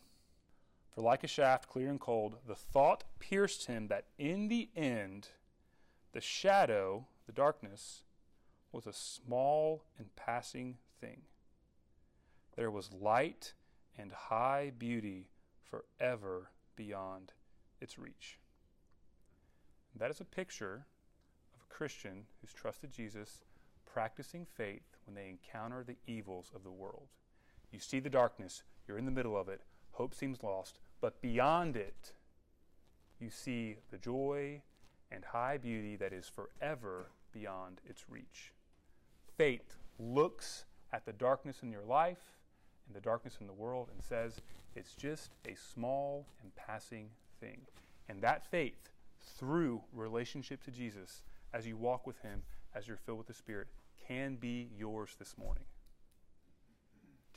For 0.95 1.01
like 1.01 1.23
a 1.23 1.27
shaft, 1.27 1.69
clear 1.69 1.91
and 1.91 1.99
cold, 1.99 2.37
the 2.47 2.55
thought 2.55 3.03
pierced 3.19 3.67
him 3.67 3.87
that 3.87 4.05
in 4.17 4.47
the 4.47 4.69
end, 4.75 5.27
the 6.13 6.21
shadow, 6.21 7.05
the 7.27 7.33
darkness, 7.33 8.01
was 8.71 8.87
a 8.87 8.93
small 8.93 9.83
and 9.99 10.13
passing 10.15 10.79
thing. 10.99 11.21
There 12.55 12.71
was 12.71 12.91
light 12.91 13.53
and 13.95 14.11
high 14.11 14.71
beauty 14.75 15.29
forever 15.61 16.49
beyond 16.77 17.33
its 17.81 17.99
reach. 17.99 18.39
That 19.99 20.11
is 20.11 20.21
a 20.21 20.25
picture 20.25 20.85
of 21.53 21.61
a 21.61 21.73
Christian 21.73 22.23
who's 22.39 22.53
trusted 22.53 22.91
Jesus, 22.91 23.39
practicing 23.85 24.45
faith 24.45 24.95
when 25.05 25.15
they 25.15 25.27
encounter 25.27 25.83
the 25.83 25.97
evils 26.07 26.51
of 26.55 26.63
the 26.63 26.71
world. 26.71 27.07
You 27.71 27.79
see 27.79 27.99
the 27.99 28.09
darkness, 28.09 28.63
you're 28.87 28.97
in 28.97 29.05
the 29.05 29.11
middle 29.11 29.35
of 29.35 29.49
it, 29.49 29.61
hope 29.91 30.13
seems 30.13 30.43
lost, 30.43 30.79
but 31.01 31.21
beyond 31.21 31.75
it, 31.75 32.13
you 33.19 33.29
see 33.29 33.77
the 33.91 33.97
joy 33.97 34.61
and 35.11 35.25
high 35.25 35.57
beauty 35.57 35.95
that 35.95 36.13
is 36.13 36.29
forever 36.29 37.07
beyond 37.33 37.81
its 37.85 38.05
reach. 38.09 38.53
Faith 39.35 39.75
looks 39.99 40.65
at 40.93 41.05
the 41.05 41.13
darkness 41.13 41.57
in 41.63 41.71
your 41.71 41.83
life 41.83 42.37
and 42.87 42.95
the 42.95 43.01
darkness 43.01 43.37
in 43.39 43.47
the 43.47 43.53
world 43.53 43.89
and 43.93 44.03
says, 44.03 44.41
it's 44.75 44.93
just 44.93 45.31
a 45.47 45.55
small 45.55 46.25
and 46.41 46.55
passing 46.55 47.09
thing. 47.39 47.61
And 48.09 48.21
that 48.21 48.49
faith, 48.49 48.89
through 49.37 49.81
relationship 49.93 50.63
to 50.63 50.71
Jesus, 50.71 51.23
as 51.53 51.67
you 51.67 51.77
walk 51.77 52.07
with 52.07 52.19
Him, 52.21 52.43
as 52.73 52.87
you're 52.87 52.97
filled 52.97 53.17
with 53.17 53.27
the 53.27 53.33
Spirit, 53.33 53.67
can 54.07 54.35
be 54.35 54.69
yours 54.77 55.15
this 55.19 55.37
morning. 55.37 55.63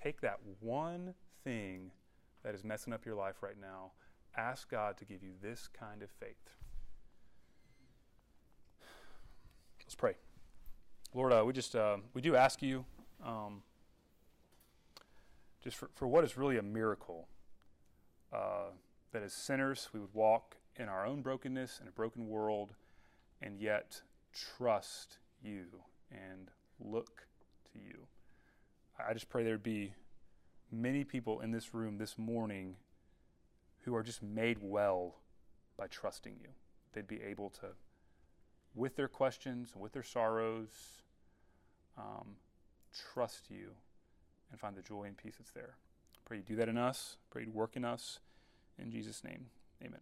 Take 0.03 0.21
that 0.21 0.39
one 0.61 1.15
thing 1.45 1.91
that 2.43 2.55
is 2.55 2.65
messing 2.65 2.93
up 2.93 3.05
your 3.05 3.15
life 3.15 3.43
right 3.43 3.61
now. 3.61 3.93
Ask 4.37 4.71
God 4.71 4.97
to 4.99 5.05
give 5.05 5.23
you 5.23 5.33
this 5.43 5.69
kind 5.69 6.03
of 6.03 6.11
faith. 6.11 6.37
Let's 9.85 9.95
pray. 9.95 10.15
Lord, 11.13 11.33
uh, 11.33 11.43
we 11.45 11.53
just 11.53 11.75
uh, 11.75 11.97
we 12.15 12.21
do 12.21 12.37
ask 12.37 12.63
you 12.63 12.85
um, 13.27 13.63
just 15.63 15.77
for, 15.77 15.91
for 15.95 16.09
what 16.09 16.25
is 16.25 16.37
really 16.37 16.57
a 16.57 16.63
miracle 16.63 17.29
uh, 18.33 18.71
that 19.13 19.23
as 19.23 19.33
sinners 19.33 19.89
we 19.93 20.01
would 20.01 20.15
walk 20.15 20.57
in 20.77 20.89
our 20.89 21.07
own 21.07 21.21
brokenness 21.21 21.81
in 21.81 21.89
a 21.89 21.93
broken 21.93 22.29
world 22.29 22.75
and 23.43 23.59
yet 23.59 24.03
trust 24.33 25.19
you 25.43 25.65
and 26.11 26.51
look 26.79 27.27
to 27.73 27.79
you. 27.79 28.07
I 29.07 29.13
just 29.13 29.29
pray 29.29 29.45
there'd 29.45 29.63
be 29.63 29.95
many 30.71 31.05
people 31.05 31.41
in 31.41 31.51
this 31.51 31.75
room 31.75 31.99
this 31.99 32.17
morning 32.17 32.77
who 33.81 33.95
are 33.95 34.03
just 34.03 34.23
made 34.23 34.59
well 34.61 35.17
by 35.77 35.87
trusting 35.87 36.37
you. 36.41 36.51
They'd 36.93 37.09
be 37.09 37.23
able 37.23 37.51
to, 37.51 37.69
with 38.75 38.97
their 38.97 39.09
questions 39.09 39.71
and 39.73 39.83
with 39.83 39.93
their 39.93 40.03
sorrows, 40.03 40.69
um, 41.97 42.37
trust 42.93 43.51
you 43.51 43.71
and 44.51 44.61
find 44.61 44.77
the 44.77 44.83
joy 44.83 45.05
and 45.05 45.17
peace 45.17 45.35
that's 45.39 45.53
there. 45.53 45.77
Pray 46.25 46.39
you 46.39 46.43
do 46.43 46.57
that 46.57 46.69
in 46.69 46.79
us. 46.79 47.17
Pray 47.31 47.45
you 47.45 47.51
work 47.51 47.77
in 47.77 47.85
us. 47.85 48.21
In 48.79 48.91
Jesus' 48.91 49.25
name, 49.25 49.47
amen. 49.83 50.01